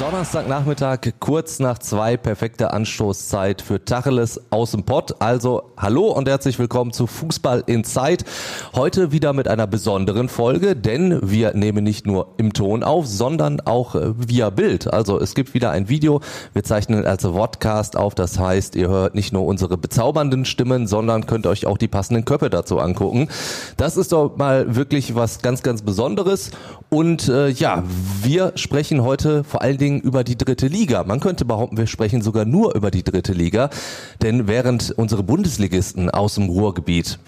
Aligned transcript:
Donnerstagnachmittag, 0.00 1.00
kurz 1.20 1.58
nach 1.58 1.78
zwei, 1.78 2.16
perfekte 2.16 2.72
Anstoßzeit 2.72 3.60
für 3.60 3.84
Tacheles 3.84 4.40
aus 4.50 4.70
dem 4.70 4.84
Pott. 4.84 5.16
Also 5.18 5.72
hallo 5.76 6.06
und 6.06 6.26
herzlich 6.26 6.58
willkommen 6.58 6.94
zu 6.94 7.06
Fußball 7.06 7.64
in 7.66 7.84
Zeit. 7.84 8.24
Heute 8.74 9.12
wieder 9.12 9.34
mit 9.34 9.46
einer 9.46 9.66
besonderen 9.66 10.30
Folge, 10.30 10.74
denn 10.74 11.20
wir 11.22 11.52
nehmen 11.52 11.84
nicht 11.84 12.06
nur 12.06 12.28
im 12.38 12.54
Ton 12.54 12.82
auf, 12.82 13.06
sondern 13.06 13.60
auch 13.60 13.94
äh, 13.94 14.14
via 14.16 14.48
Bild. 14.48 14.90
Also 14.90 15.20
es 15.20 15.34
gibt 15.34 15.52
wieder 15.52 15.70
ein 15.70 15.90
Video. 15.90 16.22
Wir 16.54 16.64
zeichnen 16.64 17.04
als 17.04 17.22
Podcast 17.22 17.94
auf. 17.94 18.14
Das 18.14 18.38
heißt, 18.38 18.76
ihr 18.76 18.88
hört 18.88 19.14
nicht 19.14 19.34
nur 19.34 19.44
unsere 19.44 19.76
bezaubernden 19.76 20.46
Stimmen, 20.46 20.86
sondern 20.86 21.26
könnt 21.26 21.46
euch 21.46 21.66
auch 21.66 21.76
die 21.76 21.88
passenden 21.88 22.24
Köpfe 22.24 22.48
dazu 22.48 22.78
angucken. 22.78 23.28
Das 23.76 23.98
ist 23.98 24.12
doch 24.12 24.34
mal 24.38 24.76
wirklich 24.76 25.14
was 25.14 25.42
ganz, 25.42 25.62
ganz 25.62 25.82
Besonderes. 25.82 26.52
Und 26.88 27.28
äh, 27.28 27.50
ja, 27.50 27.84
wir 28.22 28.52
sprechen 28.54 29.02
heute 29.02 29.44
vor 29.44 29.60
allen 29.60 29.76
Dingen 29.76 29.89
Dingen 29.90 30.00
über 30.00 30.24
die 30.24 30.38
dritte 30.38 30.68
Liga. 30.68 31.04
Man 31.04 31.20
könnte 31.20 31.44
behaupten, 31.44 31.76
wir 31.76 31.86
sprechen 31.86 32.22
sogar 32.22 32.44
nur 32.44 32.74
über 32.74 32.90
die 32.90 33.02
dritte 33.02 33.32
Liga, 33.32 33.70
denn 34.22 34.46
während 34.46 34.92
unsere 34.92 35.22
Bundesligisten 35.22 36.10
aus 36.10 36.36
dem 36.36 36.48
Ruhrgebiet 36.48 37.18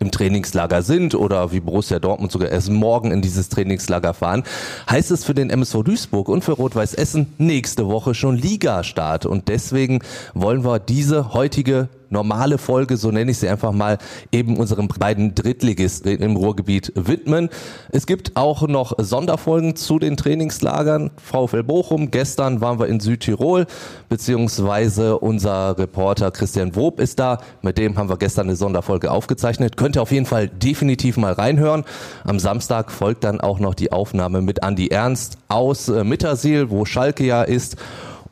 im 0.00 0.10
Trainingslager 0.10 0.82
sind 0.82 1.14
oder 1.14 1.50
wie 1.52 1.60
Borussia 1.60 1.98
Dortmund 1.98 2.30
sogar 2.30 2.50
erst 2.50 2.70
morgen 2.70 3.10
in 3.10 3.20
dieses 3.20 3.48
Trainingslager 3.48 4.14
fahren, 4.14 4.44
heißt 4.88 5.10
es 5.10 5.24
für 5.24 5.34
den 5.34 5.50
MSV 5.50 5.82
Duisburg 5.82 6.28
und 6.28 6.44
für 6.44 6.52
Rot-Weiß 6.52 6.94
Essen 6.94 7.32
nächste 7.38 7.88
Woche 7.88 8.14
schon 8.14 8.36
Ligastart. 8.36 9.26
Und 9.26 9.48
deswegen 9.48 10.00
wollen 10.34 10.64
wir 10.64 10.78
diese 10.78 11.32
heutige 11.34 11.88
normale 12.10 12.58
Folge, 12.58 12.96
so 12.96 13.10
nenne 13.10 13.30
ich 13.30 13.38
sie 13.38 13.48
einfach 13.48 13.72
mal, 13.72 13.98
eben 14.32 14.56
unseren 14.56 14.88
beiden 14.88 15.34
Drittligisten 15.34 16.20
im 16.20 16.36
Ruhrgebiet 16.36 16.92
widmen. 16.94 17.48
Es 17.90 18.06
gibt 18.06 18.36
auch 18.36 18.66
noch 18.66 18.92
Sonderfolgen 18.98 19.76
zu 19.76 19.98
den 19.98 20.16
Trainingslagern. 20.16 21.10
VfL 21.16 21.62
Bochum, 21.62 22.10
gestern 22.10 22.60
waren 22.60 22.78
wir 22.78 22.86
in 22.86 23.00
Südtirol, 23.00 23.66
beziehungsweise 24.08 25.18
unser 25.18 25.78
Reporter 25.78 26.30
Christian 26.30 26.74
Wob 26.74 27.00
ist 27.00 27.18
da. 27.18 27.38
Mit 27.62 27.78
dem 27.78 27.96
haben 27.96 28.08
wir 28.08 28.16
gestern 28.16 28.46
eine 28.46 28.56
Sonderfolge 28.56 29.10
aufgezeichnet. 29.10 29.76
Könnt 29.76 29.96
ihr 29.96 30.02
auf 30.02 30.12
jeden 30.12 30.26
Fall 30.26 30.48
definitiv 30.48 31.16
mal 31.16 31.32
reinhören. 31.32 31.84
Am 32.24 32.38
Samstag 32.38 32.90
folgt 32.90 33.24
dann 33.24 33.40
auch 33.40 33.58
noch 33.58 33.74
die 33.74 33.92
Aufnahme 33.92 34.42
mit 34.42 34.62
Andy 34.62 34.88
Ernst 34.88 35.38
aus 35.48 35.88
äh, 35.88 36.04
Mittersil, 36.04 36.70
wo 36.70 36.84
Schalke 36.84 37.24
ja 37.24 37.42
ist. 37.42 37.76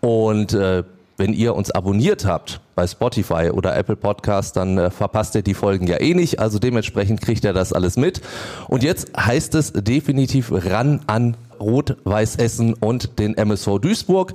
Und 0.01 0.53
äh, 0.53 0.85
wenn 1.17 1.33
ihr 1.33 1.55
uns 1.55 1.71
abonniert 1.71 2.27
habt 2.27 2.61
bei 2.75 2.87
Spotify 2.87 3.51
oder 3.51 3.77
Apple 3.77 3.97
Podcast, 3.97 4.57
dann 4.57 4.79
äh, 4.79 4.91
verpasst 4.91 5.35
ihr 5.35 5.43
die 5.43 5.55
Folgen 5.55 5.87
ja 5.87 6.01
eh 6.01 6.15
nicht. 6.15 6.39
Also 6.39 6.59
dementsprechend 6.59 7.21
kriegt 7.23 7.45
ihr 7.45 7.53
das 7.53 7.73
alles 7.73 7.97
mit. 7.97 8.21
Und 8.69 8.83
jetzt 8.83 9.17
heißt 9.17 9.55
es 9.55 9.73
definitiv 9.73 10.53
ran 10.53 11.01
an 11.07 11.37
Rot-Weiß 11.61 12.37
Essen 12.37 12.75
und 12.75 13.19
den 13.19 13.37
MSV 13.37 13.79
Duisburg. 13.81 14.33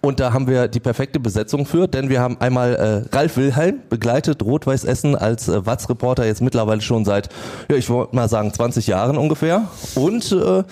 Und 0.00 0.20
da 0.20 0.32
haben 0.32 0.46
wir 0.48 0.68
die 0.68 0.80
perfekte 0.80 1.20
Besetzung 1.20 1.66
für, 1.66 1.86
denn 1.86 2.08
wir 2.08 2.20
haben 2.20 2.40
einmal 2.40 2.74
äh, 2.74 3.16
Ralf 3.16 3.36
Wilhelm 3.36 3.78
begleitet 3.88 4.42
Rot-Weiß 4.42 4.84
Essen 4.84 5.14
als 5.14 5.48
äh, 5.48 5.64
Watz-Reporter 5.64 6.26
jetzt 6.26 6.42
mittlerweile 6.42 6.80
schon 6.80 7.04
seit, 7.04 7.28
ja, 7.70 7.76
ich 7.76 7.88
wollte 7.90 8.16
mal 8.16 8.28
sagen, 8.28 8.52
20 8.52 8.86
Jahren 8.86 9.16
ungefähr. 9.16 9.68
Und 9.94 10.32
äh, 10.32 10.64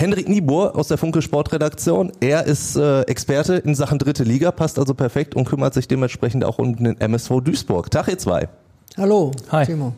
Henrik 0.00 0.30
Niebuhr 0.30 0.76
aus 0.76 0.88
der 0.88 0.96
Funke 0.96 1.20
Sportredaktion. 1.20 2.10
Er 2.20 2.46
ist 2.46 2.74
äh, 2.74 3.02
Experte 3.02 3.56
in 3.56 3.74
Sachen 3.74 3.98
dritte 3.98 4.24
Liga, 4.24 4.50
passt 4.50 4.78
also 4.78 4.94
perfekt 4.94 5.36
und 5.36 5.44
kümmert 5.44 5.74
sich 5.74 5.88
dementsprechend 5.88 6.42
auch 6.42 6.58
um 6.58 6.74
den 6.74 6.98
MSV 6.98 7.42
Duisburg. 7.44 7.90
Tag 7.90 8.08
ihr 8.08 8.16
zwei. 8.16 8.48
Hallo, 8.96 9.30
Hi. 9.52 9.66
Timo. 9.66 9.92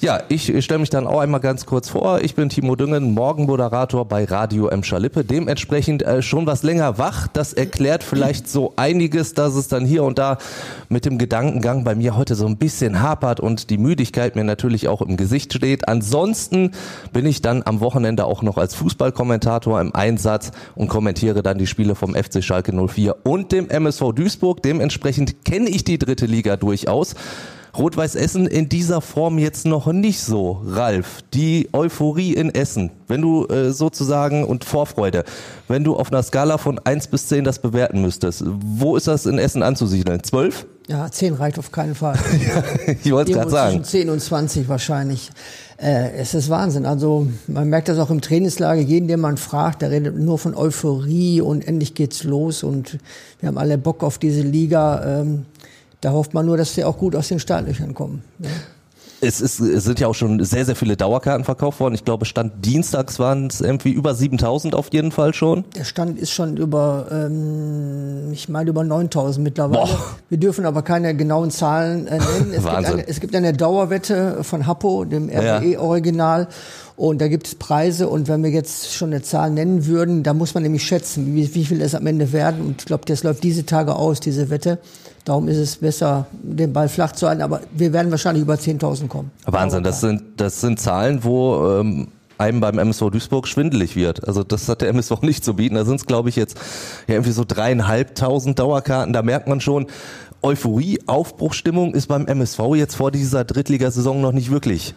Ja, 0.00 0.20
ich 0.28 0.52
stelle 0.64 0.80
mich 0.80 0.90
dann 0.90 1.06
auch 1.06 1.20
einmal 1.20 1.40
ganz 1.40 1.66
kurz 1.66 1.88
vor. 1.88 2.20
Ich 2.20 2.34
bin 2.34 2.48
Timo 2.48 2.74
Düngen, 2.74 3.14
Morgenmoderator 3.14 4.04
bei 4.04 4.24
Radio 4.24 4.66
M. 4.66 4.82
Schalippe. 4.82 5.24
Dementsprechend 5.24 6.02
äh, 6.02 6.20
schon 6.20 6.46
was 6.46 6.64
länger 6.64 6.98
wach. 6.98 7.28
Das 7.28 7.52
erklärt 7.52 8.02
vielleicht 8.02 8.48
so 8.48 8.72
einiges, 8.74 9.34
dass 9.34 9.54
es 9.54 9.68
dann 9.68 9.86
hier 9.86 10.02
und 10.02 10.18
da 10.18 10.38
mit 10.88 11.04
dem 11.04 11.16
Gedankengang 11.16 11.84
bei 11.84 11.94
mir 11.94 12.16
heute 12.16 12.34
so 12.34 12.44
ein 12.44 12.56
bisschen 12.56 13.02
hapert 13.02 13.38
und 13.38 13.70
die 13.70 13.78
Müdigkeit 13.78 14.34
mir 14.34 14.42
natürlich 14.42 14.88
auch 14.88 15.00
im 15.00 15.16
Gesicht 15.16 15.54
steht. 15.54 15.86
Ansonsten 15.88 16.72
bin 17.12 17.24
ich 17.24 17.40
dann 17.40 17.62
am 17.64 17.78
Wochenende 17.78 18.24
auch 18.24 18.42
noch 18.42 18.58
als 18.58 18.74
Fußballkommentator 18.74 19.80
im 19.80 19.94
Einsatz 19.94 20.50
und 20.74 20.88
kommentiere 20.88 21.42
dann 21.42 21.56
die 21.56 21.68
Spiele 21.68 21.94
vom 21.94 22.14
FC 22.16 22.42
Schalke 22.42 22.72
04 22.72 23.16
und 23.22 23.52
dem 23.52 23.70
MSV 23.70 24.12
Duisburg. 24.12 24.60
Dementsprechend 24.60 25.44
kenne 25.44 25.70
ich 25.70 25.84
die 25.84 25.98
dritte 25.98 26.26
Liga 26.26 26.56
durchaus. 26.56 27.14
Rot-Weiß 27.76 28.14
Essen 28.14 28.46
in 28.46 28.68
dieser 28.68 29.00
Form 29.00 29.38
jetzt 29.38 29.66
noch 29.66 29.86
nicht 29.86 30.20
so, 30.20 30.62
Ralf. 30.66 31.22
Die 31.34 31.68
Euphorie 31.72 32.34
in 32.34 32.54
Essen, 32.54 32.90
wenn 33.08 33.20
du 33.20 33.46
äh, 33.46 33.72
sozusagen 33.72 34.44
und 34.44 34.64
Vorfreude, 34.64 35.24
wenn 35.68 35.84
du 35.84 35.96
auf 35.96 36.12
einer 36.12 36.22
Skala 36.22 36.58
von 36.58 36.78
1 36.78 37.08
bis 37.08 37.28
10 37.28 37.44
das 37.44 37.58
bewerten 37.58 38.00
müsstest, 38.00 38.44
wo 38.46 38.96
ist 38.96 39.06
das 39.06 39.26
in 39.26 39.38
Essen 39.38 39.62
anzusiedeln? 39.62 40.22
12? 40.22 40.66
Ja, 40.86 41.10
10 41.10 41.34
reicht 41.34 41.58
auf 41.58 41.72
keinen 41.72 41.94
Fall. 41.94 42.16
ja, 42.46 42.94
ich 43.02 43.10
wollte 43.10 43.32
es 43.32 43.38
gerade 43.38 43.50
sagen. 43.50 43.84
Zwischen 43.84 43.84
10 43.84 44.10
und 44.10 44.20
20 44.20 44.68
wahrscheinlich. 44.68 45.30
Äh, 45.78 46.12
es 46.18 46.34
ist 46.34 46.50
Wahnsinn. 46.50 46.86
Also 46.86 47.26
man 47.46 47.68
merkt 47.68 47.88
das 47.88 47.98
auch 47.98 48.10
im 48.10 48.20
Trainingslager. 48.20 48.82
Jeden, 48.82 49.08
den 49.08 49.20
man 49.20 49.36
fragt, 49.38 49.82
der 49.82 49.90
redet 49.90 50.16
nur 50.18 50.38
von 50.38 50.54
Euphorie 50.54 51.40
und 51.40 51.66
endlich 51.66 51.94
geht's 51.94 52.22
los 52.22 52.62
und 52.62 52.98
wir 53.40 53.48
haben 53.48 53.58
alle 53.58 53.78
Bock 53.78 54.02
auf 54.04 54.18
diese 54.18 54.42
Liga. 54.42 55.20
Ähm, 55.20 55.46
da 56.04 56.12
hofft 56.12 56.34
man 56.34 56.44
nur, 56.44 56.56
dass 56.56 56.74
sie 56.74 56.84
auch 56.84 56.98
gut 56.98 57.16
aus 57.16 57.28
den 57.28 57.38
Startlöchern 57.38 57.94
kommen. 57.94 58.22
Ja. 58.38 58.50
Es, 59.20 59.40
ist, 59.40 59.58
es 59.58 59.84
sind 59.84 60.00
ja 60.00 60.08
auch 60.08 60.14
schon 60.14 60.44
sehr, 60.44 60.66
sehr 60.66 60.76
viele 60.76 60.98
Dauerkarten 60.98 61.44
verkauft 61.44 61.80
worden. 61.80 61.94
Ich 61.94 62.04
glaube, 62.04 62.26
Stand 62.26 62.62
dienstags 62.62 63.18
waren 63.18 63.46
es 63.46 63.62
irgendwie 63.62 63.90
über 63.90 64.14
7000 64.14 64.74
auf 64.74 64.92
jeden 64.92 65.12
Fall 65.12 65.32
schon. 65.32 65.64
Der 65.74 65.84
Stand 65.84 66.18
ist 66.18 66.30
schon 66.30 66.58
über, 66.58 67.06
ähm, 67.10 68.32
ich 68.32 68.50
meine, 68.50 68.68
über 68.68 68.84
9000 68.84 69.42
mittlerweile. 69.42 69.86
Boah. 69.86 69.98
Wir 70.28 70.36
dürfen 70.36 70.66
aber 70.66 70.82
keine 70.82 71.16
genauen 71.16 71.50
Zahlen 71.50 72.06
äh, 72.06 72.18
nennen. 72.18 72.52
Es, 72.54 72.64
Wahnsinn. 72.64 72.82
Gibt 72.82 72.92
eine, 72.92 73.08
es 73.08 73.20
gibt 73.20 73.34
eine 73.34 73.52
Dauerwette 73.54 74.44
von 74.44 74.66
Happo, 74.66 75.06
dem 75.06 75.30
RWE-Original. 75.30 76.42
Ja. 76.42 76.48
Und 76.96 77.20
da 77.20 77.28
gibt 77.28 77.48
es 77.48 77.54
Preise. 77.56 78.08
Und 78.08 78.28
wenn 78.28 78.42
wir 78.42 78.50
jetzt 78.50 78.94
schon 78.94 79.10
eine 79.10 79.22
Zahl 79.22 79.50
nennen 79.50 79.86
würden, 79.86 80.22
da 80.22 80.32
muss 80.32 80.54
man 80.54 80.62
nämlich 80.62 80.84
schätzen, 80.84 81.34
wie, 81.34 81.52
wie 81.54 81.64
viel 81.64 81.82
es 81.82 81.94
am 81.94 82.06
Ende 82.06 82.32
werden. 82.32 82.64
Und 82.64 82.82
ich 82.82 82.86
glaube, 82.86 83.04
das 83.06 83.24
läuft 83.24 83.42
diese 83.42 83.66
Tage 83.66 83.96
aus, 83.96 84.20
diese 84.20 84.48
Wette. 84.48 84.78
Darum 85.24 85.48
ist 85.48 85.56
es 85.56 85.76
besser, 85.76 86.26
den 86.32 86.72
Ball 86.72 86.88
flach 86.88 87.12
zu 87.12 87.26
halten. 87.26 87.42
Aber 87.42 87.62
wir 87.72 87.92
werden 87.92 88.10
wahrscheinlich 88.12 88.42
über 88.42 88.54
10.000 88.54 89.08
kommen. 89.08 89.30
Wahnsinn, 89.44 89.82
das 89.82 90.00
sind, 90.00 90.22
das 90.36 90.60
sind 90.60 90.78
Zahlen, 90.78 91.24
wo 91.24 91.80
ähm, 91.80 92.08
einem 92.38 92.60
beim 92.60 92.78
MSV 92.78 93.10
Duisburg 93.10 93.48
schwindelig 93.48 93.96
wird. 93.96 94.26
Also 94.28 94.44
das 94.44 94.68
hat 94.68 94.82
der 94.82 94.88
MSV 94.90 95.10
nicht 95.22 95.44
zu 95.44 95.54
bieten. 95.54 95.74
Da 95.74 95.84
sind 95.84 95.96
es, 95.96 96.06
glaube 96.06 96.28
ich, 96.28 96.36
jetzt 96.36 96.58
ja, 97.08 97.14
irgendwie 97.14 97.32
so 97.32 97.44
dreieinhalbtausend 97.46 98.58
Dauerkarten. 98.58 99.12
Da 99.12 99.22
merkt 99.22 99.48
man 99.48 99.60
schon, 99.60 99.86
Euphorie, 100.42 101.00
Aufbruchstimmung 101.06 101.94
ist 101.94 102.06
beim 102.06 102.26
MSV 102.26 102.60
jetzt 102.74 102.94
vor 102.96 103.10
dieser 103.10 103.44
Drittligasaison 103.44 104.20
noch 104.20 104.32
nicht 104.32 104.50
wirklich. 104.50 104.94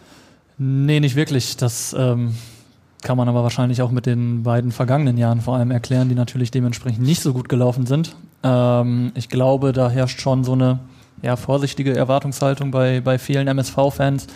Nee, 0.58 1.00
nicht 1.00 1.16
wirklich. 1.16 1.56
Das 1.56 1.94
ähm, 1.98 2.34
kann 3.02 3.16
man 3.16 3.28
aber 3.28 3.42
wahrscheinlich 3.42 3.80
auch 3.82 3.90
mit 3.90 4.06
den 4.06 4.42
beiden 4.42 4.72
vergangenen 4.72 5.16
Jahren 5.16 5.40
vor 5.40 5.56
allem 5.56 5.70
erklären, 5.70 6.08
die 6.08 6.14
natürlich 6.14 6.50
dementsprechend 6.50 7.04
nicht 7.04 7.22
so 7.22 7.32
gut 7.32 7.48
gelaufen 7.48 7.86
sind. 7.86 8.16
Ähm, 8.42 9.12
ich 9.14 9.28
glaube, 9.28 9.72
da 9.72 9.88
herrscht 9.88 10.20
schon 10.20 10.44
so 10.44 10.52
eine 10.52 10.80
ja, 11.22 11.36
vorsichtige 11.36 11.96
Erwartungshaltung 11.96 12.70
bei, 12.70 13.00
bei 13.00 13.18
vielen 13.18 13.48
MSV-Fans. 13.48 14.26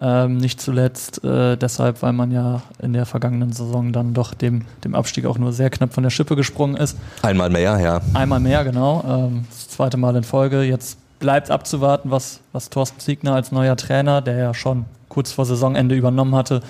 Ähm, 0.00 0.38
nicht 0.38 0.60
zuletzt 0.60 1.22
äh, 1.22 1.56
deshalb, 1.56 2.02
weil 2.02 2.12
man 2.12 2.32
ja 2.32 2.62
in 2.80 2.92
der 2.92 3.06
vergangenen 3.06 3.52
Saison 3.52 3.92
dann 3.92 4.14
doch 4.14 4.34
dem, 4.34 4.62
dem 4.84 4.96
Abstieg 4.96 5.26
auch 5.26 5.38
nur 5.38 5.52
sehr 5.52 5.70
knapp 5.70 5.92
von 5.92 6.02
der 6.02 6.10
Schippe 6.10 6.34
gesprungen 6.34 6.76
ist. 6.76 6.96
Einmal 7.22 7.50
mehr, 7.50 7.78
ja. 7.78 8.00
Einmal 8.14 8.40
mehr, 8.40 8.64
genau. 8.64 9.04
Ähm, 9.06 9.44
das 9.48 9.68
zweite 9.68 9.96
Mal 9.96 10.16
in 10.16 10.24
Folge. 10.24 10.62
Jetzt 10.62 10.98
bleibt 11.20 11.52
abzuwarten, 11.52 12.10
was, 12.10 12.40
was 12.52 12.68
Thorsten 12.68 12.98
Ziegner 12.98 13.34
als 13.34 13.52
neuer 13.52 13.76
Trainer, 13.76 14.22
der 14.22 14.38
ja 14.38 14.54
schon 14.54 14.86
kurz 15.12 15.30
vor 15.32 15.44
Saisonende 15.44 15.94
übernommen 15.94 16.34
hatte, 16.34 16.60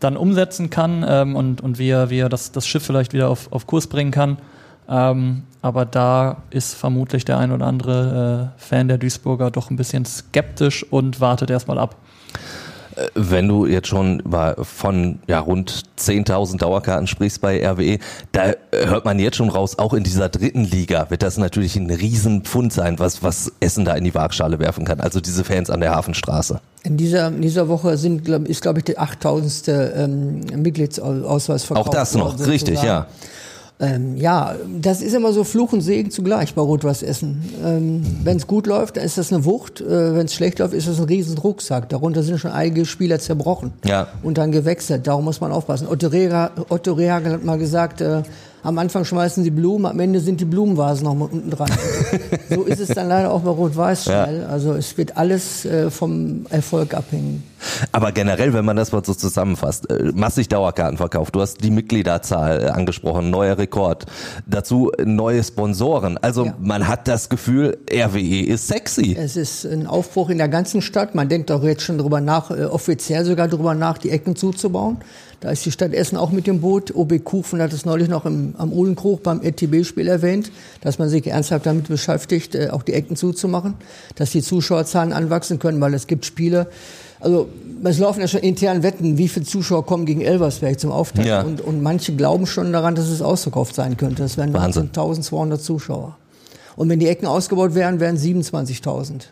dann 0.00 0.16
umsetzen 0.16 0.68
kann 0.68 1.04
ähm, 1.08 1.36
und, 1.36 1.60
und 1.60 1.78
wie 1.78 1.88
er, 1.88 2.10
wie 2.10 2.18
er 2.18 2.28
das, 2.28 2.52
das 2.52 2.66
Schiff 2.66 2.84
vielleicht 2.84 3.12
wieder 3.12 3.28
auf, 3.28 3.50
auf 3.52 3.66
Kurs 3.66 3.86
bringen 3.86 4.10
kann. 4.10 4.38
Ähm, 4.88 5.44
aber 5.62 5.86
da 5.86 6.42
ist 6.50 6.74
vermutlich 6.74 7.24
der 7.24 7.38
ein 7.38 7.52
oder 7.52 7.66
andere 7.66 8.52
äh, 8.58 8.60
Fan 8.60 8.88
der 8.88 8.98
Duisburger 8.98 9.50
doch 9.50 9.70
ein 9.70 9.76
bisschen 9.76 10.04
skeptisch 10.04 10.84
und 10.90 11.20
wartet 11.20 11.50
erstmal 11.50 11.78
ab. 11.78 11.96
Äh, 12.96 13.08
wenn 13.14 13.48
du 13.48 13.64
jetzt 13.64 13.88
schon 13.88 14.22
von 14.62 15.20
ja, 15.26 15.38
rund 15.38 15.84
10.000 15.98 16.58
Dauerkarten 16.58 17.06
sprichst 17.06 17.40
bei 17.40 17.66
RWE, 17.66 17.98
da 18.32 18.50
äh, 18.50 18.56
hört 18.72 19.04
man 19.04 19.18
jetzt 19.18 19.36
schon 19.36 19.48
raus, 19.48 19.78
auch 19.78 19.94
in 19.94 20.04
dieser 20.04 20.28
dritten 20.28 20.64
Liga 20.64 21.08
wird 21.08 21.22
das 21.22 21.38
natürlich 21.38 21.76
ein 21.76 21.90
Riesenpfund 21.90 22.72
sein, 22.72 22.98
was, 22.98 23.22
was 23.22 23.52
Essen 23.60 23.84
da 23.84 23.94
in 23.94 24.04
die 24.04 24.14
Waagschale 24.14 24.58
werfen 24.58 24.84
kann. 24.84 25.00
Also 25.00 25.20
diese 25.20 25.44
Fans 25.44 25.70
an 25.70 25.80
der 25.80 25.94
Hafenstraße. 25.94 26.60
In 26.84 26.98
dieser, 26.98 27.28
in 27.28 27.40
dieser 27.40 27.68
Woche 27.68 27.96
sind, 27.96 28.24
glaub, 28.24 28.46
ist, 28.46 28.60
glaube 28.60 28.78
ich, 28.78 28.84
der 28.84 29.00
8000. 29.00 29.68
Ähm, 29.68 30.40
Mitgliedsausweis 30.54 31.64
verkauft. 31.64 31.88
Auch 31.88 31.92
das 31.92 32.14
noch, 32.14 32.26
worden, 32.26 32.44
richtig, 32.44 32.82
ja. 32.82 33.06
Ähm, 33.80 34.16
ja, 34.16 34.54
das 34.80 35.02
ist 35.02 35.14
immer 35.14 35.32
so 35.32 35.42
Fluch 35.42 35.72
und 35.72 35.80
Segen 35.80 36.10
zugleich 36.10 36.54
bei 36.54 36.62
Rot-Weiß 36.62 37.02
Essen. 37.02 37.42
Ähm, 37.64 38.02
wenn 38.22 38.36
es 38.36 38.46
gut 38.46 38.66
läuft, 38.66 38.96
dann 38.96 39.04
ist 39.04 39.18
das 39.18 39.32
eine 39.32 39.44
Wucht. 39.44 39.80
Äh, 39.80 40.14
wenn 40.14 40.26
es 40.26 40.34
schlecht 40.34 40.60
läuft, 40.60 40.74
ist 40.74 40.86
das 40.86 40.98
ein 41.00 41.06
riesen 41.06 41.36
Rucksack. 41.38 41.88
Darunter 41.88 42.22
sind 42.22 42.38
schon 42.38 42.52
einige 42.52 42.84
Spieler 42.84 43.18
zerbrochen 43.18 43.72
ja. 43.84 44.06
und 44.22 44.38
dann 44.38 44.52
gewechselt. 44.52 45.06
Darum 45.06 45.24
muss 45.24 45.40
man 45.40 45.50
aufpassen. 45.50 45.88
Otto, 45.88 46.06
Rehagel, 46.06 46.66
Otto 46.68 46.92
Rehagel 46.92 47.32
hat 47.32 47.44
mal 47.44 47.58
gesagt, 47.58 48.00
äh, 48.00 48.22
am 48.64 48.78
Anfang 48.78 49.04
schmeißen 49.04 49.44
sie 49.44 49.50
Blumen, 49.50 49.84
am 49.84 50.00
Ende 50.00 50.20
sind 50.20 50.40
die 50.40 50.46
Blumenvasen 50.46 51.04
noch 51.04 51.14
mal 51.14 51.28
unten 51.30 51.50
dran. 51.50 51.70
so 52.50 52.62
ist 52.62 52.80
es 52.80 52.88
dann 52.88 53.08
leider 53.08 53.30
auch 53.30 53.42
bei 53.42 53.50
Rot-Weiß 53.50 54.04
schnell. 54.04 54.40
Ja. 54.40 54.46
Also 54.46 54.72
es 54.72 54.96
wird 54.96 55.18
alles 55.18 55.66
äh, 55.66 55.90
vom 55.90 56.46
Erfolg 56.48 56.94
abhängen. 56.94 57.42
Aber 57.92 58.10
generell, 58.12 58.54
wenn 58.54 58.64
man 58.64 58.76
das 58.76 58.90
mal 58.90 59.04
so 59.04 59.12
zusammenfasst, 59.12 59.90
äh, 59.90 60.12
massig 60.14 60.48
Dauerkartenverkauf, 60.48 61.30
du 61.30 61.42
hast 61.42 61.62
die 61.62 61.70
Mitgliederzahl 61.70 62.62
äh, 62.62 62.66
angesprochen, 62.68 63.28
neuer 63.28 63.58
Rekord, 63.58 64.06
dazu 64.46 64.90
neue 65.04 65.44
Sponsoren. 65.44 66.16
Also 66.16 66.46
ja. 66.46 66.54
man 66.58 66.88
hat 66.88 67.06
das 67.06 67.28
Gefühl, 67.28 67.76
RWE 67.92 68.46
ist 68.46 68.66
sexy. 68.68 69.14
Es 69.14 69.36
ist 69.36 69.66
ein 69.66 69.86
Aufbruch 69.86 70.30
in 70.30 70.38
der 70.38 70.48
ganzen 70.48 70.80
Stadt. 70.80 71.14
Man 71.14 71.28
denkt 71.28 71.50
auch 71.50 71.62
jetzt 71.62 71.82
schon 71.82 71.98
drüber 71.98 72.22
nach, 72.22 72.50
äh, 72.50 72.64
offiziell 72.64 73.26
sogar 73.26 73.48
drüber 73.48 73.74
nach, 73.74 73.98
die 73.98 74.08
Ecken 74.08 74.36
zuzubauen. 74.36 74.96
Da 75.44 75.50
ist 75.50 75.66
die 75.66 75.70
Stadt 75.70 75.92
Essen 75.92 76.16
auch 76.16 76.30
mit 76.30 76.46
dem 76.46 76.62
Boot. 76.62 76.96
OB 76.96 77.22
Kufen 77.22 77.60
hat 77.60 77.74
es 77.74 77.84
neulich 77.84 78.08
noch 78.08 78.24
im, 78.24 78.54
am 78.56 78.72
Uhlenkrug 78.72 79.22
beim 79.22 79.42
RTB-Spiel 79.42 80.08
erwähnt, 80.08 80.50
dass 80.80 80.98
man 80.98 81.10
sich 81.10 81.26
ernsthaft 81.26 81.66
damit 81.66 81.86
beschäftigt, 81.86 82.54
äh, 82.54 82.70
auch 82.70 82.82
die 82.82 82.94
Ecken 82.94 83.14
zuzumachen, 83.14 83.74
dass 84.14 84.30
die 84.30 84.40
Zuschauerzahlen 84.40 85.12
anwachsen 85.12 85.58
können, 85.58 85.82
weil 85.82 85.92
es 85.92 86.06
gibt 86.06 86.24
Spiele. 86.24 86.68
Also 87.20 87.50
es 87.84 87.98
laufen 87.98 88.22
ja 88.22 88.28
schon 88.28 88.40
intern 88.40 88.82
Wetten, 88.82 89.18
wie 89.18 89.28
viele 89.28 89.44
Zuschauer 89.44 89.84
kommen 89.84 90.06
gegen 90.06 90.22
Elversberg 90.22 90.80
zum 90.80 90.90
Auftakt. 90.90 91.28
Ja. 91.28 91.42
Und, 91.42 91.60
und 91.60 91.82
manche 91.82 92.16
glauben 92.16 92.46
schon 92.46 92.72
daran, 92.72 92.94
dass 92.94 93.08
es 93.08 93.20
ausverkauft 93.20 93.74
sein 93.74 93.98
könnte. 93.98 94.22
Das 94.22 94.38
wären 94.38 94.56
1200 94.56 95.60
Zuschauer. 95.60 96.16
Und 96.74 96.88
wenn 96.88 97.00
die 97.00 97.08
Ecken 97.08 97.26
ausgebaut 97.26 97.74
wären, 97.74 98.00
wären 98.00 98.16
27.000. 98.16 99.24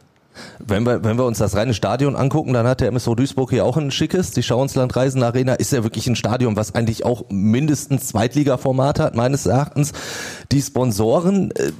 Wenn 0.58 0.84
wir, 0.84 1.04
wenn 1.04 1.18
wir 1.18 1.24
uns 1.24 1.38
das 1.38 1.56
reine 1.56 1.74
Stadion 1.74 2.16
angucken, 2.16 2.52
dann 2.52 2.66
hat 2.66 2.80
der 2.80 2.88
MSV 2.88 3.14
Duisburg 3.14 3.50
hier 3.50 3.64
auch 3.64 3.76
ein 3.76 3.90
schickes. 3.90 4.30
Die 4.30 4.42
Schauensland-Reisen 4.42 5.22
Arena 5.22 5.54
ist 5.54 5.72
ja 5.72 5.82
wirklich 5.82 6.06
ein 6.06 6.16
Stadion, 6.16 6.56
was 6.56 6.74
eigentlich 6.74 7.04
auch 7.04 7.24
mindestens 7.30 8.08
Zweitliga-Format 8.08 9.00
hat, 9.00 9.14
meines 9.14 9.46
Erachtens. 9.46 9.92
Die 10.50 10.62
Sponsoren, 10.62 11.50
äh, 11.52 11.72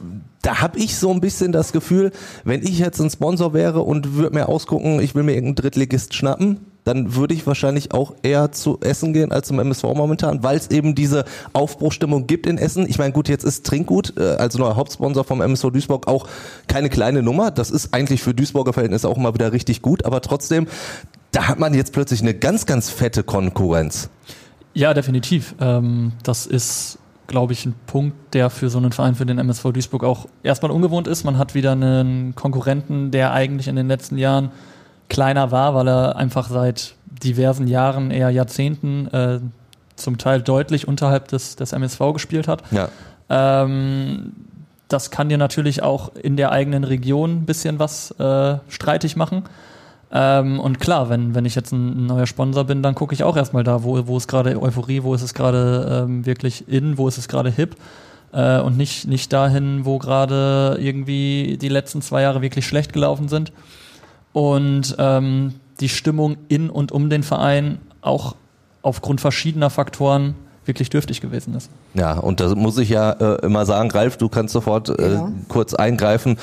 da 0.43 0.61
habe 0.61 0.79
ich 0.79 0.97
so 0.97 1.11
ein 1.11 1.21
bisschen 1.21 1.53
das 1.53 1.73
Gefühl, 1.73 2.11
wenn 2.45 2.63
ich 2.63 2.79
jetzt 2.79 3.01
ein 3.01 3.11
Sponsor 3.11 3.55
wäre 3.55 3.83
und 3.83 4.15
würde 4.15 4.35
mir 4.35 4.49
ausgucken, 4.49 5.01
ich 5.01 5.15
will 5.15 5.23
mir 5.23 5.35
irgendeinen 5.35 5.57
Drittligist 5.57 6.15
schnappen, 6.15 6.72
dann 6.85 7.15
würde 7.15 7.35
ich 7.35 7.47
wahrscheinlich 7.47 7.93
auch 7.93 8.15
eher 8.23 8.53
zu 8.53 8.79
Essen 8.81 9.13
gehen 9.13 9.33
als 9.33 9.49
zum 9.49 9.59
MSV 9.59 9.85
momentan, 9.95 10.43
weil 10.43 10.57
es 10.57 10.71
eben 10.71 10.95
diese 10.95 11.25
Aufbruchstimmung 11.53 12.27
gibt 12.27 12.47
in 12.47 12.59
Essen. 12.59 12.87
Ich 12.89 12.99
meine, 12.99 13.13
gut, 13.13 13.29
jetzt 13.29 13.45
ist 13.45 13.67
Trinkgut 13.67 14.15
äh, 14.17 14.37
als 14.37 14.59
neuer 14.59 14.77
Hauptsponsor 14.77 15.25
vom 15.25 15.41
MSV 15.41 15.71
Duisburg 15.71 16.09
auch 16.09 16.27
keine 16.67 16.91
kleine 16.91 17.23
Nummer. 17.23 17.51
Das 17.51 17.71
ist 17.71 17.95
eigentlich 17.95 18.23
für 18.23 18.35
Duisburger 18.35 18.73
Verhältnisse 18.73 19.09
auch 19.09 19.17
mal 19.17 19.35
wieder 19.35 19.53
richtig 19.53 19.83
gut, 19.83 20.05
aber 20.05 20.21
trotzdem, 20.21 20.67
da 21.31 21.49
hat 21.49 21.59
man 21.59 21.75
jetzt 21.75 21.93
plötzlich 21.93 22.21
eine 22.21 22.35
ganz, 22.35 22.67
ganz 22.67 22.91
fette 22.91 23.23
Konkurrenz. 23.23 24.11
Ja, 24.75 24.95
definitiv. 24.95 25.55
Ähm, 25.61 26.13
das 26.23 26.47
ist 26.47 26.99
glaube 27.29 27.55
ich, 27.55 27.65
ein 27.65 27.75
Punkt, 27.87 28.35
der 28.35 28.51
für 28.51 28.69
so 28.69 28.77
einen 28.77 28.93
Verein, 28.93 29.15
für 29.15 29.25
den 29.25 29.39
MSV 29.39 29.73
Duisburg 29.73 30.05
auch 30.05 30.27
erstmal 30.43 30.71
ungewohnt 30.71 31.07
ist. 31.07 31.25
Man 31.25 31.39
hat 31.39 31.55
wieder 31.55 31.73
einen 31.73 32.35
Konkurrenten, 32.35 33.11
der 33.11 33.33
eigentlich 33.33 33.69
in 33.69 33.77
den 33.77 33.89
letzten 33.89 34.19
Jahren 34.19 34.51
kleiner 35.09 35.51
war, 35.51 35.75
weil 35.75 35.89
er 35.89 36.17
einfach 36.17 36.49
seit 36.49 36.95
diversen 37.23 37.67
Jahren, 37.69 38.11
eher 38.11 38.31
Jahrzehnten, 38.31 39.07
äh, 39.09 39.41
zum 39.97 40.19
Teil 40.19 40.43
deutlich 40.43 40.89
unterhalb 40.89 41.29
des, 41.29 41.57
des 41.57 41.73
MSV 41.73 42.13
gespielt 42.13 42.49
hat. 42.49 42.63
Ja. 42.71 42.89
Ähm, 43.29 44.33
das 44.89 45.11
kann 45.11 45.29
dir 45.29 45.39
natürlich 45.39 45.83
auch 45.83 46.15
in 46.15 46.37
der 46.37 46.53
eigenen 46.53 46.85
Region 46.85 47.39
ein 47.39 47.47
bisschen 47.47 47.79
was 47.79 48.11
äh, 48.13 48.59
streitig 48.69 49.17
machen. 49.17 49.45
Ähm, 50.13 50.61
und 50.61 50.81
klar, 50.81 51.09
wenn, 51.09 51.35
wenn 51.35 51.47
ich 51.47 51.55
jetzt 51.55 51.73
ein, 51.73 52.07
neuer 52.07 52.27
Sponsor 52.27 52.65
bin, 52.65 52.83
dann 52.83 52.95
gucke 52.95 53.15
ich 53.15 53.25
auch 53.25 53.37
erstmal 53.37 53.65
da, 53.65 53.83
wo, 53.85 54.07
wo 54.07 54.17
ist 54.19 54.29
gerade 54.29 54.61
Euphorie, 54.61 55.03
wo 55.03 55.15
ist 55.15 55.23
es 55.23 55.33
gerade 55.33 56.05
ähm, 56.05 56.27
wirklich 56.27 56.69
in, 56.69 56.99
wo 56.99 57.09
ist 57.09 57.17
es 57.17 57.29
gerade 57.29 57.51
hip. 57.51 57.77
Äh, 58.33 58.61
und 58.61 58.77
nicht, 58.77 59.07
nicht 59.07 59.33
dahin, 59.33 59.87
wo 59.87 59.99
gerade 59.99 60.77
irgendwie 60.79 61.57
die 61.59 61.69
letzten 61.69 62.03
zwei 62.03 62.23
Jahre 62.23 62.43
wirklich 62.43 62.67
schlecht 62.67 62.93
gelaufen 62.93 63.29
sind 63.29 63.53
und 64.33 64.95
ähm, 64.99 65.55
die 65.81 65.89
Stimmung 65.89 66.37
in 66.49 66.71
und 66.71 66.93
um 66.93 67.11
den 67.11 67.23
Verein 67.23 67.79
auch 68.01 68.35
aufgrund 68.83 69.21
verschiedener 69.21 69.71
Faktoren 69.71 70.35
wirklich 70.65 70.91
dürftig 70.91 71.21
gewesen 71.21 71.55
ist. 71.55 71.71
Ja, 71.95 72.19
und 72.19 72.41
da 72.41 72.55
muss 72.55 72.79
ich 72.79 72.89
ja 72.89 73.13
äh, 73.13 73.45
immer 73.45 73.67
sagen, 73.67 73.91
Ralf, 73.91 74.17
du 74.17 74.29
kannst 74.29 74.53
sofort 74.53 74.89
äh, 74.89 75.15
ja. 75.15 75.33
kurz 75.49 75.75
eingreifen 75.75 76.39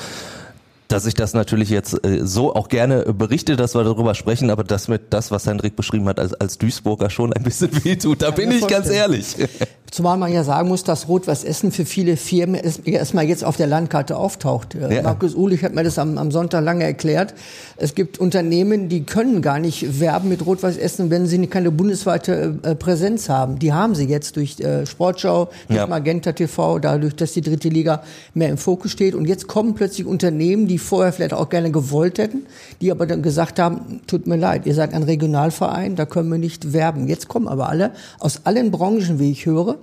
dass 0.90 1.06
ich 1.06 1.14
das 1.14 1.34
natürlich 1.34 1.70
jetzt 1.70 2.04
äh, 2.04 2.26
so 2.26 2.54
auch 2.54 2.68
gerne 2.68 3.04
berichte, 3.12 3.56
dass 3.56 3.74
wir 3.74 3.84
darüber 3.84 4.14
sprechen, 4.14 4.50
aber 4.50 4.64
dass 4.64 4.88
mir 4.88 4.98
das, 4.98 5.30
was 5.30 5.46
Hendrik 5.46 5.76
beschrieben 5.76 6.06
hat, 6.08 6.18
als, 6.18 6.34
als 6.34 6.58
Duisburger 6.58 7.10
schon 7.10 7.32
ein 7.32 7.42
bisschen 7.42 7.70
wehtut. 7.84 8.22
Da 8.22 8.26
ja, 8.26 8.32
bin 8.32 8.50
ich 8.50 8.66
ganz 8.66 8.88
ehrlich. 8.88 9.36
Zumal 9.90 10.16
man 10.18 10.32
ja 10.32 10.44
sagen 10.44 10.68
muss, 10.68 10.84
dass 10.84 11.08
Rot-Weiß 11.08 11.42
Essen 11.42 11.72
für 11.72 11.84
viele 11.84 12.16
Firmen 12.16 12.60
erstmal 12.84 13.24
jetzt 13.24 13.44
auf 13.44 13.56
der 13.56 13.66
Landkarte 13.66 14.16
auftaucht. 14.16 14.76
Äh, 14.76 14.96
ja. 14.96 15.02
Markus 15.02 15.34
Uhlich 15.34 15.64
hat 15.64 15.74
mir 15.74 15.82
das 15.82 15.98
am, 15.98 16.16
am, 16.16 16.30
Sonntag 16.30 16.62
lange 16.62 16.84
erklärt. 16.84 17.34
Es 17.76 17.96
gibt 17.96 18.18
Unternehmen, 18.18 18.88
die 18.88 19.02
können 19.02 19.42
gar 19.42 19.58
nicht 19.58 19.98
werben 19.98 20.28
mit 20.28 20.46
Rot-Weiß 20.46 20.76
Essen, 20.76 21.10
wenn 21.10 21.26
sie 21.26 21.44
keine 21.48 21.72
bundesweite 21.72 22.58
äh, 22.62 22.74
Präsenz 22.76 23.28
haben. 23.28 23.58
Die 23.58 23.72
haben 23.72 23.96
sie 23.96 24.04
jetzt 24.04 24.36
durch 24.36 24.60
äh, 24.60 24.86
Sportschau, 24.86 25.50
durch 25.66 25.78
ja. 25.78 25.86
Magenta 25.88 26.32
TV, 26.32 26.78
dadurch, 26.78 27.16
dass 27.16 27.32
die 27.32 27.40
dritte 27.40 27.68
Liga 27.68 28.04
mehr 28.32 28.48
im 28.48 28.58
Fokus 28.58 28.92
steht. 28.92 29.16
Und 29.16 29.26
jetzt 29.26 29.48
kommen 29.48 29.74
plötzlich 29.74 30.06
Unternehmen, 30.06 30.68
die 30.68 30.78
vorher 30.80 31.12
vielleicht 31.12 31.34
auch 31.34 31.48
gerne 31.48 31.70
gewollt 31.70 32.18
hätten, 32.18 32.46
die 32.80 32.90
aber 32.90 33.06
dann 33.06 33.22
gesagt 33.22 33.58
haben, 33.58 34.00
tut 34.06 34.26
mir 34.26 34.36
leid, 34.36 34.66
ihr 34.66 34.74
seid 34.74 34.94
ein 34.94 35.02
Regionalverein, 35.02 35.96
da 35.96 36.06
können 36.06 36.30
wir 36.30 36.38
nicht 36.38 36.72
werben. 36.72 37.08
Jetzt 37.08 37.28
kommen 37.28 37.48
aber 37.48 37.68
alle 37.68 37.92
aus 38.18 38.42
allen 38.44 38.70
Branchen, 38.70 39.18
wie 39.18 39.30
ich 39.30 39.46
höre, 39.46 39.78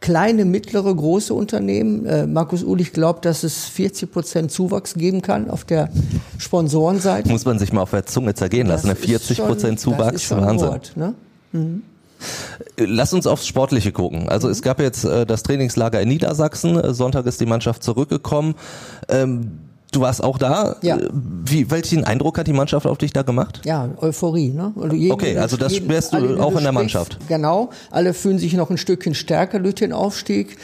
kleine, 0.00 0.44
mittlere, 0.44 0.94
große 0.94 1.34
Unternehmen. 1.34 2.06
Äh, 2.06 2.26
Markus 2.26 2.62
Ulich 2.62 2.92
glaubt, 2.92 3.24
dass 3.24 3.42
es 3.42 3.64
40 3.66 4.10
Prozent 4.10 4.52
Zuwachs 4.52 4.94
geben 4.94 5.22
kann 5.22 5.50
auf 5.50 5.64
der 5.64 5.90
Sponsorenseite. 6.38 7.28
Muss 7.28 7.44
man 7.44 7.58
sich 7.58 7.72
mal 7.72 7.82
auf 7.82 7.90
der 7.90 8.06
Zunge 8.06 8.34
zergehen 8.34 8.66
lassen. 8.66 8.88
Ne? 8.88 8.94
40 8.94 9.38
Prozent 9.38 9.80
Zuwachs, 9.80 10.12
das 10.12 10.14
ist 10.22 10.24
schon 10.24 10.40
Wahnsinn. 10.40 10.68
Wort, 10.68 10.92
ne? 10.96 11.14
mhm. 11.52 11.82
Lass 12.76 13.12
uns 13.12 13.28
aufs 13.28 13.46
Sportliche 13.46 13.92
gucken. 13.92 14.28
Also 14.28 14.48
mhm. 14.48 14.52
es 14.52 14.62
gab 14.62 14.80
jetzt 14.80 15.04
äh, 15.04 15.24
das 15.24 15.42
Trainingslager 15.44 16.00
in 16.00 16.08
Niedersachsen. 16.08 16.94
Sonntag 16.94 17.26
ist 17.26 17.40
die 17.40 17.46
Mannschaft 17.46 17.82
zurückgekommen. 17.82 18.54
Ähm, 19.08 19.52
Du 19.90 20.02
warst 20.02 20.22
auch 20.22 20.36
da. 20.36 20.76
Ja. 20.82 20.98
Wie, 21.10 21.70
welchen 21.70 22.04
Eindruck 22.04 22.38
hat 22.38 22.46
die 22.46 22.52
Mannschaft 22.52 22.86
auf 22.86 22.98
dich 22.98 23.12
da 23.12 23.22
gemacht? 23.22 23.62
Ja, 23.64 23.88
Euphorie. 24.00 24.50
Ne? 24.50 24.72
Also 24.78 24.94
jeden, 24.94 25.12
okay, 25.12 25.36
also 25.38 25.56
das 25.56 25.76
spürst 25.76 26.12
du 26.12 26.38
auch 26.38 26.56
in 26.56 26.62
der 26.62 26.72
Mannschaft. 26.72 27.18
Genau. 27.28 27.70
Alle 27.90 28.12
fühlen 28.12 28.38
sich 28.38 28.52
noch 28.52 28.70
ein 28.70 28.76
Stückchen 28.76 29.14
stärker 29.14 29.60
durch 29.60 29.76
den 29.76 29.92
Aufstieg 29.92 30.58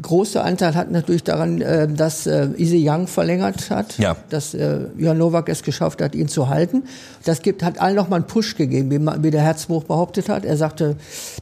großer 0.00 0.44
Anteil 0.44 0.74
hat 0.74 0.90
natürlich 0.90 1.24
daran, 1.24 1.60
äh, 1.60 1.88
dass 1.88 2.26
äh, 2.26 2.48
Ise 2.56 2.76
Young 2.78 3.08
verlängert 3.08 3.70
hat, 3.70 3.98
ja. 3.98 4.16
dass 4.30 4.54
äh, 4.54 4.86
Jan 4.96 5.18
Nowak 5.18 5.48
es 5.48 5.62
geschafft 5.62 6.00
hat, 6.00 6.14
ihn 6.14 6.28
zu 6.28 6.48
halten. 6.48 6.84
Das 7.24 7.42
gibt, 7.42 7.64
hat 7.64 7.80
allen 7.80 7.96
nochmal 7.96 8.20
einen 8.20 8.28
Push 8.28 8.56
gegeben, 8.56 8.90
wie, 8.90 9.22
wie 9.22 9.30
der 9.30 9.42
Herzbuch 9.42 9.84
behauptet 9.84 10.28
hat. 10.28 10.44
Er 10.44 10.56
sagte, 10.56 10.96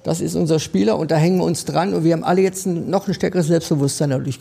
das 0.05 0.21
ist 0.21 0.35
unser 0.35 0.59
Spieler 0.59 0.99
und 0.99 1.11
da 1.11 1.17
hängen 1.17 1.39
wir 1.39 1.45
uns 1.45 1.67
dran 1.67 1.93
und 1.93 2.05
wir 2.05 2.15
haben 2.15 2.25
alle 2.25 2.41
jetzt 2.41 2.67
ein, 2.67 2.89
noch 2.89 3.07
ein 3.07 3.15
stärkeres 3.15 3.47
Selbstbewusstsein 3.49 4.11
dadurch, 4.11 4.39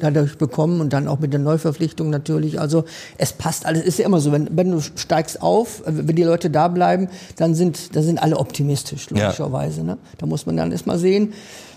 dadurch 0.00 0.36
bekommen 0.36 0.80
und 0.82 0.92
dann 0.92 1.08
auch 1.08 1.18
mit 1.20 1.32
der 1.32 1.40
Neuverpflichtung 1.40 2.10
natürlich. 2.10 2.60
Also 2.60 2.84
es 3.16 3.32
passt 3.32 3.64
alles, 3.64 3.84
ist 3.84 3.98
ja 3.98 4.04
immer 4.04 4.20
so, 4.20 4.32
wenn, 4.32 4.48
wenn 4.54 4.70
du 4.70 4.80
steigst 4.80 5.40
auf, 5.40 5.82
wenn 5.86 6.14
die 6.14 6.24
Leute 6.24 6.50
da 6.50 6.68
bleiben, 6.68 7.08
dann 7.36 7.54
sind, 7.54 7.96
da 7.96 8.02
sind 8.02 8.22
alle 8.22 8.36
optimistisch, 8.36 9.08
logischerweise. 9.08 9.78
Ja. 9.78 9.86
Ne? 9.86 9.98
Da 10.18 10.26
muss 10.26 10.44
man 10.44 10.58
dann 10.58 10.72
erstmal 10.72 10.98
sehen, 10.98 11.32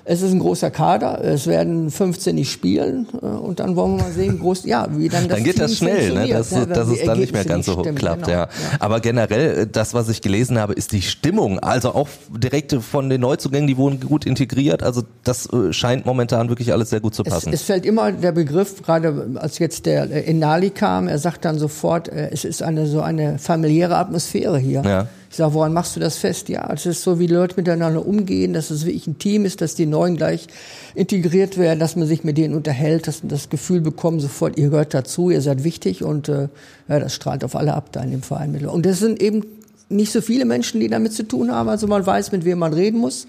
es 0.10 0.24
ist 0.24 0.32
ein 0.32 0.40
großer 0.40 0.72
Kader, 0.72 1.24
es 1.24 1.46
werden 1.46 1.92
15 1.92 2.34
nicht 2.34 2.52
spielen 2.52 3.06
äh, 3.22 3.28
und 3.28 3.60
dann 3.60 3.76
wollen 3.76 3.98
wir 3.98 4.06
mal 4.06 4.12
sehen, 4.12 4.40
groß, 4.40 4.66
ja, 4.66 4.88
wie 4.90 5.08
dann 5.08 5.28
das 5.28 5.38
Dann 5.38 5.44
geht 5.44 5.58
Team 5.58 5.62
das 5.62 5.78
schnell, 5.78 6.14
ne? 6.14 6.28
dass, 6.30 6.50
ja, 6.50 6.66
dass 6.66 6.88
es 6.88 7.04
dann 7.04 7.20
nicht 7.20 7.32
mehr 7.32 7.46
ganz 7.46 7.68
so 7.68 7.80
stimmen, 7.80 7.96
klappt. 7.96 8.26
Genau, 8.26 8.32
ja. 8.32 8.44
ja. 8.46 8.50
Aber 8.80 9.02
generell, 9.02 9.60
äh, 9.60 9.68
das, 9.68 9.94
was 9.94 10.10
ich 10.10 10.22
gelesen 10.22 10.58
habe, 10.58 10.74
ist 10.74 10.94
die 10.94 11.04
Stimmung, 11.04 11.60
also 11.60 11.94
auch 11.94 12.10
direkt 12.36 12.74
von 12.74 13.12
den 13.12 13.22
Neuzugängen, 13.22 13.68
die 13.68 13.78
wurden 13.78 14.00
gut 14.00 14.26
integriert, 14.26 14.82
also 14.82 15.04
das 15.24 15.48
äh, 15.54 15.74
scheint 15.74 16.08
momentan 16.08 16.50
wirklich 16.50 16.74
alles 16.74 16.90
sehr 16.90 17.02
gut 17.02 17.14
zu 17.14 17.24
passen. 17.24 17.54
Es, 17.54 17.62
es 17.62 17.68
fällt 17.68 17.86
immer 17.86 18.12
der 18.12 18.32
Begriff, 18.32 18.82
gerade 18.82 19.30
als 19.36 19.60
jetzt 19.60 19.86
der 19.86 20.28
Enali 20.28 20.72
kam, 20.72 21.08
er 21.08 21.20
sagt 21.20 21.46
dann 21.46 21.60
sofort, 21.60 22.08
es 22.08 22.46
ist 22.46 22.64
eine 22.64 22.88
so 22.88 23.02
eine 23.02 23.38
familiäre 23.38 23.98
Atmosphäre 23.98 24.58
hier. 24.58 24.82
Ja. 24.84 25.08
Ich 25.30 25.36
sage, 25.36 25.54
woran 25.54 25.74
machst 25.74 25.96
du 25.96 26.00
das 26.00 26.18
fest? 26.18 26.50
Ja, 26.50 26.72
es 26.74 26.88
ist 26.88 27.04
so, 27.04 27.20
wie 27.20 27.28
Leute 27.28 27.56
miteinander 27.56 28.06
umgehen, 28.06 28.54
dass 28.54 28.72
es 28.72 28.86
wirklich 28.86 29.06
ein 29.06 29.20
Team 29.20 29.46
ist, 29.46 29.62
dass 29.62 29.76
die 29.76 29.86
Neuen 29.86 30.18
gleich 30.18 30.48
integriert 30.96 31.58
werden, 31.58 31.80
dass 31.80 31.96
man 31.96 32.08
sich 32.08 32.24
mit 32.24 32.38
denen 32.38 32.56
unterhält, 32.56 33.08
dass 33.08 33.22
man 33.22 33.30
das 33.30 33.50
Gefühl 33.50 33.82
bekommt, 33.82 34.22
sofort, 34.22 34.58
ihr 34.58 34.70
gehört 34.70 34.94
dazu, 34.94 35.30
ihr 35.30 35.42
seid 35.42 35.64
wichtig 35.64 36.04
und 36.04 36.30
äh, 36.30 36.48
ja, 36.88 37.00
das 37.00 37.14
strahlt 37.14 37.44
auf 37.44 37.56
alle 37.56 37.76
ab 37.76 37.90
da 37.92 38.02
in 38.02 38.10
dem 38.10 38.24
Verein. 38.24 38.66
Und 38.66 38.86
das 38.88 39.00
sind 39.00 39.22
eben 39.22 39.46
nicht 39.90 40.12
so 40.12 40.22
viele 40.22 40.46
Menschen, 40.46 40.80
die 40.80 40.88
damit 40.88 41.14
zu 41.14 41.24
tun 41.24 41.52
haben. 41.52 41.70
Also 41.70 41.86
man 41.86 42.06
weiß, 42.06 42.32
mit 42.32 42.44
wem 42.44 42.60
man 42.60 42.74
reden 42.74 43.00
muss 43.00 43.28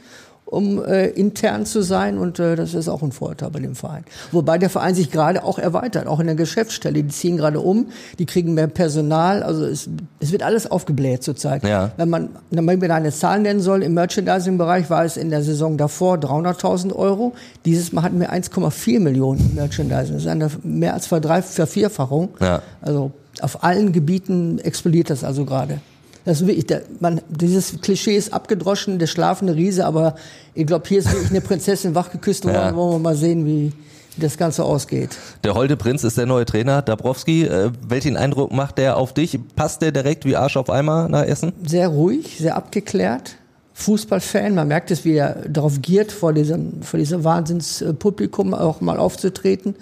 um 0.51 0.85
äh, 0.85 1.07
intern 1.07 1.65
zu 1.65 1.83
sein 1.83 2.19
und 2.19 2.39
äh, 2.39 2.57
das 2.57 2.75
ist 2.75 2.89
auch 2.89 3.03
ein 3.03 3.13
Vorteil 3.13 3.51
bei 3.51 3.61
dem 3.61 3.75
Verein. 3.75 4.05
Wobei 4.33 4.59
der 4.59 4.69
Verein 4.69 4.95
sich 4.95 5.11
gerade 5.11 5.45
auch 5.45 5.59
erweitert, 5.59 6.07
auch 6.07 6.19
in 6.19 6.27
der 6.27 6.35
Geschäftsstelle. 6.35 7.03
Die 7.03 7.09
ziehen 7.09 7.37
gerade 7.37 7.61
um, 7.61 7.87
die 8.19 8.27
kriegen 8.27 8.55
mehr 8.55 8.67
Personal, 8.67 9.43
also 9.43 9.65
es, 9.65 9.89
es 10.19 10.33
wird 10.33 10.43
alles 10.43 10.71
aufgebläht 10.71 11.23
zurzeit. 11.23 11.63
Ja. 11.63 11.93
Wenn 11.97 12.11
man, 12.11 12.31
wenn 12.51 12.65
man 12.65 12.91
eine 12.91 13.13
Zahl 13.13 13.41
nennen 13.41 13.61
soll, 13.61 13.83
im 13.83 13.95
Merchandising-Bereich 13.95 14.91
war 14.91 15.05
es 15.05 15.17
in 15.17 15.31
der 15.31 15.43
Saison 15.43 15.77
davor 15.77 16.17
300.000 16.17 16.95
Euro. 16.95 17.33
Dieses 17.65 17.93
Mal 17.93 18.03
hatten 18.03 18.19
wir 18.19 18.33
1,4 18.33 19.01
Millionen 19.01 19.41
im 19.41 19.55
Merchandising. 19.55 20.15
Das 20.15 20.23
ist 20.23 20.29
eine 20.29 20.51
mehr 20.63 20.95
als 20.95 21.07
Vervierfachung. 21.07 22.31
Ja. 22.41 22.63
Also 22.81 23.13
auf 23.41 23.63
allen 23.63 23.93
Gebieten 23.93 24.59
explodiert 24.59 25.11
das 25.11 25.23
also 25.23 25.45
gerade. 25.45 25.81
Das 26.25 26.41
ist 26.41 26.47
wirklich, 26.47 26.67
der, 26.67 26.83
man, 27.01 27.21
dieses 27.29 27.81
Klischee 27.81 28.17
ist 28.17 28.33
abgedroschen, 28.33 28.99
der 28.99 29.07
schlafende 29.07 29.55
Riese, 29.55 29.87
aber 29.87 30.17
ich 30.55 30.67
glaube, 30.67 30.87
hier 30.89 30.99
ist 30.99 31.11
wirklich 31.11 31.31
eine 31.31 31.41
Prinzessin 31.41 31.95
wachgeküsst 31.95 32.45
und 32.45 32.53
ja. 32.53 32.75
wollen 32.75 32.95
wir 32.95 32.99
mal 32.99 33.17
sehen, 33.17 33.47
wie, 33.47 33.73
wie 34.17 34.21
das 34.21 34.37
Ganze 34.37 34.65
ausgeht. 34.65 35.17
Der 35.45 35.55
Holde 35.55 35.77
Prinz 35.77 36.05
ist 36.05 36.19
der 36.19 36.27
neue 36.27 36.45
Trainer, 36.45 36.83
Dabrowski. 36.83 37.45
Äh, 37.45 37.71
welchen 37.87 38.17
Eindruck 38.17 38.53
macht 38.53 38.79
der 38.79 38.97
auf 38.97 39.15
dich? 39.15 39.39
Passt 39.57 39.83
der 39.83 39.93
direkt 39.93 40.25
wie 40.25 40.37
Arsch 40.37 40.57
auf 40.57 40.69
Eimer 40.69 41.09
nach 41.09 41.25
Essen? 41.25 41.53
Sehr 41.65 41.89
ruhig, 41.89 42.37
sehr 42.39 42.57
abgeklärt. 42.57 43.37
Fußballfan, 43.73 44.55
man 44.55 44.69
merkt 44.69 44.91
es, 44.91 45.05
wie 45.07 45.15
er 45.15 45.49
darauf 45.49 45.81
giert, 45.81 46.13
vor 46.13 46.35
diesem, 46.35 46.83
vor 46.83 46.99
diesem 46.99 47.25
Wahnsinnspublikum 47.25 48.53
auch 48.53 48.83
mal 48.83 48.99
aufzutreten. 48.99 49.75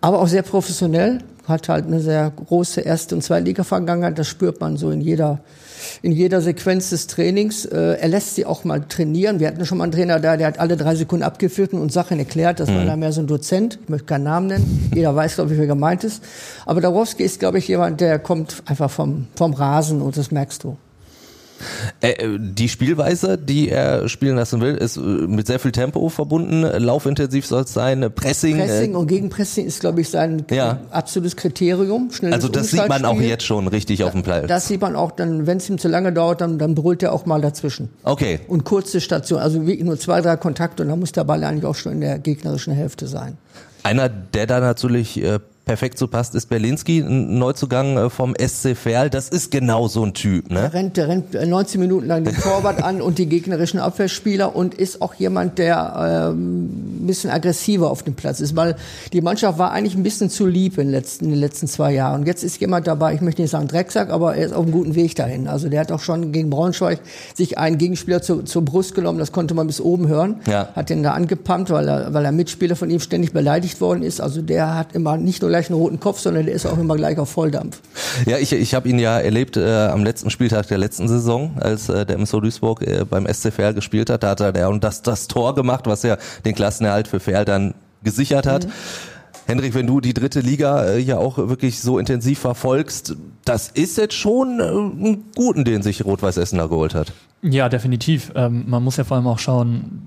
Aber 0.00 0.20
auch 0.20 0.28
sehr 0.28 0.42
professionell, 0.42 1.18
hat 1.46 1.68
halt 1.68 1.86
eine 1.86 2.00
sehr 2.00 2.30
große 2.30 2.80
Erste- 2.80 3.14
und 3.14 3.22
Zweitliga-Vergangenheit. 3.22 4.18
Das 4.18 4.28
spürt 4.28 4.60
man 4.60 4.76
so 4.76 4.90
in 4.90 5.00
jeder, 5.00 5.40
in 6.02 6.12
jeder 6.12 6.40
Sequenz 6.40 6.90
des 6.90 7.06
Trainings. 7.06 7.64
Äh, 7.66 7.98
er 8.00 8.08
lässt 8.08 8.34
sie 8.34 8.46
auch 8.46 8.64
mal 8.64 8.80
trainieren. 8.80 9.40
Wir 9.40 9.48
hatten 9.48 9.64
schon 9.66 9.78
mal 9.78 9.84
einen 9.84 9.92
Trainer 9.92 10.20
da, 10.20 10.36
der 10.36 10.46
hat 10.46 10.58
alle 10.58 10.76
drei 10.76 10.94
Sekunden 10.94 11.24
abgeführt 11.24 11.72
und 11.72 11.92
Sachen 11.92 12.18
erklärt. 12.18 12.60
Das 12.60 12.70
mhm. 12.70 12.76
war 12.76 12.84
dann 12.86 13.00
mehr 13.00 13.12
so 13.12 13.20
ein 13.20 13.26
Dozent. 13.26 13.78
Ich 13.82 13.88
möchte 13.88 14.06
keinen 14.06 14.24
Namen 14.24 14.46
nennen. 14.46 14.90
Jeder 14.94 15.14
weiß, 15.14 15.34
glaube 15.34 15.52
ich, 15.52 15.58
wer 15.58 15.66
gemeint 15.66 16.04
ist. 16.04 16.22
Aber 16.66 16.80
Dabrowski 16.80 17.22
ist, 17.24 17.40
glaube 17.40 17.58
ich, 17.58 17.68
jemand, 17.68 18.00
der 18.00 18.18
kommt 18.18 18.62
einfach 18.66 18.90
vom, 18.90 19.26
vom 19.36 19.52
Rasen 19.52 20.00
und 20.00 20.16
das 20.16 20.30
merkst 20.30 20.64
du. 20.64 20.76
Äh, 22.00 22.10
äh, 22.10 22.38
die 22.38 22.68
Spielweise, 22.68 23.38
die 23.38 23.68
er 23.68 24.08
spielen 24.08 24.36
lassen 24.36 24.60
will, 24.60 24.74
ist 24.74 24.96
äh, 24.96 25.00
mit 25.00 25.46
sehr 25.46 25.58
viel 25.58 25.72
Tempo 25.72 26.08
verbunden. 26.08 26.62
Laufintensiv 26.62 27.46
soll 27.46 27.62
es 27.62 27.72
sein, 27.72 28.10
Pressing. 28.14 28.58
Pressing 28.58 28.94
und 28.94 29.06
Gegenpressing 29.06 29.66
ist, 29.66 29.80
glaube 29.80 30.00
ich, 30.00 30.08
sein 30.08 30.44
ja. 30.50 30.80
absolutes 30.90 31.36
Kriterium. 31.36 32.10
Schnelles 32.10 32.36
also 32.36 32.48
das 32.48 32.70
sieht 32.70 32.88
man 32.88 33.04
auch 33.04 33.20
jetzt 33.20 33.44
schon 33.44 33.68
richtig 33.68 34.04
auf 34.04 34.12
dem 34.12 34.22
Platz. 34.22 34.46
Das 34.48 34.68
sieht 34.68 34.80
man 34.80 34.96
auch, 34.96 35.12
dann, 35.12 35.46
wenn 35.46 35.58
es 35.58 35.68
ihm 35.68 35.78
zu 35.78 35.88
lange 35.88 36.12
dauert, 36.12 36.40
dann, 36.40 36.58
dann 36.58 36.74
brüllt 36.74 37.02
er 37.02 37.12
auch 37.12 37.26
mal 37.26 37.40
dazwischen. 37.40 37.88
Okay. 38.02 38.40
Und 38.48 38.64
kurze 38.64 39.00
Station, 39.00 39.40
also 39.40 39.66
wirklich 39.66 39.84
nur 39.84 39.98
zwei, 39.98 40.20
drei 40.20 40.36
Kontakte 40.36 40.82
und 40.82 40.88
dann 40.88 41.00
muss 41.00 41.12
der 41.12 41.24
Ball 41.24 41.42
eigentlich 41.44 41.64
auch 41.64 41.74
schon 41.74 41.92
in 41.92 42.00
der 42.00 42.18
gegnerischen 42.18 42.74
Hälfte 42.74 43.06
sein. 43.06 43.38
Einer, 43.82 44.08
der 44.08 44.46
da 44.46 44.60
natürlich 44.60 45.22
äh, 45.22 45.38
perfekt 45.64 45.98
so 45.98 46.08
passt, 46.08 46.34
ist 46.34 46.46
Berlinski, 46.46 47.00
ein 47.00 47.38
Neuzugang 47.38 47.96
äh, 47.96 48.10
vom 48.10 48.34
SC 48.36 48.76
Verl. 48.76 49.10
Das 49.10 49.28
ist 49.28 49.50
genau 49.50 49.88
so 49.88 50.04
ein 50.04 50.12
Typ, 50.12 50.50
ne? 50.50 50.60
Der 50.60 50.74
rennt, 50.74 50.96
der 50.96 51.08
rennt 51.08 51.34
19 51.34 51.80
Minuten 51.80 52.06
lang 52.06 52.24
den 52.24 52.34
Torwart 52.40 52.82
an 52.82 53.00
und 53.00 53.18
die 53.18 53.26
gegnerischen 53.26 53.80
Abwehrspieler 53.80 54.54
und 54.54 54.74
ist 54.74 55.00
auch 55.00 55.14
jemand, 55.14 55.58
der 55.58 56.32
ähm, 56.32 56.64
ein 57.02 57.06
bisschen 57.06 57.30
aggressiver 57.30 57.90
auf 57.90 58.02
dem 58.02 58.14
Platz 58.14 58.40
ist, 58.40 58.56
weil 58.56 58.76
die 59.12 59.20
Mannschaft 59.20 59.58
war 59.58 59.72
eigentlich 59.72 59.94
ein 59.94 60.02
bisschen 60.02 60.30
zu 60.30 60.46
lieb 60.46 60.78
in 60.78 60.86
den 60.86 60.92
letzten, 60.92 61.26
in 61.26 61.30
den 61.30 61.40
letzten 61.40 61.66
zwei 61.66 61.92
Jahren. 61.92 62.20
Und 62.20 62.26
jetzt 62.26 62.44
ist 62.44 62.60
jemand 62.60 62.86
dabei, 62.86 63.14
ich 63.14 63.20
möchte 63.20 63.40
nicht 63.42 63.50
sagen 63.50 63.68
Drecksack, 63.68 64.10
aber 64.10 64.36
er 64.36 64.46
ist 64.46 64.52
auf 64.52 64.64
einem 64.64 64.72
guten 64.72 64.94
Weg 64.94 65.14
dahin. 65.16 65.48
Also 65.48 65.68
der 65.68 65.80
hat 65.80 65.92
auch 65.92 66.00
schon 66.00 66.32
gegen 66.32 66.50
Braunschweig 66.50 67.00
sich 67.34 67.58
einen 67.58 67.78
Gegenspieler 67.78 68.20
zu, 68.20 68.42
zur 68.42 68.64
Brust 68.64 68.94
genommen, 68.94 69.18
das 69.18 69.32
konnte 69.32 69.54
man 69.54 69.66
bis 69.66 69.80
oben 69.80 70.08
hören. 70.08 70.36
Ja. 70.46 70.68
Hat 70.74 70.90
den 70.90 71.02
da 71.02 71.12
angepumpt, 71.12 71.70
weil 71.70 71.88
er, 71.88 72.12
weil 72.12 72.24
er 72.24 72.32
Mitspieler 72.32 72.76
von 72.76 72.90
ihm 72.90 73.00
ständig 73.00 73.32
beleidigt 73.32 73.80
worden 73.80 74.02
ist. 74.02 74.20
Also 74.20 74.42
der 74.42 74.74
hat 74.76 74.94
immer 74.94 75.16
nicht 75.16 75.40
nur 75.42 75.53
gleich 75.54 75.70
einen 75.70 75.78
roten 75.78 76.00
Kopf, 76.00 76.18
sondern 76.18 76.46
der 76.46 76.54
ist 76.54 76.66
auch 76.66 76.78
immer 76.78 76.96
gleich 76.96 77.16
auf 77.18 77.30
Volldampf. 77.30 77.80
Ja, 78.26 78.38
ich, 78.38 78.52
ich 78.52 78.74
habe 78.74 78.88
ihn 78.88 78.98
ja 78.98 79.20
erlebt 79.20 79.56
äh, 79.56 79.86
am 79.86 80.02
letzten 80.02 80.30
Spieltag 80.30 80.66
der 80.66 80.78
letzten 80.78 81.06
Saison, 81.06 81.52
als 81.60 81.88
äh, 81.88 82.04
der 82.04 82.18
MSO 82.18 82.40
Duisburg 82.40 82.82
äh, 82.82 83.04
beim 83.08 83.32
SCFR 83.32 83.72
gespielt 83.72 84.10
hat. 84.10 84.24
Da 84.24 84.30
hat 84.30 84.40
er 84.40 84.52
der 84.52 84.68
und 84.68 84.82
das, 84.82 85.02
das 85.02 85.28
Tor 85.28 85.54
gemacht, 85.54 85.86
was 85.86 86.02
ja 86.02 86.16
den 86.44 86.56
Klassenerhalt 86.56 87.06
für 87.06 87.20
Ferl 87.20 87.44
dann 87.44 87.74
gesichert 88.02 88.46
hat. 88.46 88.66
Mhm. 88.66 88.72
Hendrik, 89.46 89.74
wenn 89.74 89.86
du 89.86 90.00
die 90.00 90.14
dritte 90.14 90.40
Liga 90.40 90.86
äh, 90.86 90.98
ja 90.98 91.18
auch 91.18 91.38
wirklich 91.38 91.80
so 91.80 92.00
intensiv 92.00 92.40
verfolgst, 92.40 93.14
das 93.44 93.68
ist 93.68 93.96
jetzt 93.96 94.14
schon 94.14 94.58
äh, 94.58 94.64
einen 94.64 95.24
guten, 95.36 95.64
den 95.64 95.82
sich 95.82 96.04
Rot-Weiß 96.04 96.36
Essen 96.36 96.58
da 96.58 96.66
geholt 96.66 96.96
hat. 96.96 97.12
Ja, 97.42 97.68
definitiv. 97.68 98.32
Ähm, 98.34 98.64
man 98.66 98.82
muss 98.82 98.96
ja 98.96 99.04
vor 99.04 99.18
allem 99.18 99.28
auch 99.28 99.38
schauen, 99.38 100.02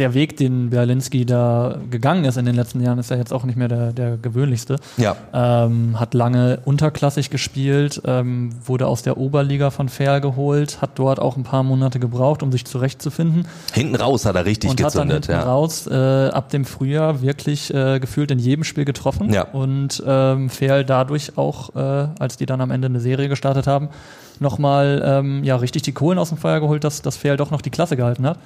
der 0.00 0.14
Weg, 0.14 0.36
den 0.36 0.70
Berlinski 0.70 1.24
da 1.26 1.76
gegangen 1.90 2.24
ist 2.24 2.38
in 2.38 2.46
den 2.46 2.56
letzten 2.56 2.80
Jahren, 2.80 2.98
ist 2.98 3.10
ja 3.10 3.16
jetzt 3.16 3.32
auch 3.32 3.44
nicht 3.44 3.56
mehr 3.56 3.68
der, 3.68 3.92
der 3.92 4.16
gewöhnlichste. 4.16 4.76
Ja. 4.96 5.14
Ähm, 5.32 6.00
hat 6.00 6.14
lange 6.14 6.60
unterklassig 6.64 7.30
gespielt, 7.30 8.00
ähm, 8.06 8.50
wurde 8.64 8.86
aus 8.86 9.02
der 9.02 9.18
Oberliga 9.18 9.70
von 9.70 9.88
Fair 9.88 10.20
geholt, 10.20 10.80
hat 10.80 10.92
dort 10.94 11.20
auch 11.20 11.36
ein 11.36 11.44
paar 11.44 11.62
Monate 11.62 12.00
gebraucht, 12.00 12.42
um 12.42 12.50
sich 12.50 12.64
zurechtzufinden. 12.64 13.46
Hinten 13.72 13.94
raus 13.94 14.24
hat 14.24 14.34
er 14.34 14.46
richtig 14.46 14.70
und 14.70 14.76
gezündet. 14.76 14.94
Hat 14.94 15.08
dann 15.08 15.10
hinten 15.10 15.32
ja. 15.32 15.42
raus 15.42 15.86
äh, 15.86 16.30
ab 16.30 16.48
dem 16.48 16.64
Frühjahr 16.64 17.20
wirklich 17.20 17.72
äh, 17.72 18.00
gefühlt 18.00 18.30
in 18.30 18.38
jedem 18.38 18.64
Spiel 18.64 18.86
getroffen. 18.86 19.32
Ja. 19.32 19.42
Und 19.42 20.02
ähm, 20.06 20.48
Fair 20.48 20.82
dadurch 20.82 21.36
auch, 21.36 21.76
äh, 21.76 22.08
als 22.18 22.38
die 22.38 22.46
dann 22.46 22.62
am 22.62 22.70
Ende 22.70 22.86
eine 22.86 23.00
Serie 23.00 23.28
gestartet 23.28 23.66
haben, 23.66 23.90
nochmal 24.38 25.02
ähm, 25.04 25.44
ja, 25.44 25.56
richtig 25.56 25.82
die 25.82 25.92
Kohlen 25.92 26.18
aus 26.18 26.30
dem 26.30 26.38
Feuer 26.38 26.60
geholt, 26.60 26.84
dass, 26.84 27.02
dass 27.02 27.18
Fair 27.18 27.36
doch 27.36 27.50
noch 27.50 27.60
die 27.60 27.70
Klasse 27.70 27.96
gehalten 27.96 28.26
hat. 28.26 28.38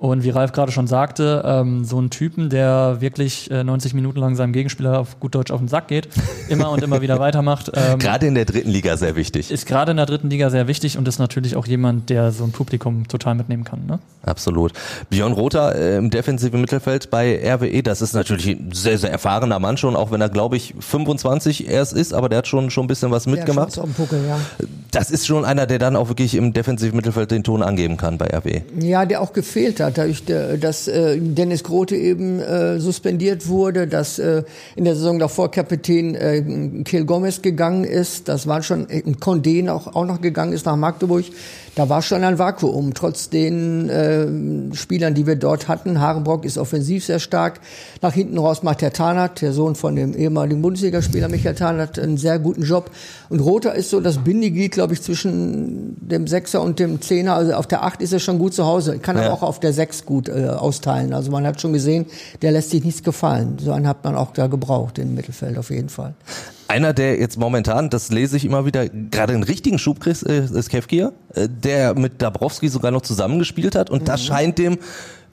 Und 0.00 0.22
wie 0.22 0.30
Ralf 0.30 0.52
gerade 0.52 0.70
schon 0.70 0.86
sagte, 0.86 1.42
ähm, 1.44 1.84
so 1.84 2.00
ein 2.00 2.08
Typen, 2.10 2.50
der 2.50 3.00
wirklich 3.00 3.50
äh, 3.50 3.64
90 3.64 3.94
Minuten 3.94 4.20
lang 4.20 4.36
seinem 4.36 4.52
Gegenspieler 4.52 5.00
auf 5.00 5.18
gut 5.18 5.34
Deutsch 5.34 5.50
auf 5.50 5.58
den 5.58 5.66
Sack 5.66 5.88
geht, 5.88 6.08
immer 6.48 6.70
und 6.70 6.84
immer 6.84 7.00
wieder 7.00 7.18
weitermacht. 7.18 7.72
Ähm, 7.74 7.98
gerade 7.98 8.28
in 8.28 8.36
der 8.36 8.44
dritten 8.44 8.70
Liga 8.70 8.96
sehr 8.96 9.16
wichtig. 9.16 9.50
Ist 9.50 9.66
gerade 9.66 9.90
in 9.90 9.96
der 9.96 10.06
dritten 10.06 10.30
Liga 10.30 10.50
sehr 10.50 10.68
wichtig 10.68 10.98
und 10.98 11.08
ist 11.08 11.18
natürlich 11.18 11.56
auch 11.56 11.66
jemand, 11.66 12.10
der 12.10 12.30
so 12.30 12.44
ein 12.44 12.52
Publikum 12.52 13.08
total 13.08 13.34
mitnehmen 13.34 13.64
kann. 13.64 13.86
Ne? 13.86 13.98
Absolut. 14.22 14.72
Björn 15.10 15.32
Rother 15.32 15.74
äh, 15.74 15.96
im 15.96 16.10
defensiven 16.10 16.60
Mittelfeld 16.60 17.10
bei 17.10 17.36
RWE, 17.44 17.82
das 17.82 18.00
ist 18.00 18.12
natürlich 18.12 18.46
ein 18.46 18.70
sehr, 18.72 18.98
sehr 18.98 19.10
erfahrener 19.10 19.58
Mann 19.58 19.78
schon, 19.78 19.96
auch 19.96 20.12
wenn 20.12 20.20
er, 20.20 20.28
glaube 20.28 20.56
ich, 20.56 20.76
25 20.78 21.68
erst 21.68 21.92
ist, 21.92 22.14
aber 22.14 22.28
der 22.28 22.38
hat 22.38 22.46
schon, 22.46 22.70
schon 22.70 22.84
ein 22.84 22.88
bisschen 22.88 23.10
was 23.10 23.26
mitgemacht. 23.26 23.76
Ja, 23.76 23.84
Puckel, 23.96 24.24
ja. 24.28 24.38
Das 24.92 25.10
ist 25.10 25.26
schon 25.26 25.44
einer, 25.44 25.66
der 25.66 25.80
dann 25.80 25.96
auch 25.96 26.06
wirklich 26.06 26.36
im 26.36 26.52
defensiven 26.52 26.94
Mittelfeld 26.94 27.32
den 27.32 27.42
Ton 27.42 27.64
angeben 27.64 27.96
kann 27.96 28.16
bei 28.16 28.26
RWE. 28.26 28.62
Ja, 28.78 29.04
der 29.04 29.20
auch 29.20 29.32
gefehlt 29.32 29.80
hat 29.80 29.87
hat, 29.88 29.98
dadurch, 29.98 30.24
dass 30.24 30.88
äh, 30.88 31.18
Dennis 31.18 31.64
Grote 31.64 31.96
eben 31.96 32.40
äh, 32.40 32.78
suspendiert 32.78 33.48
wurde, 33.48 33.86
dass 33.86 34.18
äh, 34.18 34.44
in 34.76 34.84
der 34.84 34.94
Saison 34.94 35.18
davor 35.18 35.50
Kapitän 35.50 36.14
äh, 36.14 36.82
Kiel 36.84 37.04
Gomez 37.04 37.42
gegangen 37.42 37.84
ist, 37.84 38.28
das 38.28 38.46
war 38.46 38.62
schon, 38.62 38.88
äh, 38.88 39.02
Condé 39.20 39.68
auch, 39.70 39.94
auch 39.94 40.06
noch 40.06 40.20
gegangen 40.20 40.52
ist 40.52 40.66
nach 40.66 40.76
Magdeburg. 40.76 41.24
Da 41.78 41.88
war 41.88 42.02
schon 42.02 42.24
ein 42.24 42.40
Vakuum, 42.40 42.92
trotz 42.92 43.30
den 43.30 43.88
äh, 43.88 44.74
Spielern, 44.74 45.14
die 45.14 45.28
wir 45.28 45.36
dort 45.36 45.68
hatten. 45.68 46.00
Harenbrock 46.00 46.44
ist 46.44 46.58
offensiv 46.58 47.04
sehr 47.04 47.20
stark. 47.20 47.60
Nach 48.02 48.12
hinten 48.12 48.36
raus 48.36 48.64
macht 48.64 48.82
Herr 48.82 48.92
Tarnath, 48.92 49.42
der 49.42 49.52
Sohn 49.52 49.76
von 49.76 49.94
dem 49.94 50.12
ehemaligen 50.12 50.60
Bundesligaspieler 50.60 51.28
Michael 51.28 51.54
Tarnath, 51.54 51.96
einen 52.00 52.16
sehr 52.16 52.40
guten 52.40 52.64
Job. 52.64 52.90
Und 53.28 53.38
Rother 53.38 53.76
ist 53.76 53.90
so 53.90 54.00
das 54.00 54.18
Bindeglied, 54.18 54.72
glaube 54.72 54.94
ich, 54.94 55.02
zwischen 55.02 55.96
dem 56.00 56.26
Sechser 56.26 56.62
und 56.62 56.80
dem 56.80 57.00
Zehner. 57.00 57.34
Also 57.34 57.52
auf 57.52 57.68
der 57.68 57.84
Acht 57.84 58.02
ist 58.02 58.12
er 58.12 58.18
schon 58.18 58.40
gut 58.40 58.54
zu 58.54 58.66
Hause. 58.66 58.98
Kann 58.98 59.16
ja. 59.16 59.26
aber 59.26 59.34
auch 59.34 59.44
auf 59.44 59.60
der 59.60 59.72
Sechs 59.72 60.04
gut 60.04 60.28
äh, 60.28 60.48
austeilen. 60.48 61.12
Also 61.12 61.30
man 61.30 61.46
hat 61.46 61.60
schon 61.60 61.72
gesehen, 61.72 62.06
der 62.42 62.50
lässt 62.50 62.70
sich 62.70 62.82
nichts 62.82 63.04
gefallen. 63.04 63.56
So 63.60 63.70
einen 63.70 63.86
hat 63.86 64.02
man 64.02 64.16
auch 64.16 64.32
da 64.32 64.48
gebraucht 64.48 64.98
im 64.98 65.14
Mittelfeld 65.14 65.56
auf 65.56 65.70
jeden 65.70 65.90
Fall. 65.90 66.14
Einer, 66.68 66.92
der 66.92 67.18
jetzt 67.18 67.38
momentan, 67.38 67.88
das 67.88 68.10
lese 68.10 68.36
ich 68.36 68.44
immer 68.44 68.66
wieder, 68.66 68.88
gerade 68.88 69.32
einen 69.32 69.42
richtigen 69.42 69.78
Schub 69.78 70.00
kriegt, 70.00 70.22
äh, 70.24 70.44
ist 70.44 70.68
Kevkir, 70.68 71.12
äh, 71.34 71.48
der 71.48 71.94
mit 71.94 72.20
Dabrowski 72.20 72.68
sogar 72.68 72.90
noch 72.90 73.00
zusammengespielt 73.00 73.74
hat 73.74 73.88
und 73.88 74.02
mhm. 74.02 74.04
das 74.04 74.24
scheint 74.24 74.58
dem 74.58 74.78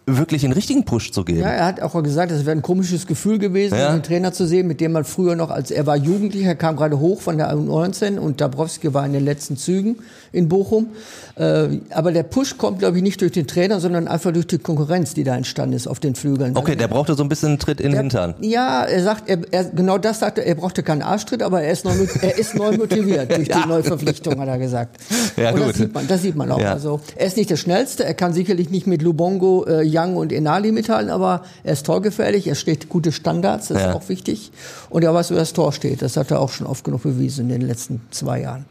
wirklich 0.05 0.43
einen 0.43 0.53
richtigen 0.53 0.85
Push 0.85 1.11
zu 1.11 1.23
geben. 1.23 1.39
Ja, 1.39 1.49
er 1.49 1.65
hat 1.65 1.81
auch 1.81 2.01
gesagt, 2.03 2.31
es 2.31 2.45
wäre 2.45 2.55
ein 2.55 2.61
komisches 2.61 3.07
Gefühl 3.07 3.39
gewesen, 3.39 3.77
ja. 3.77 3.89
einen 3.89 4.03
Trainer 4.03 4.33
zu 4.33 4.45
sehen, 4.45 4.67
mit 4.67 4.79
dem 4.79 4.91
man 4.91 5.03
früher 5.03 5.35
noch, 5.35 5.49
als 5.49 5.71
er 5.71 5.87
war 5.87 5.95
Jugendlicher, 5.95 6.55
kam 6.55 6.75
gerade 6.75 6.99
hoch 6.99 7.21
von 7.21 7.37
der 7.37 7.53
U19 7.55 8.17
und 8.19 8.39
Dabrowski 8.39 8.93
war 8.93 9.05
in 9.05 9.13
den 9.13 9.25
letzten 9.25 9.57
Zügen 9.57 9.97
in 10.31 10.47
Bochum. 10.49 10.87
Äh, 11.35 11.79
aber 11.89 12.11
der 12.11 12.23
Push 12.23 12.57
kommt, 12.57 12.79
glaube 12.79 12.97
ich, 12.97 13.03
nicht 13.03 13.21
durch 13.21 13.31
den 13.31 13.47
Trainer, 13.47 13.79
sondern 13.79 14.07
einfach 14.07 14.31
durch 14.31 14.47
die 14.47 14.57
Konkurrenz, 14.57 15.13
die 15.13 15.23
da 15.23 15.35
entstanden 15.35 15.75
ist 15.75 15.87
auf 15.87 15.99
den 15.99 16.15
Flügeln. 16.15 16.55
Okay, 16.55 16.75
der 16.75 16.87
brauchte 16.87 17.15
so 17.15 17.23
ein 17.23 17.29
bisschen 17.29 17.49
einen 17.49 17.59
Tritt 17.59 17.81
in 17.81 17.91
den 17.91 18.01
Hintern. 18.01 18.35
Ja, 18.41 18.83
er 18.83 19.03
sagt, 19.03 19.29
er, 19.29 19.39
er, 19.51 19.65
genau 19.65 19.97
das 19.97 20.19
sagte 20.19 20.41
er, 20.41 20.47
er 20.47 20.55
brauchte 20.55 20.83
keinen 20.83 21.01
Arschtritt, 21.01 21.41
aber 21.41 21.61
er 21.61 21.71
ist 21.71 21.83
neu, 21.83 21.93
er 22.21 22.37
ist 22.37 22.55
neu 22.55 22.77
motiviert 22.77 23.35
durch 23.35 23.47
ja. 23.47 23.61
die 23.61 23.69
Neuverpflichtung, 23.69 24.39
hat 24.39 24.47
er 24.47 24.57
gesagt. 24.59 24.97
Ja, 25.35 25.51
und 25.51 25.57
gut. 25.57 25.69
Das 25.69 25.77
sieht 25.77 25.93
man, 25.93 26.07
das 26.07 26.21
sieht 26.21 26.35
man 26.35 26.51
auch. 26.51 26.59
Ja. 26.59 26.73
Also, 26.73 26.99
er 27.15 27.27
ist 27.27 27.37
nicht 27.37 27.49
der 27.49 27.57
Schnellste, 27.57 28.05
er 28.05 28.13
kann 28.13 28.33
sicherlich 28.33 28.69
nicht 28.69 28.87
mit 28.87 29.01
Lubongo 29.01 29.65
äh, 29.65 29.94
Young 29.95 30.17
und 30.17 30.31
Enali 30.31 30.71
mithalten, 30.71 31.11
aber 31.11 31.43
er 31.63 31.73
ist 31.73 31.85
torgefährlich, 31.85 32.47
er 32.47 32.55
steht 32.55 32.89
gute 32.89 33.11
Standards, 33.11 33.69
das 33.69 33.81
ja. 33.81 33.89
ist 33.89 33.95
auch 33.95 34.09
wichtig. 34.09 34.51
Und 34.89 35.03
er 35.03 35.13
weiß, 35.13 35.31
wo 35.31 35.35
das 35.35 35.53
Tor 35.53 35.71
steht. 35.71 36.01
Das 36.01 36.17
hat 36.17 36.31
er 36.31 36.39
auch 36.39 36.49
schon 36.49 36.67
oft 36.67 36.83
genug 36.83 37.03
bewiesen 37.03 37.49
in 37.49 37.59
den 37.59 37.67
letzten 37.67 38.01
zwei 38.11 38.41
Jahren. 38.41 38.65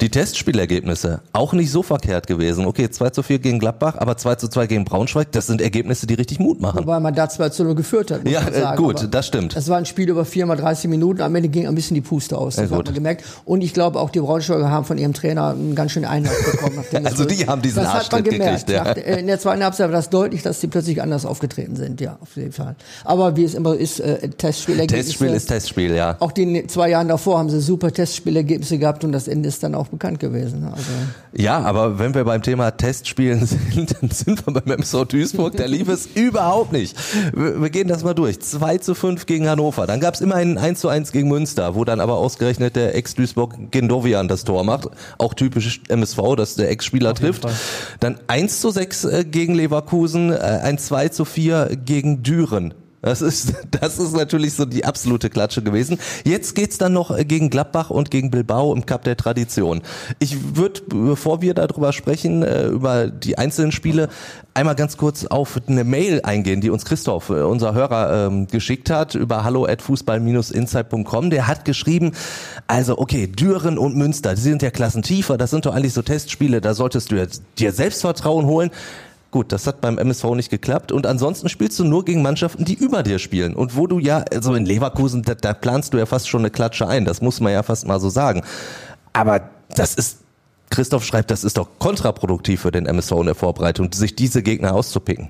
Die 0.00 0.10
Testspielergebnisse 0.10 1.20
auch 1.32 1.52
nicht 1.52 1.70
so 1.70 1.82
verkehrt 1.82 2.26
gewesen. 2.26 2.66
Okay, 2.66 2.90
2 2.90 3.10
zu 3.10 3.22
4 3.22 3.38
gegen 3.38 3.58
Gladbach, 3.58 3.96
aber 3.98 4.16
2 4.16 4.34
zu 4.34 4.48
2 4.48 4.66
gegen 4.66 4.84
Braunschweig, 4.84 5.32
das 5.32 5.46
sind 5.46 5.60
Ergebnisse, 5.60 6.06
die 6.06 6.14
richtig 6.14 6.38
Mut 6.38 6.60
machen. 6.60 6.80
Wobei 6.80 7.00
man 7.00 7.14
da 7.14 7.28
2 7.28 7.48
zu 7.48 7.64
0 7.64 7.74
geführt 7.74 8.10
hat. 8.10 8.28
Ja, 8.28 8.46
äh, 8.46 8.76
gut, 8.76 8.98
aber 8.98 9.08
das 9.08 9.26
stimmt. 9.26 9.56
Es 9.56 9.68
war 9.68 9.78
ein 9.78 9.86
Spiel 9.86 10.08
über 10.10 10.24
4 10.24 10.46
mal 10.46 10.56
30 10.56 10.90
Minuten, 10.90 11.22
am 11.22 11.34
Ende 11.34 11.48
ging 11.48 11.66
ein 11.66 11.74
bisschen 11.74 11.94
die 11.94 12.02
Puste 12.02 12.36
aus, 12.36 12.56
das 12.56 12.70
ja, 12.70 12.76
hat 12.76 12.84
man 12.84 12.94
gemerkt. 12.94 13.24
Und 13.44 13.62
ich 13.62 13.72
glaube 13.72 13.98
auch 14.00 14.10
die 14.10 14.20
Braunschweiger 14.20 14.70
haben 14.70 14.84
von 14.84 14.98
ihrem 14.98 15.14
Trainer 15.14 15.50
einen 15.50 15.74
ganz 15.74 15.92
schönen 15.92 16.06
Einlauf 16.06 16.36
bekommen. 16.44 16.84
also 17.04 17.24
die 17.24 17.46
haben 17.46 17.62
diesen 17.62 17.82
das 17.82 17.94
hat 17.94 18.12
man 18.12 18.24
gemerkt. 18.24 18.68
Ja. 18.68 18.84
Nach, 18.84 18.96
äh, 18.96 19.20
in 19.20 19.26
der 19.26 19.40
zweiten 19.40 19.64
Halbzeit 19.64 19.86
war 19.86 19.96
das 19.96 20.10
deutlich, 20.10 20.42
dass 20.42 20.60
die 20.60 20.66
plötzlich 20.66 21.00
anders 21.00 21.24
aufgetreten 21.24 21.76
sind, 21.76 22.00
ja, 22.00 22.18
auf 22.20 22.36
jeden 22.36 22.52
Fall. 22.52 22.76
Aber 23.04 23.36
wie 23.36 23.44
es 23.44 23.54
immer 23.54 23.74
ist, 23.74 24.00
äh, 24.00 24.28
Testspielergebnisse. 24.28 25.08
Testspiel 25.08 25.30
ist 25.30 25.46
Testspiel, 25.46 25.94
ja. 25.94 26.16
Auch 26.20 26.32
die 26.32 26.66
zwei 26.66 26.90
Jahren 26.90 27.08
davor 27.08 27.38
haben 27.38 27.48
sie 27.48 27.60
super 27.60 27.92
Testspielergebnisse 27.92 28.78
gehabt 28.78 29.02
und 29.04 29.12
das 29.12 29.28
Ende 29.28 29.45
ist 29.46 29.62
dann 29.62 29.74
auch 29.74 29.88
bekannt 29.88 30.20
gewesen. 30.20 30.64
Also 30.64 30.90
ja, 31.32 31.58
aber 31.60 31.98
wenn 31.98 32.14
wir 32.14 32.24
beim 32.24 32.42
Thema 32.42 32.70
Testspielen 32.70 33.46
sind, 33.46 33.96
dann 34.00 34.10
sind 34.10 34.46
wir 34.46 34.52
beim 34.52 34.78
MSV 34.78 35.04
Duisburg. 35.06 35.56
Da 35.56 35.66
lief 35.66 35.88
es 35.88 36.06
überhaupt 36.14 36.72
nicht. 36.72 36.96
Wir, 37.34 37.70
gehen 37.70 37.88
das 37.88 38.04
mal 38.04 38.14
durch. 38.14 38.40
2 38.40 38.78
zu 38.78 38.94
5 38.94 39.26
gegen 39.26 39.48
Hannover. 39.48 39.86
Dann 39.86 40.00
gab 40.00 40.14
es 40.14 40.20
immer 40.20 40.34
ein 40.34 40.58
1 40.58 40.80
zu 40.80 40.88
1 40.88 41.12
gegen 41.12 41.28
Münster, 41.28 41.74
wo 41.74 41.84
dann 41.84 42.00
aber 42.00 42.14
ausgerechnet 42.14 42.76
der 42.76 42.94
Ex-Duisburg 42.94 43.70
Gendovian 43.70 44.28
das 44.28 44.44
Tor 44.44 44.64
macht. 44.64 44.88
Auch 45.18 45.34
typisch 45.34 45.80
MSV, 45.88 46.36
dass 46.36 46.54
der 46.54 46.70
Ex-Spieler 46.70 47.14
trifft. 47.14 47.42
Fall. 47.42 47.54
Dann 48.00 48.18
1 48.26 48.60
zu 48.60 48.70
6 48.70 49.04
äh, 49.04 49.24
gegen 49.24 49.54
Leverkusen, 49.54 50.32
äh, 50.32 50.36
ein 50.36 50.78
2 50.78 51.08
zu 51.08 51.24
4 51.24 51.76
gegen 51.84 52.22
Düren. 52.22 52.74
Das 53.02 53.22
ist, 53.22 53.54
das 53.70 53.98
ist 53.98 54.14
natürlich 54.14 54.54
so 54.54 54.64
die 54.64 54.84
absolute 54.84 55.30
Klatsche 55.30 55.62
gewesen. 55.62 55.98
Jetzt 56.24 56.54
geht's 56.54 56.78
dann 56.78 56.92
noch 56.92 57.16
gegen 57.16 57.50
Gladbach 57.50 57.90
und 57.90 58.10
gegen 58.10 58.30
Bilbao 58.30 58.74
im 58.74 58.86
Cup 58.86 59.04
der 59.04 59.16
Tradition. 59.16 59.82
Ich 60.18 60.56
würde, 60.56 60.80
bevor 60.88 61.42
wir 61.42 61.54
darüber 61.54 61.92
sprechen, 61.92 62.42
äh, 62.42 62.66
über 62.66 63.08
die 63.08 63.38
einzelnen 63.38 63.72
Spiele, 63.72 64.08
einmal 64.54 64.74
ganz 64.74 64.96
kurz 64.96 65.26
auf 65.26 65.60
eine 65.66 65.84
Mail 65.84 66.20
eingehen, 66.22 66.60
die 66.60 66.70
uns 66.70 66.84
Christoph, 66.84 67.30
äh, 67.30 67.42
unser 67.42 67.74
Hörer, 67.74 68.26
ähm, 68.26 68.46
geschickt 68.46 68.90
hat 68.90 69.14
über 69.14 69.44
hallo 69.44 69.66
at 69.66 69.82
fußball-insight.com. 69.82 71.30
Der 71.30 71.46
hat 71.46 71.64
geschrieben, 71.64 72.12
also 72.66 72.98
okay, 72.98 73.26
Düren 73.26 73.78
und 73.78 73.96
Münster, 73.96 74.34
die 74.34 74.40
sind 74.40 74.62
ja 74.62 74.70
klassentiefer, 74.70 75.36
das 75.36 75.50
sind 75.50 75.66
doch 75.66 75.74
eigentlich 75.74 75.92
so 75.92 76.02
Testspiele, 76.02 76.60
da 76.60 76.74
solltest 76.74 77.12
du 77.12 77.26
dir 77.58 77.72
Selbstvertrauen 77.72 78.46
holen. 78.46 78.70
Gut, 79.36 79.52
das 79.52 79.66
hat 79.66 79.82
beim 79.82 79.98
MSV 79.98 80.24
nicht 80.34 80.48
geklappt. 80.48 80.92
Und 80.92 81.06
ansonsten 81.06 81.50
spielst 81.50 81.78
du 81.78 81.84
nur 81.84 82.06
gegen 82.06 82.22
Mannschaften, 82.22 82.64
die 82.64 82.72
über 82.72 83.02
dir 83.02 83.18
spielen. 83.18 83.54
Und 83.54 83.76
wo 83.76 83.86
du 83.86 83.98
ja, 83.98 84.24
also 84.32 84.54
in 84.54 84.64
Leverkusen, 84.64 85.20
da, 85.24 85.34
da 85.34 85.52
planst 85.52 85.92
du 85.92 85.98
ja 85.98 86.06
fast 86.06 86.26
schon 86.26 86.40
eine 86.40 86.48
Klatsche 86.48 86.88
ein. 86.88 87.04
Das 87.04 87.20
muss 87.20 87.38
man 87.40 87.52
ja 87.52 87.62
fast 87.62 87.86
mal 87.86 88.00
so 88.00 88.08
sagen. 88.08 88.44
Aber 89.12 89.50
das 89.74 89.94
ist, 89.94 90.20
Christoph 90.70 91.04
schreibt, 91.04 91.30
das 91.30 91.44
ist 91.44 91.58
doch 91.58 91.68
kontraproduktiv 91.78 92.62
für 92.62 92.72
den 92.72 92.86
MSV 92.86 93.12
in 93.12 93.26
der 93.26 93.34
Vorbereitung, 93.34 93.92
sich 93.92 94.16
diese 94.16 94.42
Gegner 94.42 94.72
auszupicken. 94.72 95.28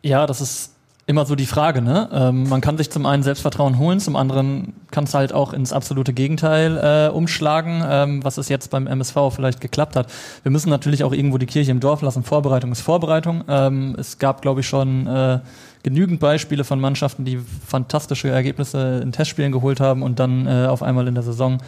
Ja, 0.00 0.26
das 0.26 0.40
ist 0.40 0.70
immer 1.06 1.26
so 1.26 1.34
die 1.34 1.46
Frage, 1.46 1.82
ne? 1.82 2.08
Ähm, 2.12 2.48
man 2.48 2.60
kann 2.60 2.78
sich 2.78 2.90
zum 2.90 3.04
einen 3.04 3.22
Selbstvertrauen 3.22 3.78
holen, 3.78 4.00
zum 4.00 4.16
anderen 4.16 4.72
kann 4.90 5.04
es 5.04 5.12
halt 5.12 5.32
auch 5.32 5.52
ins 5.52 5.72
absolute 5.72 6.14
Gegenteil 6.14 6.78
äh, 6.78 7.12
umschlagen, 7.12 7.82
ähm, 7.86 8.24
was 8.24 8.38
es 8.38 8.48
jetzt 8.48 8.70
beim 8.70 8.86
MSV 8.86 9.16
vielleicht 9.30 9.60
geklappt 9.60 9.96
hat. 9.96 10.10
Wir 10.42 10.50
müssen 10.50 10.70
natürlich 10.70 11.04
auch 11.04 11.12
irgendwo 11.12 11.36
die 11.36 11.46
Kirche 11.46 11.70
im 11.70 11.80
Dorf 11.80 12.00
lassen. 12.00 12.22
Vorbereitung 12.22 12.72
ist 12.72 12.80
Vorbereitung. 12.80 13.44
Ähm, 13.48 13.94
es 13.98 14.18
gab, 14.18 14.40
glaube 14.40 14.60
ich, 14.60 14.66
schon 14.66 15.06
äh, 15.06 15.40
genügend 15.82 16.20
Beispiele 16.20 16.64
von 16.64 16.80
Mannschaften, 16.80 17.26
die 17.26 17.38
fantastische 17.66 18.28
Ergebnisse 18.28 19.00
in 19.02 19.12
Testspielen 19.12 19.52
geholt 19.52 19.80
haben 19.80 20.02
und 20.02 20.18
dann 20.18 20.46
äh, 20.46 20.66
auf 20.66 20.82
einmal 20.82 21.06
in 21.06 21.14
der 21.14 21.22
Saison 21.22 21.58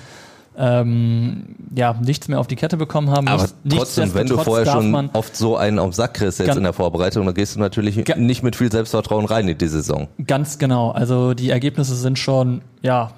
ähm, 0.59 1.57
ja, 1.75 1.95
nichts 2.03 2.29
mehr 2.29 2.41
auf 2.41 2.47
die 2.47 2.57
Kette 2.57 2.77
bekommen 2.77 3.11
haben. 3.11 3.29
Aber 3.29 3.47
trotzdem, 3.69 4.15
wenn 4.15 4.27
du 4.27 4.39
vorher 4.39 4.67
schon 4.67 5.11
oft 5.13 5.37
so 5.37 5.57
einen 5.57 5.79
auf 5.79 5.95
Sack 5.95 6.15
kriegst 6.15 6.39
jetzt 6.39 6.57
in 6.57 6.63
der 6.63 6.73
Vorbereitung, 6.73 7.27
dann 7.27 7.35
gehst 7.35 7.57
du 7.57 7.61
natürlich 7.61 7.97
nicht 8.17 8.43
mit 8.43 8.57
viel 8.57 8.71
Selbstvertrauen 8.71 9.27
rein 9.27 9.49
in 9.49 9.59
die 9.59 9.69
Saison. 9.69 10.09
Ganz 10.27 10.59
genau. 10.59 10.91
Also 10.91 11.35
die 11.35 11.51
Ergebnisse 11.51 11.95
sind 11.95 12.19
schon, 12.19 12.63
ja, 12.83 13.11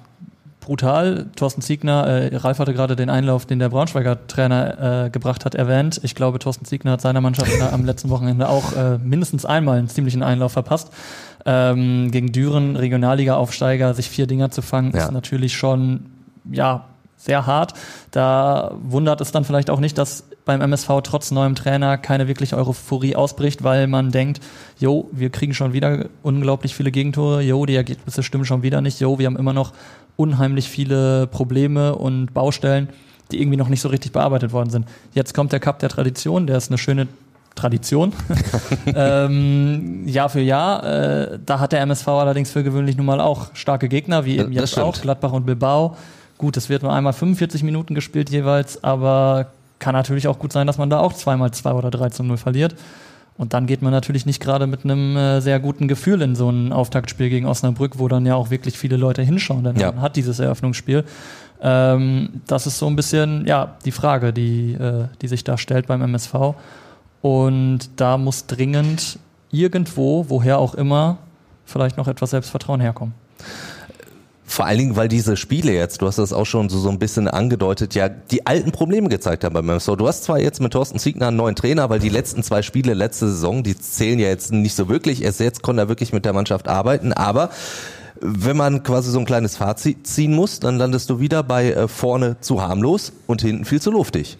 brutal. 0.69 1.25
Thorsten 1.35 1.61
Ziegner, 1.61 2.05
äh, 2.05 2.35
Ralf 2.35 2.59
hatte 2.59 2.73
gerade 2.73 2.95
den 2.95 3.09
Einlauf, 3.09 3.47
den 3.47 3.57
der 3.57 3.69
Braunschweiger 3.69 4.27
Trainer 4.27 5.05
äh, 5.05 5.09
gebracht 5.09 5.43
hat, 5.43 5.55
erwähnt. 5.55 5.99
Ich 6.03 6.13
glaube, 6.13 6.37
Thorsten 6.37 6.63
Ziegner 6.65 6.91
hat 6.91 7.01
seiner 7.01 7.21
Mannschaft 7.21 7.49
am 7.73 7.85
letzten 7.85 8.09
Wochenende 8.11 8.47
auch 8.49 8.75
äh, 8.75 8.99
mindestens 8.99 9.45
einmal 9.45 9.79
einen 9.79 9.87
ziemlichen 9.87 10.21
Einlauf 10.21 10.51
verpasst. 10.51 10.91
Ähm, 11.45 12.11
gegen 12.11 12.31
Düren, 12.31 12.75
Regionalliga-Aufsteiger, 12.75 13.95
sich 13.95 14.09
vier 14.09 14.27
Dinger 14.27 14.51
zu 14.51 14.61
fangen, 14.61 14.91
ja. 14.93 15.05
ist 15.05 15.11
natürlich 15.11 15.57
schon, 15.57 16.05
ja, 16.51 16.85
sehr 17.19 17.45
hart. 17.45 17.73
Da 18.11 18.71
wundert 18.81 19.21
es 19.21 19.31
dann 19.31 19.43
vielleicht 19.43 19.69
auch 19.69 19.79
nicht, 19.79 19.97
dass 19.97 20.23
beim 20.45 20.61
MSV 20.61 20.89
trotz 21.03 21.29
neuem 21.31 21.53
Trainer 21.53 21.97
keine 21.97 22.27
wirkliche 22.27 22.57
Euphorie 22.57 23.15
ausbricht, 23.15 23.63
weil 23.63 23.85
man 23.87 24.11
denkt, 24.11 24.39
jo, 24.79 25.09
wir 25.11 25.29
kriegen 25.29 25.53
schon 25.53 25.73
wieder 25.73 26.05
unglaublich 26.23 26.73
viele 26.75 26.91
Gegentore, 26.91 27.41
jo, 27.41 27.65
die 27.65 27.75
Ergebnisse 27.75 28.23
stimmen 28.23 28.45
schon 28.45 28.63
wieder 28.63 28.81
nicht, 28.81 28.99
jo, 28.99 29.19
wir 29.19 29.27
haben 29.27 29.37
immer 29.37 29.53
noch 29.53 29.73
unheimlich 30.15 30.69
viele 30.69 31.27
Probleme 31.27 31.95
und 31.95 32.33
Baustellen, 32.33 32.89
die 33.31 33.41
irgendwie 33.41 33.57
noch 33.57 33.69
nicht 33.69 33.81
so 33.81 33.89
richtig 33.89 34.11
bearbeitet 34.11 34.53
worden 34.53 34.69
sind. 34.69 34.87
Jetzt 35.13 35.33
kommt 35.33 35.51
der 35.51 35.59
Cup 35.59 35.79
der 35.79 35.89
Tradition, 35.89 36.47
der 36.47 36.57
ist 36.57 36.71
eine 36.71 36.77
schöne 36.77 37.07
Tradition. 37.55 38.13
ähm, 38.85 40.07
Jahr 40.07 40.29
für 40.29 40.39
Jahr. 40.39 40.83
Äh, 40.83 41.39
da 41.45 41.59
hat 41.59 41.73
der 41.73 41.81
MSV 41.81 42.07
allerdings 42.07 42.51
für 42.51 42.63
gewöhnlich 42.63 42.95
nun 42.95 43.05
mal 43.05 43.19
auch 43.19 43.53
starke 43.53 43.89
Gegner, 43.89 44.25
wie 44.25 44.37
eben 44.37 44.51
jetzt 44.51 44.79
auch 44.79 44.99
Gladbach 44.99 45.33
und 45.33 45.45
Bilbao. 45.45 45.95
Gut, 46.39 46.55
es 46.55 46.69
wird 46.69 46.83
nur 46.83 46.93
einmal 46.93 47.11
45 47.11 47.63
Minuten 47.63 47.93
gespielt 47.93 48.29
jeweils, 48.29 48.81
aber 48.81 49.51
kann 49.77 49.93
natürlich 49.93 50.29
auch 50.29 50.39
gut 50.39 50.53
sein, 50.53 50.67
dass 50.67 50.77
man 50.77 50.89
da 50.89 50.99
auch 50.99 51.11
zweimal 51.11 51.51
2 51.51 51.73
oder 51.73 51.91
3 51.91 52.09
zu 52.09 52.23
0 52.23 52.37
verliert. 52.37 52.75
Und 53.37 53.53
dann 53.53 53.67
geht 53.67 53.81
man 53.81 53.91
natürlich 53.91 54.25
nicht 54.25 54.41
gerade 54.41 54.65
mit 54.65 54.85
einem 54.85 55.17
äh, 55.17 55.41
sehr 55.41 55.59
guten 55.59 55.89
Gefühl 55.89 56.21
in 56.21 56.35
so 56.35 56.49
ein 56.49 56.71
Auftaktspiel 56.71 57.29
gegen 57.29 57.45
Osnabrück, 57.45 57.99
wo 57.99 58.07
dann 58.07 58.25
ja 58.25 58.35
auch 58.35 58.51
wirklich 58.51 58.77
viele 58.77 58.95
Leute 58.95 59.21
hinschauen, 59.21 59.65
denn 59.65 59.75
ja. 59.75 59.91
man 59.91 60.01
hat 60.01 60.15
dieses 60.15 60.39
Eröffnungsspiel. 60.39 61.03
Ähm, 61.61 62.41
das 62.47 62.67
ist 62.67 62.79
so 62.79 62.87
ein 62.87 62.95
bisschen 62.95 63.45
ja 63.45 63.75
die 63.83 63.91
Frage, 63.91 64.31
die, 64.31 64.75
äh, 64.75 65.07
die 65.21 65.27
sich 65.27 65.43
da 65.43 65.57
stellt 65.57 65.87
beim 65.87 66.01
MSV. 66.01 66.55
Und 67.21 67.89
da 67.97 68.17
muss 68.17 68.45
dringend 68.45 69.19
irgendwo, 69.51 70.29
woher 70.29 70.57
auch 70.57 70.73
immer, 70.73 71.17
vielleicht 71.65 71.97
noch 71.97 72.07
etwas 72.07 72.29
Selbstvertrauen 72.29 72.79
herkommen. 72.79 73.13
Vor 74.49 74.65
allen 74.65 74.79
Dingen, 74.79 74.95
weil 74.95 75.07
diese 75.07 75.37
Spiele 75.37 75.71
jetzt, 75.73 76.01
du 76.01 76.07
hast 76.07 76.17
das 76.17 76.33
auch 76.33 76.47
schon 76.47 76.69
so, 76.69 76.79
so 76.79 76.89
ein 76.89 76.97
bisschen 76.97 77.27
angedeutet, 77.27 77.93
ja, 77.93 78.09
die 78.09 78.47
alten 78.47 78.71
Probleme 78.71 79.07
gezeigt 79.07 79.43
haben 79.43 79.53
beim 79.53 79.69
MSV. 79.69 79.95
Du 79.95 80.07
hast 80.07 80.23
zwar 80.23 80.39
jetzt 80.39 80.59
mit 80.59 80.73
Thorsten 80.73 80.97
Ziegner 80.97 81.27
einen 81.27 81.37
neuen 81.37 81.55
Trainer, 81.55 81.91
weil 81.91 81.99
die 81.99 82.09
letzten 82.09 82.41
zwei 82.41 82.63
Spiele 82.63 82.95
letzte 82.95 83.27
Saison, 83.27 83.61
die 83.61 83.77
zählen 83.77 84.17
ja 84.17 84.27
jetzt 84.27 84.51
nicht 84.51 84.73
so 84.73 84.89
wirklich. 84.89 85.21
Erst 85.21 85.39
jetzt 85.39 85.61
konnte 85.61 85.83
er 85.83 85.87
wirklich 85.87 86.13
mit 86.13 86.25
der 86.25 86.33
Mannschaft 86.33 86.67
arbeiten, 86.67 87.13
aber 87.13 87.51
wenn 88.21 88.57
man 88.57 88.81
quasi 88.81 89.11
so 89.11 89.19
ein 89.19 89.25
kleines 89.25 89.55
Fazit 89.55 90.07
ziehen 90.07 90.33
muss, 90.33 90.59
dann 90.59 90.79
landest 90.79 91.11
du 91.11 91.19
wieder 91.19 91.43
bei 91.43 91.71
äh, 91.71 91.87
vorne 91.87 92.37
zu 92.41 92.59
harmlos 92.59 93.13
und 93.27 93.43
hinten 93.43 93.65
viel 93.65 93.79
zu 93.79 93.91
luftig. 93.91 94.39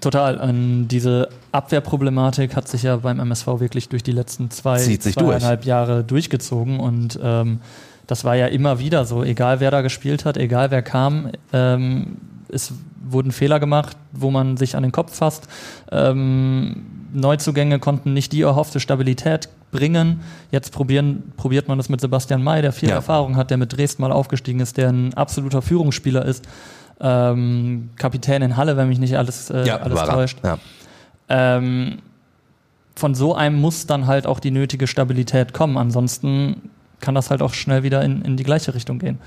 Total. 0.00 0.36
Und 0.36 0.86
diese 0.86 1.30
Abwehrproblematik 1.50 2.54
hat 2.54 2.68
sich 2.68 2.84
ja 2.84 2.96
beim 2.98 3.18
MSV 3.18 3.46
wirklich 3.58 3.88
durch 3.88 4.04
die 4.04 4.12
letzten 4.12 4.52
zwei, 4.52 4.78
zweieinhalb 4.78 5.62
durch. 5.62 5.66
Jahre 5.66 6.04
durchgezogen 6.04 6.78
und 6.78 7.18
ähm, 7.20 7.58
das 8.06 8.24
war 8.24 8.34
ja 8.34 8.46
immer 8.46 8.78
wieder 8.78 9.04
so, 9.04 9.22
egal 9.22 9.60
wer 9.60 9.70
da 9.70 9.80
gespielt 9.80 10.24
hat, 10.24 10.36
egal 10.36 10.70
wer 10.70 10.82
kam, 10.82 11.30
ähm, 11.52 12.16
es 12.48 12.72
wurden 13.04 13.32
Fehler 13.32 13.60
gemacht, 13.60 13.96
wo 14.12 14.30
man 14.30 14.56
sich 14.56 14.76
an 14.76 14.82
den 14.82 14.92
Kopf 14.92 15.16
fasst. 15.16 15.48
Ähm, 15.90 16.86
Neuzugänge 17.12 17.78
konnten 17.78 18.12
nicht 18.12 18.32
die 18.32 18.42
erhoffte 18.42 18.80
Stabilität 18.80 19.48
bringen. 19.70 20.20
Jetzt 20.50 20.72
probieren, 20.72 21.32
probiert 21.36 21.68
man 21.68 21.78
das 21.78 21.88
mit 21.88 22.00
Sebastian 22.00 22.42
May, 22.42 22.62
der 22.62 22.72
viel 22.72 22.88
ja. 22.88 22.96
Erfahrung 22.96 23.36
hat, 23.36 23.50
der 23.50 23.58
mit 23.58 23.76
Dresden 23.76 24.02
mal 24.02 24.12
aufgestiegen 24.12 24.60
ist, 24.60 24.76
der 24.76 24.90
ein 24.90 25.14
absoluter 25.14 25.62
Führungsspieler 25.62 26.24
ist. 26.24 26.46
Ähm, 27.00 27.90
Kapitän 27.96 28.42
in 28.42 28.56
Halle, 28.56 28.76
wenn 28.76 28.88
mich 28.88 28.98
nicht 28.98 29.16
alles, 29.16 29.50
äh, 29.50 29.66
ja, 29.66 29.78
alles 29.78 30.02
täuscht. 30.02 30.38
Ja. 30.44 30.58
Ähm, 31.28 31.98
von 32.94 33.14
so 33.14 33.34
einem 33.34 33.60
muss 33.60 33.86
dann 33.86 34.06
halt 34.06 34.26
auch 34.26 34.38
die 34.38 34.50
nötige 34.50 34.86
Stabilität 34.86 35.52
kommen. 35.52 35.76
Ansonsten 35.76 36.70
kann 37.02 37.14
das 37.14 37.28
halt 37.28 37.42
auch 37.42 37.52
schnell 37.52 37.82
wieder 37.82 38.02
in, 38.02 38.22
in 38.22 38.38
die 38.38 38.44
gleiche 38.44 38.74
Richtung 38.74 38.98
gehen. 38.98 39.18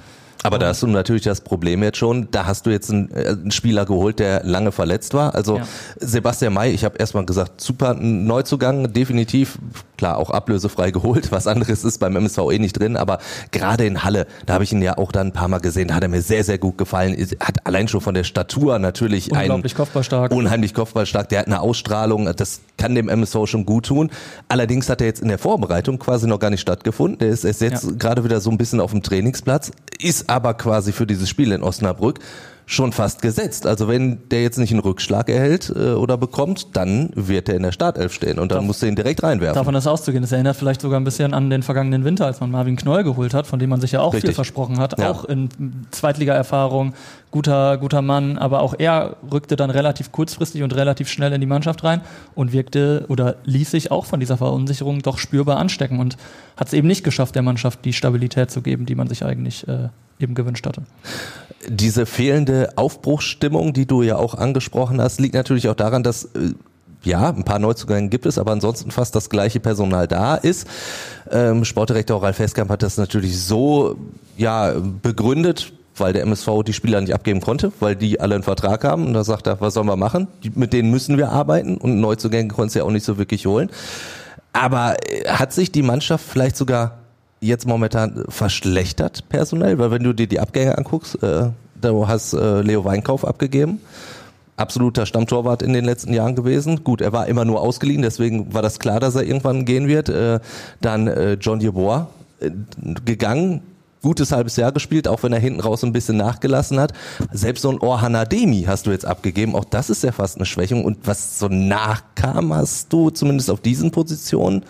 Aber 0.46 0.60
da 0.60 0.68
hast 0.68 0.84
du 0.84 0.88
natürlich 0.88 1.24
das 1.24 1.42
Problem 1.42 1.82
jetzt 1.84 1.98
schon, 1.98 2.30
da 2.32 2.46
hast 2.46 2.66
du 2.66 2.70
jetzt 2.70 2.92
einen, 2.92 3.12
äh, 3.12 3.30
einen 3.30 3.52
Spieler 3.52 3.86
geholt, 3.86 4.20
der 4.20 4.44
lange 4.44 4.72
verletzt 4.72 5.14
war. 5.14 5.34
Also 5.34 5.58
ja. 5.58 5.68
Sebastian 5.98 6.54
May, 6.54 6.72
ich 6.72 6.86
habe 6.86 6.98
erstmal 6.98 7.26
gesagt, 7.26 7.62
super 7.62 7.96
Neuzugang, 7.96 8.94
definitiv, 8.94 9.58
klar, 9.98 10.18
auch 10.18 10.30
ablösefrei 10.30 10.92
geholt. 10.96 11.32
Was 11.32 11.48
anderes 11.48 11.84
ist 11.84 12.00
beim 12.00 12.16
MSV 12.16 12.38
eh 12.52 12.60
nicht 12.60 12.80
drin, 12.80 12.98
aber 12.98 13.20
gerade 13.52 13.86
in 13.86 14.04
Halle, 14.04 14.28
da 14.46 14.56
habe 14.56 14.64
ich 14.64 14.72
ihn 14.72 14.82
ja 14.82 14.98
auch 14.98 15.12
dann 15.12 15.28
ein 15.28 15.34
paar 15.34 15.48
Mal 15.48 15.60
gesehen, 15.60 15.88
da 15.88 15.96
hat 15.96 16.04
er 16.04 16.10
mir 16.10 16.22
sehr, 16.22 16.44
sehr 16.44 16.58
gut 16.58 16.78
gefallen. 16.78 17.16
Hat 17.40 17.66
allein 17.66 17.88
schon 17.88 18.02
von 18.02 18.14
der 18.14 18.24
Statur 18.24 18.78
natürlich 18.80 19.32
Unglaublich 19.32 19.74
einen, 19.74 19.78
Kopfballstark. 19.78 20.32
Unheimlich 20.32 20.74
Kopfballstark, 20.74 21.30
der 21.30 21.40
hat 21.40 21.48
eine 21.48 21.62
Ausstrahlung, 21.62 22.32
das 22.36 22.62
kann 22.78 22.96
dem 22.96 23.10
MSV 23.10 23.46
schon 23.46 23.66
gut 23.66 23.88
tun. 23.88 24.12
Allerdings 24.48 24.90
hat 24.90 25.02
er 25.02 25.08
jetzt 25.08 25.22
in 25.22 25.30
der 25.30 25.38
Vorbereitung 25.38 26.00
quasi 26.00 26.28
noch 26.28 26.40
gar 26.40 26.50
nicht 26.50 26.62
stattgefunden. 26.62 27.20
Der 27.20 27.30
ist, 27.30 27.46
ist 27.46 27.62
jetzt 27.62 27.84
ja. 27.84 27.92
gerade 27.98 28.24
wieder 28.24 28.42
so 28.42 28.50
ein 28.50 28.58
bisschen 28.58 28.80
auf 28.80 28.92
dem 28.92 29.02
Trainingsplatz, 29.02 29.72
ist 30.00 30.30
aber 30.36 30.54
quasi 30.54 30.92
für 30.92 31.08
dieses 31.08 31.30
Spiel 31.30 31.54
in 31.54 31.64
Osnabrück 31.64 32.20
schon 32.68 32.92
fast 32.92 33.22
gesetzt. 33.22 33.68
Also 33.68 33.88
wenn 33.88 34.28
der 34.30 34.42
jetzt 34.42 34.58
nicht 34.58 34.72
einen 34.72 34.80
Rückschlag 34.80 35.30
erhält 35.30 35.72
äh, 35.76 35.92
oder 35.92 36.18
bekommt, 36.18 36.76
dann 36.76 37.12
wird 37.14 37.48
er 37.48 37.56
in 37.56 37.64
der 37.64 37.72
Startelf 37.72 38.14
stehen 38.14 38.40
und 38.40 38.52
dann 38.52 38.60
Darf, 38.60 38.66
musst 38.66 38.82
du 38.82 38.88
ihn 38.88 38.96
direkt 38.96 39.22
reinwerfen. 39.22 39.56
Davon 39.56 39.76
ist 39.76 39.86
auszugehen. 39.86 40.24
Das 40.24 40.32
erinnert 40.32 40.56
vielleicht 40.58 40.82
sogar 40.82 41.00
ein 41.00 41.04
bisschen 41.04 41.34
an 41.34 41.50
den 41.50 41.62
vergangenen 41.62 42.04
Winter, 42.04 42.26
als 42.26 42.40
man 42.40 42.50
Marvin 42.50 42.76
Knoll 42.76 43.04
geholt 43.04 43.34
hat, 43.34 43.46
von 43.46 43.60
dem 43.60 43.70
man 43.70 43.82
sich 43.82 43.92
ja 43.92 44.02
auch 44.02 44.14
Richtig. 44.14 44.30
viel 44.30 44.36
versprochen 44.36 44.80
hat, 44.80 44.98
ja. 44.98 45.12
auch 45.12 45.26
in 45.26 45.50
Zweitliga-Erfahrung, 45.92 46.96
guter, 47.30 47.78
guter 47.78 48.02
Mann, 48.02 48.40
aber 48.40 48.62
auch 48.62 48.74
er 48.78 49.18
rückte 49.32 49.56
dann 49.56 49.70
relativ 49.70 50.12
kurzfristig 50.12 50.64
und 50.64 50.74
relativ 50.76 51.08
schnell 51.08 51.34
in 51.34 51.42
die 51.42 51.48
Mannschaft 51.48 51.84
rein 51.84 52.02
und 52.34 52.52
wirkte 52.52 53.06
oder 53.10 53.36
ließ 53.44 53.70
sich 53.70 53.92
auch 53.92 54.06
von 54.06 54.20
dieser 54.20 54.38
Verunsicherung 54.38 55.04
doch 55.04 55.20
spürbar 55.20 55.58
anstecken 55.58 56.00
und 56.00 56.18
hat 56.58 56.68
es 56.68 56.74
eben 56.74 56.88
nicht 56.88 57.04
geschafft, 57.04 57.36
der 57.36 57.44
Mannschaft 57.44 57.86
die 57.86 57.94
Stabilität 57.94 58.50
zu 58.50 58.62
geben, 58.62 58.88
die 58.88 58.96
man 58.96 59.08
sich 59.08 59.24
eigentlich 59.24 59.68
äh, 59.68 59.90
eben 60.20 60.36
gewünscht 60.36 60.66
hatte. 60.66 60.84
Diese 61.68 62.06
fehlende 62.06 62.74
Aufbruchsstimmung, 62.76 63.74
die 63.74 63.86
du 63.86 64.04
ja 64.04 64.18
auch 64.18 64.36
angesprochen 64.36 65.02
hast, 65.02 65.20
liegt 65.20 65.34
natürlich 65.34 65.68
auch 65.68 65.76
daran, 65.76 66.04
dass 66.04 66.26
äh, 66.26 66.54
ja, 67.06 67.30
ein 67.30 67.44
paar 67.44 67.60
Neuzugänge 67.60 68.10
gibt 68.10 68.26
es, 68.26 68.38
aber 68.38 68.52
ansonsten 68.52 68.92
fast 68.92 69.16
das 69.16 69.30
gleiche 69.30 69.60
Personal 69.60 70.08
da 70.08 70.36
ist. 70.36 70.68
Ähm, 71.32 71.64
Sportdirektor 71.64 72.22
Ralf 72.22 72.40
Heskamp 72.40 72.70
hat 72.70 72.84
das 72.84 72.98
natürlich 72.98 73.40
so 73.40 73.96
ja, 74.38 74.74
begründet, 75.02 75.72
weil 75.98 76.14
der 76.14 76.24
MSV 76.24 76.64
die 76.66 76.74
Spieler 76.74 77.00
nicht 77.02 77.14
abgeben 77.14 77.42
konnte, 77.42 77.72
weil 77.80 77.96
die 77.96 78.20
alle 78.20 78.36
einen 78.36 78.44
Vertrag 78.44 78.84
haben. 78.84 79.06
Und 79.06 79.14
da 79.14 79.24
sagt 79.24 79.48
er, 79.48 79.62
was 79.62 79.76
sollen 79.76 79.88
wir 79.88 79.96
machen? 79.96 80.28
Die, 80.44 80.52
mit 80.54 80.74
denen 80.74 80.92
müssen 80.92 81.18
wir 81.18 81.30
arbeiten 81.30 81.78
und 81.78 82.00
Neuzugänge 82.00 82.50
konnten 82.50 82.72
sie 82.72 82.80
ja 82.80 82.86
auch 82.86 82.92
nicht 82.92 83.06
so 83.06 83.18
wirklich 83.18 83.46
holen. 83.46 83.70
Aber 84.52 84.96
äh, 85.08 85.28
hat 85.28 85.54
sich 85.54 85.72
die 85.72 85.84
Mannschaft 85.84 86.26
vielleicht 86.28 86.58
sogar 86.58 87.05
jetzt 87.46 87.68
momentan 87.68 88.26
verschlechtert 88.30 89.30
personell? 89.30 89.78
Weil 89.78 89.92
wenn 89.92 90.04
du 90.04 90.14
dir 90.14 90.28
die 90.28 90.40
Abgänge 90.40 90.78
anguckst, 90.78 91.22
äh, 91.24 91.50
du 91.82 92.08
hast 92.08 92.34
äh, 92.34 92.62
Leo 92.62 92.86
Weinkauf 92.86 93.26
abgegeben, 93.26 93.80
absoluter 94.58 95.06
Stammtorwart 95.06 95.62
in 95.62 95.74
den 95.74 95.86
letzten 95.86 96.14
Jahren 96.14 96.36
gewesen. 96.36 96.84
Gut, 96.84 97.02
er 97.02 97.14
war 97.14 97.28
immer 97.28 97.46
nur 97.46 97.62
ausgeliehen, 97.62 98.02
deswegen 98.02 98.54
war 98.54 98.62
das 98.62 98.80
klar, 98.80 99.00
dass 99.00 99.16
er 99.16 99.24
irgendwann 99.24 99.66
gehen 99.66 99.88
wird. 99.88 100.10
Äh, 100.10 100.40
dann 100.82 101.08
äh, 101.08 101.34
John 101.34 101.62
Yeboah 101.62 102.08
äh, 102.40 102.52
gegangen, 103.06 103.62
gutes 104.02 104.32
halbes 104.32 104.56
Jahr 104.56 104.72
gespielt, 104.72 105.08
auch 105.08 105.24
wenn 105.24 105.34
er 105.34 105.40
hinten 105.40 105.62
raus 105.62 105.84
ein 105.84 105.92
bisschen 105.92 106.18
nachgelassen 106.18 106.80
hat. 106.80 106.94
Selbst 107.32 107.64
so 107.64 107.72
ein 107.72 107.80
Orhan 107.80 108.16
Ademi 108.16 108.64
hast 108.64 108.86
du 108.86 108.92
jetzt 108.92 109.06
abgegeben, 109.06 109.56
auch 109.56 109.66
das 109.66 109.90
ist 109.90 110.04
ja 110.04 110.12
fast 110.12 110.38
eine 110.38 110.46
Schwächung. 110.46 110.86
Und 110.86 111.00
was 111.06 111.40
so 111.40 111.48
nachkam, 111.48 112.54
hast 112.54 112.94
du 112.94 113.10
zumindest 113.10 113.50
auf 113.50 113.62
diesen 113.62 113.92
Positionen 113.92 114.64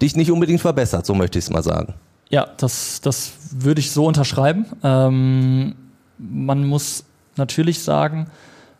dich 0.00 0.14
nicht 0.14 0.30
unbedingt 0.30 0.60
verbessert, 0.60 1.04
so 1.04 1.14
möchte 1.14 1.38
ich 1.38 1.46
es 1.46 1.50
mal 1.50 1.64
sagen. 1.64 1.94
Ja, 2.30 2.46
das, 2.56 3.00
das 3.00 3.32
würde 3.52 3.80
ich 3.80 3.90
so 3.90 4.06
unterschreiben. 4.06 4.66
Ähm, 4.82 5.74
man 6.18 6.66
muss 6.66 7.04
natürlich 7.36 7.82
sagen, 7.82 8.26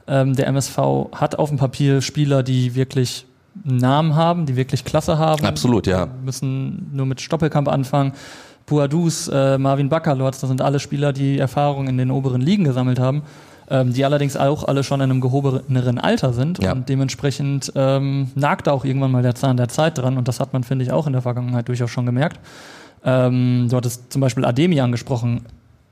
ähm, 0.07 0.35
der 0.35 0.47
MSV 0.49 0.79
hat 1.13 1.39
auf 1.39 1.49
dem 1.49 1.59
Papier 1.59 2.03
Spieler, 2.03 2.43
die 2.43 2.75
wirklich 2.75 3.27
Namen 3.65 4.15
haben, 4.15 4.47
die 4.47 4.57
wirklich 4.57 4.85
Klasse 4.85 5.19
haben. 5.19 5.45
Absolut, 5.45 5.87
ja. 5.87 6.07
Wir 6.07 6.25
müssen 6.25 6.91
nur 6.93 7.07
mit 7.07 7.21
Stoppelkamp 7.21 7.69
anfangen. 7.69 8.13
Puadus, 8.67 9.29
äh, 9.29 9.57
Marvin 9.57 9.89
Baccalords, 9.89 10.41
das 10.41 10.49
sind 10.49 10.61
alle 10.61 10.79
Spieler, 10.79 11.15
die 11.15 11.39
Erfahrung 11.39 11.89
in 11.89 11.97
den 11.97 12.11
oberen 12.11 12.43
Ligen 12.43 12.65
gesammelt 12.65 12.99
haben, 12.99 13.23
ähm, 13.71 13.95
die 13.95 14.05
allerdings 14.05 14.37
auch 14.37 14.65
alle 14.65 14.85
schon 14.85 15.01
in 15.01 15.11
einem 15.11 15.23
gehobeneren 15.23 15.99
Alter 15.99 16.35
sind 16.35 16.63
ja. 16.63 16.73
und 16.73 16.87
dementsprechend 16.87 17.73
ähm, 17.75 18.31
nagt 18.35 18.69
auch 18.69 18.85
irgendwann 18.85 19.11
mal 19.11 19.23
der 19.23 19.35
Zahn 19.35 19.57
der 19.57 19.69
Zeit 19.69 19.97
dran 19.97 20.19
und 20.19 20.29
das 20.29 20.39
hat 20.39 20.53
man, 20.53 20.65
finde 20.65 20.85
ich, 20.85 20.93
auch 20.93 21.07
in 21.07 21.15
der 21.15 21.23
Vergangenheit 21.23 21.67
durchaus 21.69 21.91
schon 21.91 22.05
gemerkt. 22.05 22.39
Ähm, 23.05 23.69
du 23.71 23.77
hattest 23.77 24.13
zum 24.13 24.21
Beispiel 24.21 24.45
Ademi 24.45 24.81
angesprochen 24.81 25.47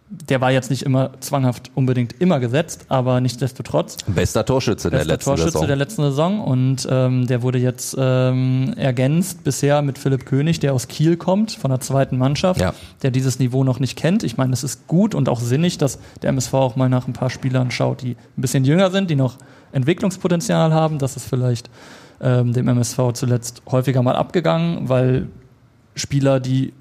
der 0.08 0.40
war 0.40 0.52
jetzt 0.52 0.70
nicht 0.70 0.82
immer 0.82 1.10
zwanghaft 1.20 1.70
unbedingt 1.74 2.20
immer 2.20 2.38
gesetzt, 2.38 2.86
aber 2.88 3.20
nichtsdestotrotz. 3.20 3.96
Bester 4.06 4.44
Torschütze 4.44 4.90
bester 4.90 5.04
der 5.04 5.14
letzten 5.14 5.30
Torschütze 5.30 5.52
Saison. 5.52 5.66
der 5.66 5.76
letzten 5.76 6.02
Saison 6.02 6.40
und 6.40 6.88
ähm, 6.88 7.26
der 7.26 7.42
wurde 7.42 7.58
jetzt 7.58 7.96
ähm, 7.98 8.74
ergänzt 8.76 9.42
bisher 9.42 9.82
mit 9.82 9.98
Philipp 9.98 10.24
König, 10.24 10.60
der 10.60 10.74
aus 10.74 10.86
Kiel 10.86 11.16
kommt, 11.16 11.52
von 11.52 11.70
der 11.70 11.80
zweiten 11.80 12.18
Mannschaft, 12.18 12.60
ja. 12.60 12.72
der 13.02 13.10
dieses 13.10 13.40
Niveau 13.40 13.64
noch 13.64 13.80
nicht 13.80 13.98
kennt. 13.98 14.22
Ich 14.22 14.36
meine, 14.36 14.52
es 14.52 14.62
ist 14.62 14.86
gut 14.86 15.14
und 15.14 15.28
auch 15.28 15.40
sinnig, 15.40 15.78
dass 15.78 15.98
der 16.22 16.30
MSV 16.30 16.54
auch 16.54 16.76
mal 16.76 16.88
nach 16.88 17.08
ein 17.08 17.12
paar 17.12 17.30
Spielern 17.30 17.70
schaut, 17.72 18.02
die 18.02 18.12
ein 18.12 18.40
bisschen 18.40 18.64
jünger 18.64 18.90
sind, 18.92 19.10
die 19.10 19.16
noch 19.16 19.38
Entwicklungspotenzial 19.72 20.72
haben. 20.72 20.98
Das 20.98 21.16
ist 21.16 21.28
vielleicht 21.28 21.68
ähm, 22.20 22.52
dem 22.52 22.68
MSV 22.68 23.12
zuletzt 23.14 23.62
häufiger 23.68 24.02
mal 24.02 24.14
abgegangen, 24.14 24.88
weil 24.88 25.26
Spieler, 25.96 26.38
die 26.38 26.72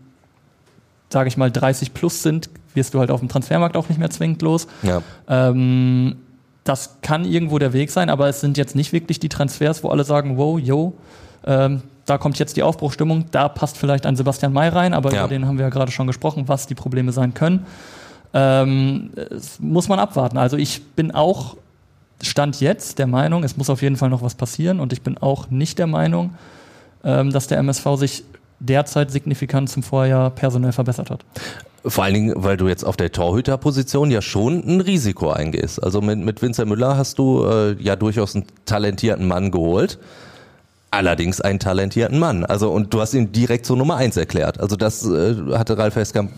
sage 1.15 1.29
ich 1.29 1.37
mal, 1.37 1.49
30 1.49 1.93
plus 1.93 2.23
sind, 2.23 2.49
wirst 2.73 2.93
du 2.93 2.99
halt 2.99 3.09
auf 3.09 3.21
dem 3.21 3.29
Transfermarkt 3.29 3.77
auch 3.77 3.87
nicht 3.87 3.97
mehr 3.97 4.09
zwingend 4.09 4.41
los. 4.41 4.67
Ja. 4.83 5.01
Ähm, 5.29 6.17
das 6.65 6.97
kann 7.01 7.23
irgendwo 7.23 7.57
der 7.57 7.71
Weg 7.71 7.89
sein, 7.89 8.09
aber 8.09 8.27
es 8.27 8.41
sind 8.41 8.57
jetzt 8.57 8.75
nicht 8.75 8.91
wirklich 8.91 9.17
die 9.21 9.29
Transfers, 9.29 9.81
wo 9.81 9.87
alle 9.87 10.03
sagen, 10.03 10.35
wow, 10.35 10.59
yo, 10.59 10.93
ähm, 11.45 11.83
da 12.05 12.17
kommt 12.17 12.37
jetzt 12.37 12.57
die 12.57 12.63
Aufbruchstimmung, 12.63 13.27
da 13.31 13.47
passt 13.47 13.77
vielleicht 13.77 14.05
ein 14.05 14.17
Sebastian 14.17 14.51
May 14.51 14.67
rein, 14.67 14.93
aber 14.93 15.13
ja. 15.13 15.21
über 15.21 15.29
den 15.29 15.47
haben 15.47 15.57
wir 15.57 15.63
ja 15.63 15.69
gerade 15.69 15.89
schon 15.89 16.05
gesprochen, 16.05 16.49
was 16.49 16.67
die 16.67 16.75
Probleme 16.75 17.13
sein 17.13 17.33
können. 17.33 17.65
Ähm, 18.33 19.11
muss 19.59 19.87
man 19.87 19.99
abwarten. 19.99 20.37
Also 20.37 20.57
ich 20.57 20.83
bin 20.97 21.11
auch 21.11 21.55
Stand 22.21 22.59
jetzt 22.59 22.99
der 22.99 23.07
Meinung, 23.07 23.45
es 23.45 23.55
muss 23.55 23.69
auf 23.69 23.81
jeden 23.81 23.95
Fall 23.95 24.09
noch 24.09 24.21
was 24.21 24.35
passieren 24.35 24.81
und 24.81 24.91
ich 24.91 25.01
bin 25.01 25.17
auch 25.17 25.49
nicht 25.49 25.79
der 25.79 25.87
Meinung, 25.87 26.33
ähm, 27.05 27.31
dass 27.31 27.47
der 27.47 27.59
MSV 27.59 27.85
sich 27.95 28.25
derzeit 28.59 29.11
signifikant 29.11 29.69
zum 29.69 29.83
Vorjahr 29.83 30.29
personell 30.29 30.71
verbessert 30.71 31.09
hat. 31.09 31.25
Vor 31.87 32.03
allen 32.03 32.13
Dingen, 32.15 32.33
weil 32.35 32.57
du 32.57 32.67
jetzt 32.67 32.83
auf 32.83 32.97
der 32.97 33.11
Torhüterposition 33.11 34.09
ja 34.09 34.21
schon 34.21 34.63
ein 34.65 34.81
Risiko 34.81 35.29
eingehst. 35.29 35.83
Also 35.83 36.01
mit, 36.01 36.17
mit 36.17 36.41
Vincent 36.41 36.67
Müller 36.67 36.97
hast 36.97 37.19
du 37.19 37.45
äh, 37.45 37.73
ja 37.73 37.95
durchaus 37.95 38.35
einen 38.35 38.45
talentierten 38.65 39.27
Mann 39.27 39.51
geholt. 39.51 39.99
Allerdings 40.89 41.41
einen 41.41 41.59
talentierten 41.59 42.17
Mann. 42.17 42.45
Also, 42.45 42.71
und 42.71 42.93
du 42.93 43.01
hast 43.01 43.13
ihn 43.13 43.31
direkt 43.31 43.65
zur 43.65 43.75
Nummer 43.75 43.97
eins 43.97 44.15
erklärt. 44.17 44.59
Also, 44.61 44.77
das 44.77 45.05
äh, 45.05 45.35
hatte 45.53 45.77
Ralf 45.77 45.95
Heskamp 45.95 46.31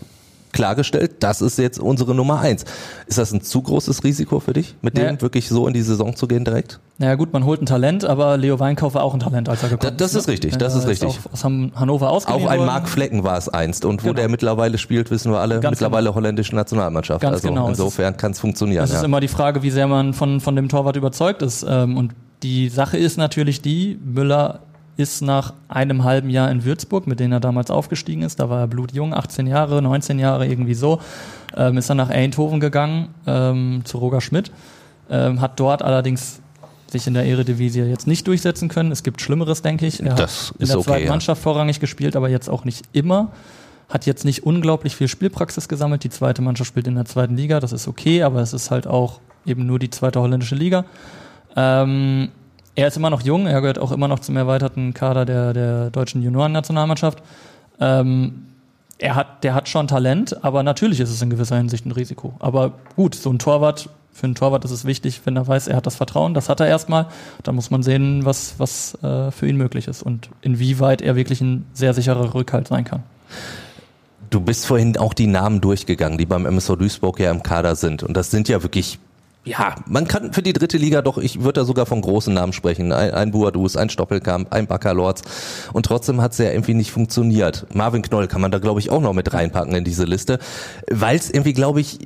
klargestellt, 0.58 1.12
das 1.20 1.40
ist 1.40 1.56
jetzt 1.58 1.78
unsere 1.78 2.16
Nummer 2.16 2.40
eins. 2.40 2.64
Ist 3.06 3.16
das 3.16 3.32
ein 3.32 3.42
zu 3.42 3.62
großes 3.62 4.02
Risiko 4.02 4.40
für 4.40 4.54
dich, 4.54 4.74
mit 4.82 4.98
dem 4.98 5.22
wirklich 5.22 5.48
so 5.48 5.68
in 5.68 5.72
die 5.72 5.82
Saison 5.82 6.16
zu 6.16 6.26
gehen 6.26 6.44
direkt? 6.44 6.80
Naja 6.98 7.14
gut, 7.14 7.32
man 7.32 7.44
holt 7.44 7.62
ein 7.62 7.66
Talent, 7.66 8.04
aber 8.04 8.36
Leo 8.36 8.58
Weinkauf 8.58 8.94
war 8.94 9.04
auch 9.04 9.14
ein 9.14 9.20
Talent, 9.20 9.48
als 9.48 9.62
er 9.62 9.68
gekommen 9.68 9.92
ist. 9.92 10.00
Das 10.00 10.16
ist 10.16 10.26
ne? 10.26 10.32
richtig, 10.32 10.56
das 10.56 10.74
ist 10.74 10.88
richtig. 10.88 11.10
Auch 11.10 11.32
aus 11.32 11.44
Hannover 11.44 12.10
ausgeliehen 12.10 12.48
Auch 12.48 12.50
ein 12.50 12.66
Mark 12.66 12.88
Flecken 12.88 13.22
war 13.22 13.38
es 13.38 13.48
einst 13.48 13.84
und 13.84 14.02
wo 14.02 14.08
genau. 14.08 14.14
der 14.14 14.28
mittlerweile 14.28 14.78
spielt, 14.78 15.12
wissen 15.12 15.30
wir 15.30 15.38
alle, 15.38 15.60
Ganz 15.60 15.74
mittlerweile 15.74 16.06
genau. 16.06 16.16
holländische 16.16 16.56
Nationalmannschaft. 16.56 17.20
Ganz 17.20 17.34
also 17.36 17.48
genau. 17.48 17.68
insofern 17.68 18.16
kann 18.16 18.32
es 18.32 18.40
funktionieren. 18.40 18.82
Es 18.82 18.90
ja. 18.90 18.96
ist 18.96 19.04
immer 19.04 19.20
die 19.20 19.28
Frage, 19.28 19.62
wie 19.62 19.70
sehr 19.70 19.86
man 19.86 20.12
von, 20.12 20.40
von 20.40 20.56
dem 20.56 20.68
Torwart 20.68 20.96
überzeugt 20.96 21.42
ist. 21.42 21.64
Ähm, 21.68 21.96
und 21.96 22.14
die 22.42 22.68
Sache 22.68 22.98
ist 22.98 23.16
natürlich 23.16 23.62
die, 23.62 23.96
Müller 24.04 24.60
ist 24.98 25.22
nach 25.22 25.54
einem 25.68 26.02
halben 26.02 26.28
Jahr 26.28 26.50
in 26.50 26.64
Würzburg, 26.64 27.06
mit 27.06 27.20
denen 27.20 27.32
er 27.32 27.40
damals 27.40 27.70
aufgestiegen 27.70 28.22
ist, 28.22 28.40
da 28.40 28.50
war 28.50 28.60
er 28.60 28.66
blutjung, 28.66 29.14
18 29.14 29.46
Jahre, 29.46 29.80
19 29.80 30.18
Jahre, 30.18 30.46
irgendwie 30.46 30.74
so, 30.74 31.00
ähm, 31.56 31.78
ist 31.78 31.88
er 31.88 31.94
nach 31.94 32.10
Eindhoven 32.10 32.58
gegangen, 32.58 33.14
ähm, 33.24 33.82
zu 33.84 33.98
Roger 33.98 34.20
Schmidt, 34.20 34.50
ähm, 35.08 35.40
hat 35.40 35.60
dort 35.60 35.82
allerdings 35.82 36.40
sich 36.90 37.06
in 37.06 37.14
der 37.14 37.26
Eredivisie 37.26 37.84
jetzt 37.84 38.08
nicht 38.08 38.26
durchsetzen 38.26 38.68
können. 38.68 38.90
Es 38.90 39.04
gibt 39.04 39.20
Schlimmeres, 39.20 39.62
denke 39.62 39.86
ich. 39.86 40.02
Er 40.02 40.14
das 40.14 40.48
hat 40.48 40.60
in 40.60 40.66
der 40.66 40.78
okay, 40.78 40.84
zweiten 40.84 41.08
Mannschaft 41.08 41.42
vorrangig 41.42 41.78
gespielt, 41.78 42.16
aber 42.16 42.28
jetzt 42.28 42.50
auch 42.50 42.64
nicht 42.64 42.86
immer. 42.92 43.30
Hat 43.88 44.04
jetzt 44.04 44.24
nicht 44.24 44.44
unglaublich 44.44 44.96
viel 44.96 45.06
Spielpraxis 45.06 45.68
gesammelt. 45.68 46.02
Die 46.02 46.10
zweite 46.10 46.42
Mannschaft 46.42 46.68
spielt 46.68 46.88
in 46.88 46.96
der 46.96 47.04
zweiten 47.04 47.36
Liga, 47.36 47.60
das 47.60 47.72
ist 47.72 47.86
okay, 47.86 48.22
aber 48.22 48.40
es 48.40 48.52
ist 48.52 48.70
halt 48.72 48.86
auch 48.86 49.20
eben 49.46 49.64
nur 49.64 49.78
die 49.78 49.90
zweite 49.90 50.20
holländische 50.20 50.56
Liga. 50.56 50.86
Ähm, 51.56 52.30
er 52.78 52.86
ist 52.86 52.96
immer 52.96 53.10
noch 53.10 53.22
jung, 53.22 53.48
er 53.48 53.60
gehört 53.60 53.80
auch 53.80 53.90
immer 53.90 54.06
noch 54.06 54.20
zum 54.20 54.36
erweiterten 54.36 54.94
Kader 54.94 55.24
der, 55.24 55.52
der 55.52 55.90
deutschen 55.90 56.22
Juniorennationalmannschaft. 56.22 57.20
Ähm, 57.80 58.46
er 58.98 59.16
hat, 59.16 59.42
der 59.42 59.54
hat 59.54 59.68
schon 59.68 59.88
Talent, 59.88 60.44
aber 60.44 60.62
natürlich 60.62 61.00
ist 61.00 61.10
es 61.10 61.20
in 61.20 61.28
gewisser 61.28 61.56
Hinsicht 61.56 61.86
ein 61.86 61.90
Risiko. 61.90 62.34
Aber 62.38 62.74
gut, 62.94 63.16
so 63.16 63.32
ein 63.32 63.40
Torwart, 63.40 63.90
für 64.12 64.26
einen 64.26 64.36
Torwart 64.36 64.64
ist 64.64 64.70
es 64.70 64.84
wichtig, 64.84 65.22
wenn 65.24 65.34
er 65.34 65.48
weiß, 65.48 65.66
er 65.66 65.76
hat 65.76 65.86
das 65.86 65.96
Vertrauen, 65.96 66.34
das 66.34 66.48
hat 66.48 66.60
er 66.60 66.68
erstmal. 66.68 67.06
Da 67.42 67.50
muss 67.50 67.72
man 67.72 67.82
sehen, 67.82 68.24
was, 68.24 68.54
was 68.58 68.94
äh, 69.02 69.32
für 69.32 69.48
ihn 69.48 69.56
möglich 69.56 69.88
ist 69.88 70.04
und 70.04 70.30
inwieweit 70.42 71.02
er 71.02 71.16
wirklich 71.16 71.40
ein 71.40 71.66
sehr 71.74 71.94
sicherer 71.94 72.32
Rückhalt 72.32 72.68
sein 72.68 72.84
kann. 72.84 73.02
Du 74.30 74.40
bist 74.40 74.66
vorhin 74.66 74.96
auch 74.98 75.14
die 75.14 75.26
Namen 75.26 75.60
durchgegangen, 75.60 76.16
die 76.16 76.26
beim 76.26 76.46
MSV 76.46 76.76
Duisburg 76.76 77.18
ja 77.18 77.32
im 77.32 77.42
Kader 77.42 77.74
sind. 77.74 78.04
Und 78.04 78.16
das 78.16 78.30
sind 78.30 78.48
ja 78.48 78.62
wirklich 78.62 79.00
ja, 79.48 79.76
man 79.86 80.06
kann 80.06 80.32
für 80.32 80.42
die 80.42 80.52
dritte 80.52 80.76
Liga 80.76 81.02
doch, 81.02 81.18
ich 81.18 81.40
würde 81.42 81.60
da 81.60 81.64
sogar 81.64 81.86
von 81.86 82.00
großen 82.00 82.32
Namen 82.32 82.52
sprechen. 82.52 82.92
Ein, 82.92 83.12
ein 83.12 83.30
Buadus, 83.30 83.76
ein 83.76 83.88
Stoppelkamp, 83.88 84.52
ein 84.52 84.66
Baccalords. 84.66 85.22
Und 85.72 85.86
trotzdem 85.86 86.20
hat 86.20 86.32
es 86.32 86.38
ja 86.38 86.50
irgendwie 86.50 86.74
nicht 86.74 86.90
funktioniert. 86.90 87.66
Marvin 87.74 88.02
Knoll 88.02 88.28
kann 88.28 88.40
man 88.40 88.50
da, 88.50 88.58
glaube 88.58 88.80
ich, 88.80 88.90
auch 88.90 89.00
noch 89.00 89.14
mit 89.14 89.32
reinpacken 89.32 89.74
in 89.74 89.84
diese 89.84 90.04
Liste. 90.04 90.38
Weil 90.90 91.16
es 91.16 91.30
irgendwie, 91.30 91.54
glaube 91.54 91.80
ich, 91.80 91.98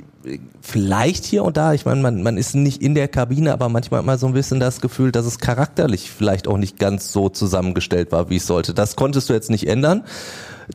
vielleicht 0.60 1.24
hier 1.24 1.42
und 1.44 1.56
da, 1.56 1.72
ich 1.72 1.84
meine, 1.84 2.00
man, 2.00 2.22
man 2.22 2.36
ist 2.36 2.54
nicht 2.54 2.80
in 2.80 2.94
der 2.94 3.08
Kabine, 3.08 3.52
aber 3.52 3.68
manchmal 3.68 3.98
hat 3.98 4.06
man 4.06 4.18
so 4.18 4.26
ein 4.26 4.34
bisschen 4.34 4.60
das 4.60 4.80
Gefühl, 4.80 5.10
dass 5.10 5.26
es 5.26 5.38
charakterlich 5.38 6.10
vielleicht 6.10 6.46
auch 6.46 6.58
nicht 6.58 6.78
ganz 6.78 7.12
so 7.12 7.28
zusammengestellt 7.28 8.12
war, 8.12 8.30
wie 8.30 8.36
es 8.36 8.46
sollte. 8.46 8.72
Das 8.72 8.94
konntest 8.94 9.28
du 9.28 9.32
jetzt 9.32 9.50
nicht 9.50 9.66
ändern. 9.66 10.04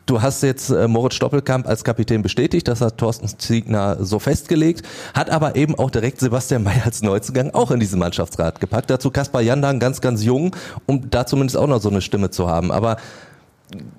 Du 0.06 0.22
hast 0.22 0.44
jetzt 0.44 0.70
äh, 0.70 0.88
Moritz 0.88 1.16
Stoppelkamp 1.16 1.68
als 1.68 1.84
Kapitän 1.84 2.22
bestätigt, 2.22 2.68
das 2.68 2.82
hat 2.82 2.98
Thorsten 2.98 3.28
Ziegner 3.28 3.98
so 4.04 4.20
festgelegt, 4.20 4.86
hat 5.14 5.30
aber 5.30 5.56
eben 5.56 5.76
auch 5.76 5.90
direkt 5.90 6.20
Sebastian 6.20 6.64
May 6.64 6.82
als 6.84 7.02
Neuzugang 7.02 7.52
auch 7.54 7.72
in 7.72 7.80
diesen 7.80 8.00
Mannschaftsrat 8.00 8.60
gepackt. 8.60 8.90
Dazu 8.90 9.12
Kaspar 9.12 9.42
Jandan 9.42 9.80
ganz, 9.80 10.02
ganz 10.02 10.24
jung, 10.24 10.56
um 10.86 11.10
da 11.10 11.26
zumindest 11.26 11.58
auch 11.58 11.68
noch 11.68 11.82
so 11.82 11.90
eine 11.90 12.02
Stimme 12.02 12.30
zu 12.30 12.48
haben. 12.48 12.72
Aber 12.72 12.98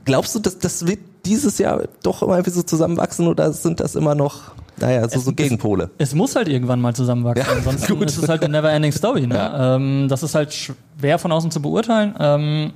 glaubst 0.05 0.35
du, 0.35 0.39
dass 0.39 0.59
das 0.59 0.87
wird 0.87 1.01
dieses 1.25 1.59
Jahr 1.59 1.83
doch 2.03 2.23
immer 2.23 2.43
so 2.45 2.63
zusammenwachsen 2.63 3.27
oder 3.27 3.53
sind 3.53 3.81
das 3.81 3.95
immer 3.95 4.15
noch 4.15 4.53
naja, 4.81 5.09
so, 5.09 5.19
es, 5.19 5.25
so 5.25 5.33
Gegenpole. 5.33 5.91
Es, 5.99 6.11
es, 6.11 6.15
muss 6.15 6.37
halt 6.37 6.49
irgendwann 6.49 6.81
mal 6.81 6.95
zusammenwachsen. 6.95 7.45
Ja, 7.47 7.53
Ansonsten 7.57 7.99
gut. 7.99 8.07
ist 8.07 8.19
es 8.19 8.29
halt 8.29 8.43
eine 8.45 8.53
never-ending 8.53 8.93
Story. 8.93 9.27
Ne? 9.27 9.35
Ja. 9.35 9.77
Ähm, 9.77 10.07
das 10.09 10.23
ist 10.23 10.35
halt 10.35 10.53
schwer 10.55 11.19
von 11.19 11.33
außen 11.33 11.51
zu 11.51 11.61
beurteilen. 11.61 12.15
Ähm, 12.19 12.73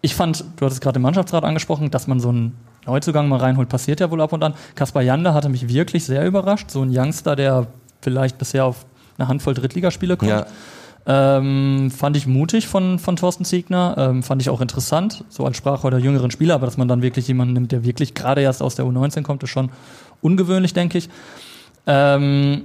ich 0.00 0.14
fand, 0.14 0.44
du 0.56 0.64
hattest 0.64 0.80
gerade 0.80 0.98
den 0.98 1.02
Mannschaftsrat 1.02 1.44
angesprochen, 1.44 1.90
dass 1.90 2.06
man 2.06 2.20
so 2.20 2.28
einen 2.28 2.56
Neuzugang 2.86 3.28
mal 3.28 3.38
reinholt, 3.38 3.68
passiert 3.68 4.00
ja 4.00 4.10
wohl 4.10 4.20
ab 4.20 4.32
und 4.32 4.42
an. 4.42 4.54
Kaspar 4.74 5.02
Janda 5.02 5.34
hatte 5.34 5.48
mich 5.48 5.68
wirklich 5.68 6.04
sehr 6.04 6.26
überrascht. 6.26 6.70
So 6.70 6.82
ein 6.82 6.90
Youngster, 6.90 7.36
der 7.36 7.66
vielleicht 8.00 8.38
bisher 8.38 8.64
auf 8.64 8.86
eine 9.18 9.28
Handvoll 9.28 9.54
Drittligaspiele 9.54 10.16
kommt. 10.16 10.30
Ja. 10.30 10.46
Ähm, 11.10 11.90
fand 11.90 12.16
ich 12.16 12.26
mutig 12.26 12.68
von, 12.68 12.98
von 12.98 13.16
Thorsten 13.16 13.44
Ziegner, 13.44 13.94
ähm, 13.96 14.22
fand 14.22 14.42
ich 14.42 14.50
auch 14.50 14.60
interessant, 14.60 15.24
so 15.30 15.46
als 15.46 15.56
Sprachrohr 15.56 15.90
der 15.90 16.00
jüngeren 16.00 16.30
Spieler, 16.30 16.54
aber 16.54 16.66
dass 16.66 16.76
man 16.76 16.86
dann 16.86 17.00
wirklich 17.00 17.26
jemanden 17.28 17.54
nimmt, 17.54 17.72
der 17.72 17.82
wirklich 17.82 18.12
gerade 18.12 18.42
erst 18.42 18.62
aus 18.62 18.74
der 18.74 18.84
U19 18.84 19.22
kommt, 19.22 19.42
ist 19.42 19.48
schon 19.48 19.70
ungewöhnlich, 20.20 20.74
denke 20.74 20.98
ich. 20.98 21.08
Ähm, 21.86 22.64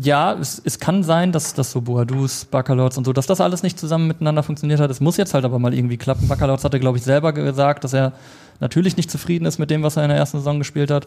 ja, 0.00 0.32
es, 0.34 0.60
es 0.64 0.78
kann 0.78 1.02
sein, 1.02 1.32
dass, 1.32 1.52
dass 1.52 1.70
so 1.70 1.82
Boadus, 1.82 2.46
Baccalords 2.46 2.96
und 2.96 3.04
so, 3.04 3.12
dass 3.12 3.26
das 3.26 3.40
alles 3.40 3.62
nicht 3.62 3.78
zusammen 3.78 4.06
miteinander 4.06 4.42
funktioniert 4.42 4.80
hat. 4.80 4.90
Es 4.90 5.00
muss 5.00 5.18
jetzt 5.18 5.34
halt 5.34 5.44
aber 5.44 5.58
mal 5.58 5.74
irgendwie 5.74 5.98
klappen. 5.98 6.28
Baccalords 6.28 6.64
hatte, 6.64 6.80
glaube 6.80 6.96
ich, 6.96 7.04
selber 7.04 7.32
gesagt, 7.32 7.84
dass 7.84 7.92
er 7.92 8.12
natürlich 8.60 8.96
nicht 8.96 9.10
zufrieden 9.10 9.44
ist 9.44 9.58
mit 9.58 9.70
dem, 9.70 9.82
was 9.82 9.96
er 9.96 10.04
in 10.04 10.08
der 10.08 10.16
ersten 10.16 10.38
Saison 10.38 10.58
gespielt 10.58 10.90
hat. 10.90 11.06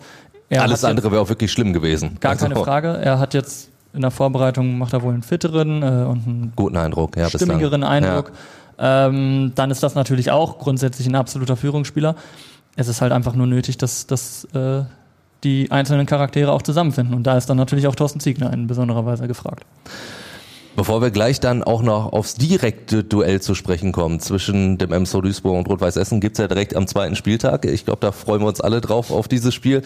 Er 0.50 0.62
alles 0.62 0.84
hat 0.84 0.92
andere 0.92 1.12
wäre 1.12 1.22
auch 1.22 1.30
wirklich 1.30 1.52
schlimm 1.52 1.74
gewesen. 1.74 2.18
Gar 2.20 2.34
also. 2.34 2.46
keine 2.46 2.60
Frage. 2.60 2.90
Er 2.90 3.18
hat 3.18 3.34
jetzt 3.34 3.70
in 3.94 4.02
der 4.02 4.12
Vorbereitung, 4.12 4.78
macht 4.78 4.94
er 4.94 5.02
wohl 5.02 5.14
einen 5.14 5.24
fitteren 5.24 5.82
äh, 5.82 5.86
und 5.86 6.28
einen 6.28 6.54
guten 6.56 6.78
Eindruck, 6.78 7.18
ja, 7.18 7.30
stimmigeren 7.30 7.84
Eindruck. 7.84 8.34
Ja. 8.78 9.08
Ähm, 9.08 9.54
dann 9.56 9.72
ist 9.72 9.82
das 9.82 9.96
natürlich 9.96 10.30
auch 10.30 10.60
grundsätzlich 10.60 11.08
ein 11.08 11.16
absoluter 11.16 11.56
Führungsspieler. 11.56 12.16
Es 12.76 12.88
ist 12.88 13.02
halt 13.02 13.14
einfach 13.14 13.34
nur 13.34 13.48
nötig, 13.48 13.78
dass, 13.78 14.06
dass 14.06 14.44
äh, 14.54 14.84
die 15.44 15.70
einzelnen 15.72 16.06
Charaktere 16.06 16.52
auch 16.52 16.62
zusammenfinden. 16.62 17.16
Und 17.16 17.24
da 17.24 17.38
ist 17.38 17.50
dann 17.50 17.58
natürlich 17.58 17.88
auch 17.88 17.96
Thorsten 17.96 18.20
Ziegner 18.20 18.52
in 18.54 18.68
besonderer 18.68 19.06
Weise 19.06 19.28
gefragt. 19.28 19.66
Bevor 20.76 21.02
wir 21.02 21.10
gleich 21.10 21.40
dann 21.40 21.64
auch 21.64 21.82
noch 21.82 22.12
aufs 22.12 22.34
direkte 22.36 23.06
Duell 23.06 23.42
zu 23.42 23.56
sprechen 23.56 23.94
kommen 23.94 24.20
zwischen 24.20 24.78
dem 24.78 24.92
MSV 24.92 25.22
Duisburg 25.22 25.58
und 25.58 25.70
Rot-Weiß 25.70 25.96
Essen, 25.96 26.20
gibt's 26.20 26.38
ja 26.38 26.50
direkt 26.50 26.76
am 26.76 26.86
zweiten 26.86 27.16
Spieltag. 27.16 27.64
Ich 27.64 27.86
glaube, 27.86 28.00
da 28.02 28.12
freuen 28.12 28.42
wir 28.42 28.48
uns 28.48 28.60
alle 28.60 28.82
drauf 28.82 29.10
auf 29.10 29.30
dieses 29.30 29.54
Spiel. 29.54 29.84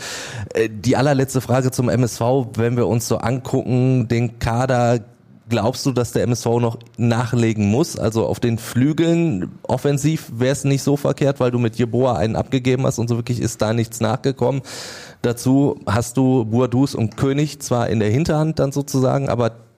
Äh, 0.55 0.67
die 0.71 0.97
allerletzte 0.97 1.41
Frage 1.41 1.69
zum 1.69 1.89
MSV, 1.89 2.21
wenn 2.55 2.75
wir 2.75 2.88
uns 2.88 3.07
so 3.07 3.17
angucken, 3.17 4.07
den 4.07 4.39
Kader 4.39 5.01
Glaubst 5.49 5.85
du, 5.85 5.91
dass 5.91 6.12
der 6.12 6.23
MSV 6.23 6.45
noch 6.45 6.77
nachlegen 6.97 7.69
muss? 7.71 7.97
Also 7.97 8.25
auf 8.25 8.39
den 8.39 8.59
Flügeln 8.59 9.51
offensiv 9.63 10.31
wäre 10.35 10.51
es 10.51 10.63
nicht 10.63 10.83
so 10.83 10.95
verkehrt, 10.95 11.39
weil 11.39 11.49
du 11.49 11.57
mit 11.57 11.77
Jeboa 11.77 12.15
einen 12.17 12.35
abgegeben 12.35 12.85
hast 12.85 12.99
und 12.99 13.07
so 13.07 13.15
wirklich 13.15 13.41
ist 13.41 13.62
da 13.62 13.73
nichts 13.73 13.99
nachgekommen. 13.99 14.62
Dazu 15.23 15.79
hast 15.88 16.17
du 16.17 16.45
Boadus 16.45 16.93
und 16.93 17.17
König 17.17 17.59
zwar 17.62 17.89
in 17.89 17.99
der 17.99 18.12
Hinterhand 18.12 18.59
dann 18.59 18.71
sozusagen, 18.71 19.27
aber 19.27 19.68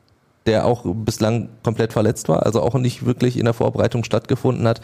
der 0.46 0.66
auch 0.66 0.84
bislang 0.86 1.50
komplett 1.64 1.94
verletzt 1.94 2.28
war, 2.28 2.46
also 2.46 2.62
auch 2.62 2.74
nicht 2.76 3.06
wirklich 3.06 3.38
in 3.38 3.46
der 3.46 3.54
Vorbereitung 3.54 4.04
stattgefunden 4.04 4.68
hat. 4.68 4.82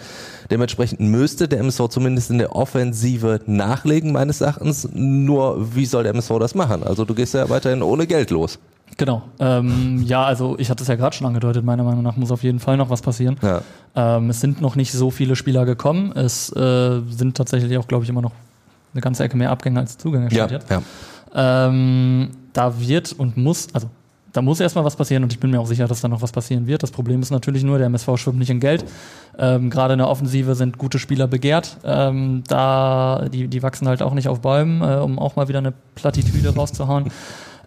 Dementsprechend 0.51 0.99
müsste 0.99 1.47
der 1.47 1.59
MSV 1.59 1.87
zumindest 1.89 2.29
in 2.29 2.37
der 2.37 2.55
Offensive 2.55 3.41
nachlegen, 3.47 4.11
meines 4.11 4.41
Erachtens. 4.41 4.87
Nur, 4.93 5.75
wie 5.75 5.85
soll 5.85 6.03
der 6.03 6.13
MSV 6.13 6.37
das 6.39 6.53
machen? 6.53 6.83
Also 6.83 7.05
du 7.05 7.15
gehst 7.15 7.33
ja 7.33 7.49
weiterhin 7.49 7.81
ohne 7.81 8.05
Geld 8.05 8.29
los. 8.29 8.59
Genau. 8.97 9.23
Ähm, 9.39 10.03
ja, 10.03 10.23
also 10.23 10.57
ich 10.57 10.69
hatte 10.69 10.83
es 10.83 10.87
ja 10.87 10.95
gerade 10.95 11.15
schon 11.15 11.27
angedeutet, 11.27 11.63
meiner 11.63 11.83
Meinung 11.83 12.03
nach 12.03 12.17
muss 12.17 12.31
auf 12.31 12.43
jeden 12.43 12.59
Fall 12.59 12.77
noch 12.77 12.89
was 12.89 13.01
passieren. 13.01 13.37
Ja. 13.41 13.61
Ähm, 13.95 14.29
es 14.29 14.41
sind 14.41 14.61
noch 14.61 14.75
nicht 14.75 14.91
so 14.91 15.11
viele 15.11 15.35
Spieler 15.35 15.65
gekommen. 15.65 16.11
Es 16.13 16.51
äh, 16.55 17.01
sind 17.09 17.37
tatsächlich 17.37 17.77
auch, 17.77 17.87
glaube 17.87 18.03
ich, 18.03 18.09
immer 18.09 18.21
noch 18.21 18.31
eine 18.93 19.01
ganze 19.01 19.23
Ecke 19.23 19.37
mehr 19.37 19.51
Abgänge 19.51 19.79
als 19.79 19.97
Zugänge 19.97 20.29
ja. 20.31 20.47
Ja. 20.47 21.67
Ähm, 21.67 22.31
da 22.53 22.79
wird 22.79 23.13
und 23.13 23.37
muss, 23.37 23.67
also 23.73 23.89
da 24.37 24.43
muss 24.43 24.59
erstmal 24.59 24.85
was 24.85 24.95
passieren 24.95 25.23
und 25.23 25.33
ich 25.33 25.39
bin 25.39 25.49
mir 25.49 25.59
auch 25.59 25.65
sicher, 25.65 25.87
dass 25.87 26.01
da 26.01 26.07
noch 26.07 26.21
was 26.21 26.31
passieren 26.31 26.67
wird. 26.67 26.83
Das 26.83 26.91
Problem 26.91 27.23
ist 27.23 27.31
natürlich 27.31 27.63
nur, 27.63 27.79
der 27.79 27.87
MSV 27.87 28.17
schwimmt 28.17 28.37
nicht 28.37 28.51
in 28.51 28.59
Geld. 28.59 28.85
Ähm, 29.35 29.71
Gerade 29.71 29.93
in 29.93 29.97
der 29.97 30.07
Offensive 30.07 30.53
sind 30.53 30.77
gute 30.77 30.99
Spieler 30.99 31.25
begehrt. 31.27 31.77
Ähm, 31.83 32.43
da, 32.47 33.29
die, 33.33 33.47
die 33.47 33.63
wachsen 33.63 33.87
halt 33.87 34.03
auch 34.03 34.13
nicht 34.13 34.27
auf 34.27 34.41
Bäumen, 34.41 34.81
äh, 34.83 34.97
um 34.97 35.17
auch 35.17 35.35
mal 35.37 35.47
wieder 35.47 35.57
eine 35.57 35.73
Plattitüde 35.95 36.53
rauszuhauen. 36.53 37.11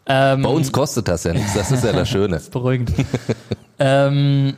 Ähm, 0.06 0.42
Bei 0.42 0.48
uns 0.48 0.70
kostet 0.70 1.08
das 1.08 1.24
ja 1.24 1.32
nichts, 1.32 1.54
das 1.54 1.72
ist 1.72 1.82
ja 1.82 1.92
das 1.92 2.08
Schöne. 2.08 2.28
das 2.34 2.44
ist 2.44 2.52
beruhigend. 2.52 2.92
ähm, 3.80 4.54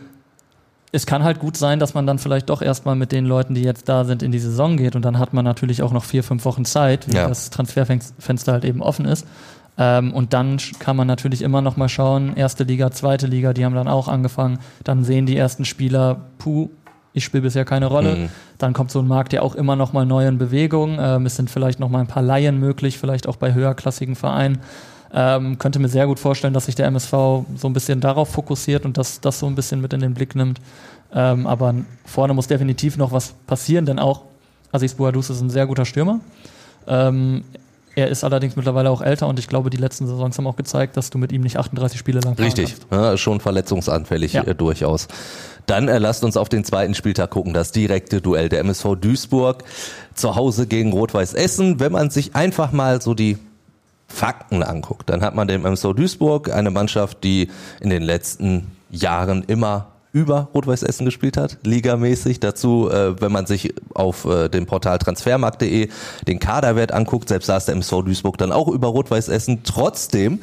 es 0.93 1.07
kann 1.07 1.25
halt 1.25 1.39
gut 1.39 1.57
sein, 1.57 1.79
dass 1.79 1.95
man 1.95 2.07
dann 2.07 2.19
vielleicht 2.19 2.51
doch 2.51 2.61
erstmal 2.61 2.95
mit 2.95 3.11
den 3.11 3.25
Leuten, 3.25 3.55
die 3.55 3.63
jetzt 3.63 3.89
da 3.89 4.05
sind, 4.05 4.23
in 4.23 4.33
die 4.33 4.39
Saison 4.39 4.77
geht 4.77 4.97
und 4.97 5.03
dann 5.07 5.19
hat 5.19 5.33
man 5.33 5.47
natürlich 5.47 5.83
auch 5.83 5.93
noch 5.93 6.05
vier, 6.05 6.23
fünf 6.23 6.45
Wochen 6.45 6.67
Zeit, 6.67 7.11
wie 7.11 7.17
ja. 7.17 7.27
das 7.27 7.49
Transferfenster 7.49 8.53
halt 8.53 8.67
eben 8.67 8.83
offen 8.83 9.07
ist. 9.07 9.27
Ähm, 9.83 10.13
und 10.13 10.33
dann 10.33 10.59
kann 10.79 10.97
man 10.97 11.09
natürlich 11.09 11.43
immer 11.43 11.61
noch 11.61 11.77
mal 11.77 11.89
schauen, 11.89 12.37
erste 12.37 12.63
Liga, 12.63 12.93
zweite 12.93 13.27
Liga, 13.27 13.53
die 13.53 13.65
haben 13.65 13.75
dann 13.75 13.89
auch 13.89 14.07
angefangen. 14.07 14.61
Dann 14.85 15.03
sehen 15.03 15.27
die 15.27 15.37
ersten 15.37 15.65
Spieler, 15.65 16.21
puh, 16.39 16.71
ich 17.13 17.25
spiele 17.25 17.43
bisher 17.43 17.65
keine 17.65 17.87
Rolle. 17.87 18.15
Mhm. 18.17 18.29
Dann 18.59 18.75
kommt 18.75 18.93
so 18.93 19.01
ein 19.01 19.09
Markt 19.09 19.33
ja 19.33 19.43
auch 19.43 19.57
immer 19.57 19.75
noch 19.75 19.93
mal 19.93 20.07
neu 20.07 20.27
in 20.29 20.39
Bewegung. 20.39 20.99
Ähm, 21.01 21.27
es 21.27 21.35
sind 21.35 21.51
vielleicht 21.51 21.81
noch 21.81 21.89
mal 21.89 21.99
ein 21.99 22.07
paar 22.07 22.23
Laien 22.23 22.61
möglich, 22.61 22.99
vielleicht 22.99 23.27
auch 23.27 23.37
bei 23.37 23.55
höherklassigen 23.55 24.15
Vereinen. 24.15 24.61
Ähm, 25.13 25.59
könnte 25.59 25.79
mir 25.79 25.89
sehr 25.89 26.07
gut 26.07 26.19
vorstellen, 26.21 26.55
dass 26.55 26.67
sich 26.67 26.75
der 26.75 26.87
MSV 26.87 27.11
so 27.11 27.45
ein 27.65 27.73
bisschen 27.73 28.01
darauf 28.01 28.31
fokussiert 28.31 28.85
und 28.85 28.97
das, 28.97 29.21
das 29.21 29.41
so 29.41 29.47
ein 29.47 29.57
bisschen 29.57 29.81
mit 29.81 29.93
in 29.93 30.01
den 30.01 30.15
Blick 30.15 30.37
nimmt. 30.37 30.61
Ähm, 31.13 31.47
aber 31.47 31.75
vorne 32.05 32.35
muss 32.35 32.47
definitiv 32.47 32.97
noch 32.97 33.13
was 33.13 33.35
passieren, 33.47 33.85
denn 33.85 33.99
auch 33.99 34.23
Aziz 34.71 34.95
Bouadouz 34.95 35.29
ist 35.29 35.43
ein 35.43 35.51
sehr 35.51 35.67
guter 35.67 35.85
Stürmer. 35.85 36.21
Ähm, 36.87 37.45
er 37.95 38.09
ist 38.09 38.25
allerdings 38.25 38.57
mittlerweile 38.57 38.91
auch 38.91 39.03
älter 39.03 39.27
und 39.29 39.39
ich 39.39 39.49
glaube, 39.49 39.71
die 39.71 39.77
letzten 39.77 40.07
Saisons 40.07 40.39
haben 40.39 40.47
auch 40.47 40.57
gezeigt, 40.57 40.97
dass 40.97 41.11
du 41.11 41.19
mit 41.19 41.33
ihm 41.33 41.43
nicht 41.43 41.59
38 41.59 41.99
Spiele 41.99 42.21
lang 42.21 42.35
Richtig, 42.35 42.75
ja, 42.91 43.17
schon 43.17 43.41
verletzungsanfällig 43.41 44.33
ja. 44.33 44.45
äh, 44.45 44.55
durchaus. 44.55 45.09
Dann 45.67 45.89
äh, 45.89 45.99
lasst 45.99 46.25
uns 46.25 46.37
auf 46.37 46.49
den 46.49 46.65
zweiten 46.65 46.95
Spieltag 46.95 47.31
gucken, 47.31 47.53
das 47.53 47.73
direkte 47.73 48.21
Duell 48.21 48.49
der 48.49 48.61
MSV 48.61 48.97
Duisburg 49.01 49.65
zu 50.15 50.35
Hause 50.37 50.67
gegen 50.67 50.93
Rot-Weiß 50.93 51.35
Essen. 51.35 51.81
Wenn 51.81 51.93
man 51.93 52.11
sich 52.11 52.35
einfach 52.35 52.73
mal 52.73 53.03
so 53.03 53.15
die 53.15 53.39
Fakten 54.09 54.63
anguckt, 54.63 55.09
dann 55.09 55.23
hat 55.23 55.35
man 55.35 55.49
den 55.49 55.65
MSV 55.65 55.93
Duisburg, 55.95 56.51
eine 56.51 56.71
Mannschaft, 56.71 57.25
die 57.25 57.51
in 57.81 57.91
den 57.91 58.03
letzten 58.03 58.73
Jahren 58.91 59.43
immer 59.45 59.92
über 60.13 60.49
Rot-Weiß 60.55 60.83
Essen 60.83 61.05
gespielt 61.07 61.37
hat, 61.37 61.59
ligamäßig. 61.65 62.41
Dazu, 62.41 62.91
äh, 62.91 63.21
wenn 63.21 63.33
man 63.33 63.47
sich 63.47 63.75
auf 63.95 64.25
äh, 64.25 64.49
dem 64.49 64.67
Portal 64.67 64.99
transfermarkt.de 64.99 65.89
den 66.27 66.39
Kaderwert 66.39 66.93
anguckt, 66.93 67.29
selbst 67.29 67.47
saß 67.47 67.67
der 67.67 67.75
MSV 67.75 68.03
Duisburg 68.05 68.37
dann 68.39 68.53
auch 68.53 68.69
über 68.69 68.89
Rot-Weiß 68.89 69.29
Essen. 69.29 69.61
Trotzdem 69.65 70.41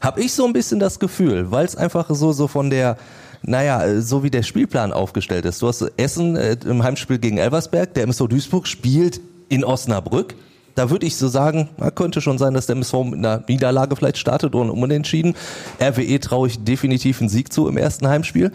habe 0.00 0.20
ich 0.20 0.34
so 0.34 0.44
ein 0.44 0.52
bisschen 0.52 0.78
das 0.78 0.98
Gefühl, 0.98 1.50
weil 1.50 1.64
es 1.64 1.76
einfach 1.76 2.10
so, 2.10 2.32
so 2.32 2.46
von 2.46 2.70
der 2.70 2.96
naja, 3.42 4.00
so 4.00 4.24
wie 4.24 4.30
der 4.30 4.42
Spielplan 4.42 4.92
aufgestellt 4.92 5.44
ist. 5.44 5.62
Du 5.62 5.68
hast 5.68 5.82
Essen 5.96 6.36
äh, 6.36 6.56
im 6.64 6.82
Heimspiel 6.82 7.18
gegen 7.18 7.38
Elversberg, 7.38 7.94
der 7.94 8.02
MSV 8.04 8.26
Duisburg 8.28 8.66
spielt 8.66 9.20
in 9.48 9.64
Osnabrück 9.64 10.34
da 10.76 10.90
würde 10.90 11.06
ich 11.06 11.16
so 11.16 11.26
sagen, 11.26 11.70
na, 11.78 11.90
könnte 11.90 12.20
schon 12.20 12.38
sein, 12.38 12.54
dass 12.54 12.66
der 12.66 12.76
MSV 12.76 12.92
mit 13.04 13.18
einer 13.18 13.42
Niederlage 13.48 13.96
vielleicht 13.96 14.18
startet 14.18 14.54
oder 14.54 14.72
unentschieden. 14.72 15.34
RWE 15.80 16.20
traue 16.20 16.48
ich 16.48 16.62
definitiv 16.62 17.20
einen 17.20 17.30
Sieg 17.30 17.52
zu 17.52 17.66
im 17.66 17.78
ersten 17.78 18.06
Heimspiel 18.06 18.52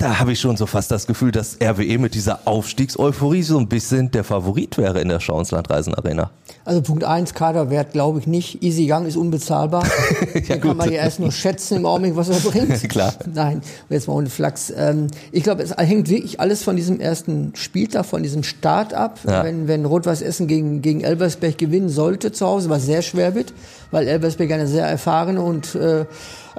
da 0.00 0.18
habe 0.18 0.32
ich 0.32 0.40
schon 0.40 0.56
so 0.56 0.64
fast 0.64 0.90
das 0.90 1.06
Gefühl, 1.06 1.30
dass 1.30 1.58
RWE 1.62 1.98
mit 1.98 2.14
dieser 2.14 2.40
Aufstiegseuphorie 2.46 3.42
so 3.42 3.58
ein 3.58 3.68
bisschen 3.68 4.10
der 4.10 4.24
Favorit 4.24 4.78
wäre 4.78 4.98
in 4.98 5.08
der 5.08 5.20
Schauensland-Reisen 5.20 5.94
Arena. 5.94 6.30
Also 6.64 6.80
Punkt 6.80 7.04
eins 7.04 7.34
Kaderwert 7.34 7.92
glaube 7.92 8.18
ich 8.18 8.26
nicht. 8.26 8.62
Easy 8.62 8.90
Young 8.90 9.04
ist 9.04 9.16
unbezahlbar. 9.16 9.84
ja, 10.34 10.40
da 10.48 10.56
kann 10.56 10.78
man 10.78 10.90
ja 10.90 11.02
erst 11.02 11.20
nur 11.20 11.30
schätzen 11.30 11.76
im 11.76 11.86
Augenblick, 11.86 12.16
was 12.16 12.30
er 12.30 12.40
bringt. 12.40 12.80
Klar. 12.88 13.12
Nein, 13.32 13.60
jetzt 13.90 14.08
mal 14.08 14.14
ohne 14.14 14.30
Flachs. 14.30 14.72
Ähm, 14.74 15.08
ich 15.32 15.42
glaube, 15.42 15.62
es 15.62 15.76
hängt 15.76 16.08
wirklich 16.08 16.40
alles 16.40 16.62
von 16.62 16.76
diesem 16.76 16.98
ersten 16.98 17.52
Spieltag, 17.54 18.06
von 18.06 18.22
diesem 18.22 18.42
Start 18.42 18.94
ab. 18.94 19.18
Ja. 19.28 19.44
Wenn, 19.44 19.68
wenn 19.68 19.84
Rot-Weiß 19.84 20.22
Essen 20.22 20.46
gegen, 20.46 20.80
gegen 20.80 21.02
Elversberg 21.02 21.58
gewinnen 21.58 21.90
sollte 21.90 22.32
zu 22.32 22.46
Hause, 22.46 22.70
was 22.70 22.86
sehr 22.86 23.02
schwer 23.02 23.34
wird, 23.34 23.52
weil 23.90 24.08
Elversberg 24.08 24.50
eine 24.50 24.66
sehr 24.66 24.86
erfahrene 24.86 25.42
und 25.42 25.74
äh, 25.74 26.06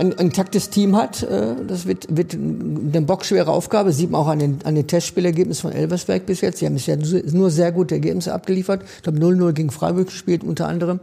ein, 0.02 0.18
ein 0.18 0.34
taktes 0.34 0.70
Team 0.70 0.98
hat. 0.98 1.24
Äh, 1.24 1.56
das 1.68 1.86
wird, 1.86 2.16
wird 2.16 2.34
eine 2.34 3.02
bockschwere 3.04 3.52
Aufgabe. 3.52 3.94
Sieht 3.94 4.10
man 4.10 4.22
auch 4.22 4.28
an 4.28 4.40
den, 4.40 4.60
an 4.64 4.76
den 4.76 4.88
Testspielergebnissen 4.88 5.70
von 5.70 5.72
Elversberg 5.72 6.26
bis 6.26 6.42
jetzt. 6.42 6.58
Sie 6.58 6.66
haben 6.66 6.74
bisher 6.74 6.98
nur 6.98 7.52
sehr 7.52 7.72
gute 7.72 7.96
Ergebnisse 7.96 8.34
abgeliefert. 8.34 8.84
Ich 8.98 9.04
glaube 9.04 9.20
0-0 9.20 9.54
gegen 9.54 9.70
Freiburg 9.70 10.08
gespielt 10.08 10.44
unter 10.44 10.68
anderem. 10.68 11.00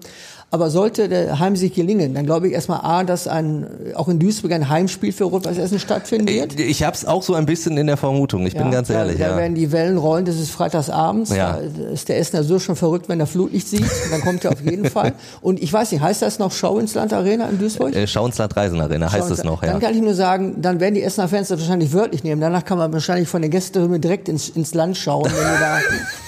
Aber 0.50 0.70
sollte 0.70 1.11
der 1.11 1.38
Heimsieg 1.38 1.74
gelingen, 1.74 2.14
dann 2.14 2.24
glaube 2.24 2.48
ich 2.48 2.54
erstmal 2.54 2.80
A, 2.80 3.04
dass 3.04 3.28
ein, 3.28 3.66
auch 3.94 4.08
in 4.08 4.18
Duisburg 4.18 4.52
ein 4.52 4.70
Heimspiel 4.70 5.12
für 5.12 5.24
Rot-Weiß 5.24 5.58
Essen 5.58 5.78
stattfinden 5.78 6.26
wird. 6.26 6.58
Ich, 6.58 6.70
ich 6.70 6.82
habe 6.84 6.96
es 6.96 7.04
auch 7.04 7.22
so 7.22 7.34
ein 7.34 7.44
bisschen 7.44 7.76
in 7.76 7.87
der 7.87 7.98
Vermutung, 7.98 8.46
ich 8.46 8.54
ja, 8.54 8.62
bin 8.62 8.70
ganz 8.70 8.88
ehrlich. 8.88 9.18
Da, 9.18 9.26
da 9.26 9.30
ja. 9.32 9.37
werden 9.37 9.54
die 9.54 9.72
Wellen 9.72 9.98
rollen, 9.98 10.24
das 10.24 10.37
ist 10.37 10.50
freitagsabends. 10.50 11.37
Ja. 11.37 11.58
Da 11.58 11.90
ist 11.90 12.08
der 12.08 12.18
Essener 12.18 12.44
so 12.44 12.58
schon 12.58 12.76
verrückt, 12.76 13.11
wenn 13.11 13.20
er 13.20 13.26
Flutlicht 13.26 13.68
sieht. 13.68 13.84
dann 14.11 14.22
kommt 14.22 14.42
er 14.46 14.52
auf 14.52 14.62
jeden 14.62 14.84
Fall. 14.90 15.12
Und 15.42 15.62
ich 15.62 15.70
weiß 15.70 15.92
nicht, 15.92 16.00
heißt 16.00 16.22
das 16.22 16.38
noch 16.38 16.50
Schau 16.50 16.78
ins 16.78 16.94
Land 16.94 17.12
Arena 17.12 17.46
in 17.50 17.58
Duisburg? 17.58 17.94
Äh, 17.94 18.06
Schau 18.06 18.24
ins 18.24 18.38
Land 18.38 18.56
Reisen 18.56 18.80
Arena 18.80 19.12
heißt 19.12 19.30
es 19.30 19.44
noch, 19.44 19.62
ja. 19.62 19.72
Dann 19.72 19.80
kann 19.80 19.94
ich 19.94 20.00
nur 20.00 20.14
sagen, 20.14 20.62
dann 20.62 20.80
werden 20.80 20.94
die 20.94 21.02
Essener 21.02 21.28
Fans 21.28 21.48
das 21.48 21.61
wahrscheinlich 21.61 21.92
wörtlich 21.92 22.24
nehmen. 22.24 22.40
Danach 22.40 22.64
kann 22.64 22.78
man 22.78 22.90
wahrscheinlich 22.90 23.28
von 23.28 23.42
der 23.42 23.50
Gästehymne 23.50 24.00
direkt 24.00 24.30
ins, 24.30 24.48
ins 24.48 24.72
Land 24.72 24.96
schauen, 24.96 25.24
wenn 25.24 25.32
die 25.32 25.61
da, 25.61 25.78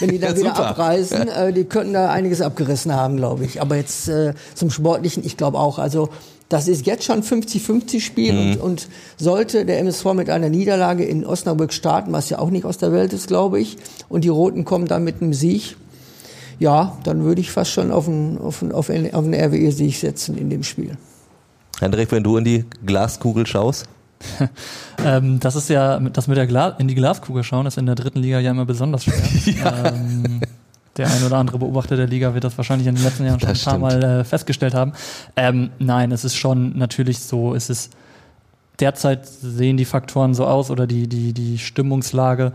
wenn 0.00 0.11
die 0.11 0.18
da 0.18 0.28
wieder 0.37 0.50
super. 0.50 0.66
abreisen. 0.66 1.26
Äh, 1.26 1.54
die 1.54 1.64
könnten 1.64 1.94
da 1.94 2.11
einiges 2.11 2.42
abgerissen 2.42 2.94
haben, 2.94 3.16
glaube 3.16 3.46
ich. 3.46 3.62
Aber 3.62 3.76
jetzt 3.76 4.10
äh, 4.11 4.35
zum 4.55 4.70
Sport 4.70 4.90
Sportlichen, 4.90 5.25
ich 5.25 5.37
glaube 5.37 5.59
auch. 5.59 5.79
Also 5.79 6.11
das 6.49 6.66
ist 6.66 6.85
jetzt 6.85 7.05
schon 7.05 7.23
50-50 7.23 8.01
Spiel 8.01 8.33
mhm. 8.33 8.40
und, 8.40 8.61
und, 8.61 8.88
sollte 9.16 9.64
der 9.64 9.79
MSV 9.79 10.14
mit 10.14 10.31
einer 10.31 10.49
Niederlage 10.49 11.05
in 11.05 11.25
Osnabrück 11.25 11.73
starten, 11.73 12.12
was 12.12 12.29
ja 12.29 12.40
auch 12.40 12.51
nicht 12.51 12.64
aus 12.64 12.77
der 12.77 12.92
Welt 12.92 13.12
ist, 13.12 13.29
glaube 13.29 13.61
ich, 13.61 13.77
und 14.09 14.25
die 14.25 14.29
Roten 14.29 14.64
kommen 14.64 14.87
dann 14.87 15.05
mit 15.05 15.23
einem 15.23 15.33
Sieg, 15.33 15.77
ja, 16.59 16.99
dann 17.05 17.23
würde 17.25 17.40
ich 17.40 17.53
fast 17.53 17.70
schon 17.70 17.92
auf 17.92 18.09
einen, 18.09 18.38
auf 18.38 18.62
einen, 18.62 18.73
auf 18.73 18.90
einen, 18.90 19.14
auf 19.14 19.25
einen 19.25 19.35
RWE-Sieg 19.35 19.96
setzen 19.96 20.37
in 20.37 20.51
dem 20.51 20.64
Spiel. 20.64 20.96
Hendrik, 21.79 22.11
wenn 22.11 22.25
du 22.25 22.37
in 22.37 22.44
die 22.44 22.64
Glaskugel 22.85 23.46
schaust? 23.46 23.88
ähm, 25.05 25.40
das 25.40 25.55
ist 25.57 25.70
ja, 25.70 25.99
das 25.99 26.27
mit 26.27 26.37
der 26.37 26.46
Gla 26.46 26.70
in 26.79 26.88
die 26.88 26.94
Glaskugel 26.94 27.42
schauen 27.42 27.64
ist 27.66 27.79
in 27.79 27.87
der 27.87 27.94
dritten 27.94 28.18
Liga 28.18 28.38
ja 28.40 28.51
immer 28.51 28.66
besonders 28.66 29.05
schwer. 29.05 29.55
ja. 29.64 29.87
ähm, 29.87 30.40
der 30.96 31.09
ein 31.09 31.22
oder 31.24 31.37
andere 31.37 31.59
Beobachter 31.59 31.96
der 31.96 32.07
Liga 32.07 32.35
wird 32.35 32.44
das 32.44 32.57
wahrscheinlich 32.57 32.88
in 32.88 32.94
den 32.94 33.05
letzten 33.05 33.24
Jahren 33.24 33.40
schon 33.40 33.50
ein 33.50 33.59
paar 33.59 33.79
Mal 33.79 34.03
äh, 34.03 34.24
festgestellt 34.24 34.74
haben. 34.74 34.92
Ähm, 35.37 35.70
nein, 35.79 36.12
es 36.12 36.24
ist 36.24 36.37
schon 36.37 36.76
natürlich 36.76 37.20
so, 37.20 37.55
es 37.55 37.70
ist 37.70 37.92
derzeit 38.81 39.26
sehen 39.26 39.76
die 39.76 39.85
Faktoren 39.85 40.35
so 40.35 40.46
aus 40.46 40.70
oder 40.70 40.87
die, 40.87 41.07
die, 41.07 41.33
die 41.33 41.59
Stimmungslage 41.59 42.53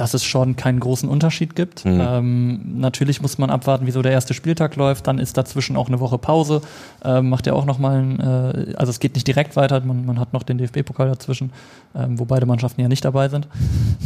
dass 0.00 0.14
es 0.14 0.24
schon 0.24 0.56
keinen 0.56 0.80
großen 0.80 1.06
Unterschied 1.08 1.54
gibt. 1.54 1.84
Mhm. 1.84 2.00
Ähm, 2.00 2.60
natürlich 2.78 3.20
muss 3.20 3.36
man 3.36 3.50
abwarten, 3.50 3.86
wieso 3.86 4.00
der 4.00 4.12
erste 4.12 4.32
Spieltag 4.32 4.76
läuft. 4.76 5.06
Dann 5.06 5.18
ist 5.18 5.36
dazwischen 5.36 5.76
auch 5.76 5.88
eine 5.88 6.00
Woche 6.00 6.16
Pause. 6.16 6.62
Ähm, 7.04 7.28
macht 7.28 7.46
ja 7.46 7.52
auch 7.52 7.66
nochmal, 7.66 7.98
ein, 7.98 8.20
äh, 8.20 8.74
also 8.76 8.88
es 8.88 8.98
geht 8.98 9.14
nicht 9.14 9.26
direkt 9.26 9.56
weiter. 9.56 9.78
Man, 9.80 10.06
man 10.06 10.18
hat 10.18 10.32
noch 10.32 10.42
den 10.42 10.56
DFB-Pokal 10.56 11.08
dazwischen, 11.08 11.52
ähm, 11.94 12.18
wo 12.18 12.24
beide 12.24 12.46
Mannschaften 12.46 12.80
ja 12.80 12.88
nicht 12.88 13.04
dabei 13.04 13.28
sind. 13.28 13.46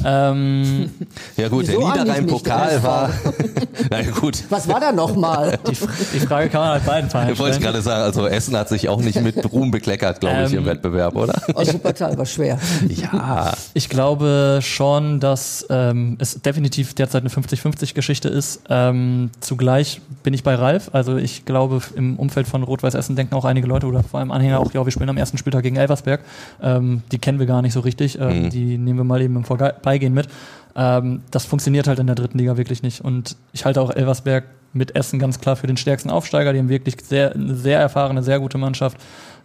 Ähm, 0.04 0.90
ja 1.36 1.48
gut, 1.48 1.68
der 1.68 1.78
Niederrhein-Pokal 1.78 2.82
war. 2.82 3.10
Na 3.90 4.02
gut. 4.02 4.42
Was 4.50 4.66
war 4.66 4.80
da 4.80 4.90
nochmal? 4.90 5.58
Die, 5.68 5.76
die 6.14 6.20
Frage 6.20 6.48
kann 6.48 6.60
man 6.60 6.70
halt 6.70 6.86
beiden 6.86 7.08
Teilen 7.08 7.26
stellen. 7.26 7.38
Wollte 7.38 7.56
ich 7.56 7.62
gerade 7.62 7.82
sagen. 7.82 8.02
Also 8.02 8.26
Essen 8.26 8.56
hat 8.56 8.68
sich 8.68 8.88
auch 8.88 9.00
nicht 9.00 9.20
mit 9.20 9.52
Ruhm 9.52 9.70
bekleckert, 9.70 10.20
glaube 10.20 10.44
ich, 10.46 10.52
im 10.52 10.60
ähm, 10.60 10.66
Wettbewerb, 10.66 11.14
oder? 11.14 11.40
Oh, 11.54 11.62
Supertal 11.62 12.18
war 12.18 12.26
schwer. 12.26 12.58
Ja. 12.88 13.54
Ich 13.74 13.88
glaube 13.88 14.58
schon, 14.60 15.20
dass 15.20 15.62
ähm, 15.90 16.16
es 16.18 16.40
definitiv 16.40 16.94
derzeit 16.94 17.22
eine 17.22 17.30
50-50-Geschichte 17.30 18.28
ist. 18.28 18.62
Ähm, 18.68 19.30
zugleich 19.40 20.00
bin 20.22 20.34
ich 20.34 20.42
bei 20.42 20.54
Ralf. 20.54 20.90
Also 20.92 21.16
ich 21.16 21.44
glaube, 21.44 21.80
im 21.94 22.16
Umfeld 22.18 22.46
von 22.46 22.62
Rot-Weiß 22.62 22.94
Essen 22.94 23.16
denken 23.16 23.34
auch 23.34 23.44
einige 23.44 23.66
Leute 23.66 23.86
oder 23.86 24.02
vor 24.02 24.20
allem 24.20 24.30
Anhänger 24.30 24.60
auch, 24.60 24.72
ja, 24.72 24.84
wir 24.84 24.92
spielen 24.92 25.08
am 25.08 25.16
ersten 25.16 25.38
Spieltag 25.38 25.62
gegen 25.62 25.76
Elversberg. 25.76 26.20
Ähm, 26.62 27.02
die 27.12 27.18
kennen 27.18 27.38
wir 27.38 27.46
gar 27.46 27.62
nicht 27.62 27.72
so 27.72 27.80
richtig. 27.80 28.18
Ähm, 28.18 28.44
mhm. 28.44 28.50
Die 28.50 28.78
nehmen 28.78 28.98
wir 28.98 29.04
mal 29.04 29.20
eben 29.20 29.36
im 29.36 29.44
Vorbeigehen 29.44 30.14
mit. 30.14 30.28
Ähm, 30.76 31.22
das 31.30 31.44
funktioniert 31.44 31.86
halt 31.86 31.98
in 31.98 32.06
der 32.06 32.16
dritten 32.16 32.38
Liga 32.38 32.56
wirklich 32.56 32.82
nicht. 32.82 33.02
Und 33.02 33.36
ich 33.52 33.64
halte 33.64 33.80
auch 33.80 33.90
Elversberg 33.90 34.44
mit 34.72 34.96
Essen 34.96 35.18
ganz 35.18 35.40
klar 35.40 35.56
für 35.56 35.66
den 35.66 35.76
stärksten 35.76 36.10
Aufsteiger. 36.10 36.52
Die 36.52 36.58
haben 36.58 36.68
wirklich 36.68 36.96
sehr, 37.02 37.32
eine 37.32 37.54
sehr 37.54 37.78
erfahrene, 37.78 38.22
sehr 38.22 38.40
gute 38.40 38.58
Mannschaft, 38.58 38.98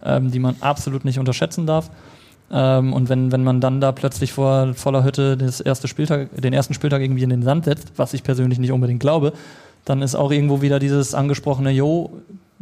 ähm, 0.04 0.30
die 0.30 0.38
man 0.38 0.56
absolut 0.60 1.04
nicht 1.04 1.18
unterschätzen 1.18 1.66
darf. 1.66 1.90
Ähm, 2.50 2.92
und 2.92 3.08
wenn, 3.08 3.32
wenn 3.32 3.44
man 3.44 3.60
dann 3.60 3.80
da 3.80 3.92
plötzlich 3.92 4.32
vor 4.32 4.74
voller 4.74 5.04
Hütte 5.04 5.36
das 5.36 5.60
erste 5.60 5.88
Spieltag, 5.88 6.28
den 6.40 6.52
ersten 6.52 6.74
Spieltag 6.74 7.00
irgendwie 7.00 7.22
in 7.22 7.30
den 7.30 7.42
Sand 7.42 7.64
setzt, 7.64 7.92
was 7.96 8.12
ich 8.14 8.22
persönlich 8.22 8.58
nicht 8.58 8.72
unbedingt 8.72 9.00
glaube, 9.00 9.32
dann 9.84 10.02
ist 10.02 10.14
auch 10.14 10.30
irgendwo 10.30 10.60
wieder 10.60 10.78
dieses 10.78 11.14
angesprochene, 11.14 11.70
jo, 11.70 12.10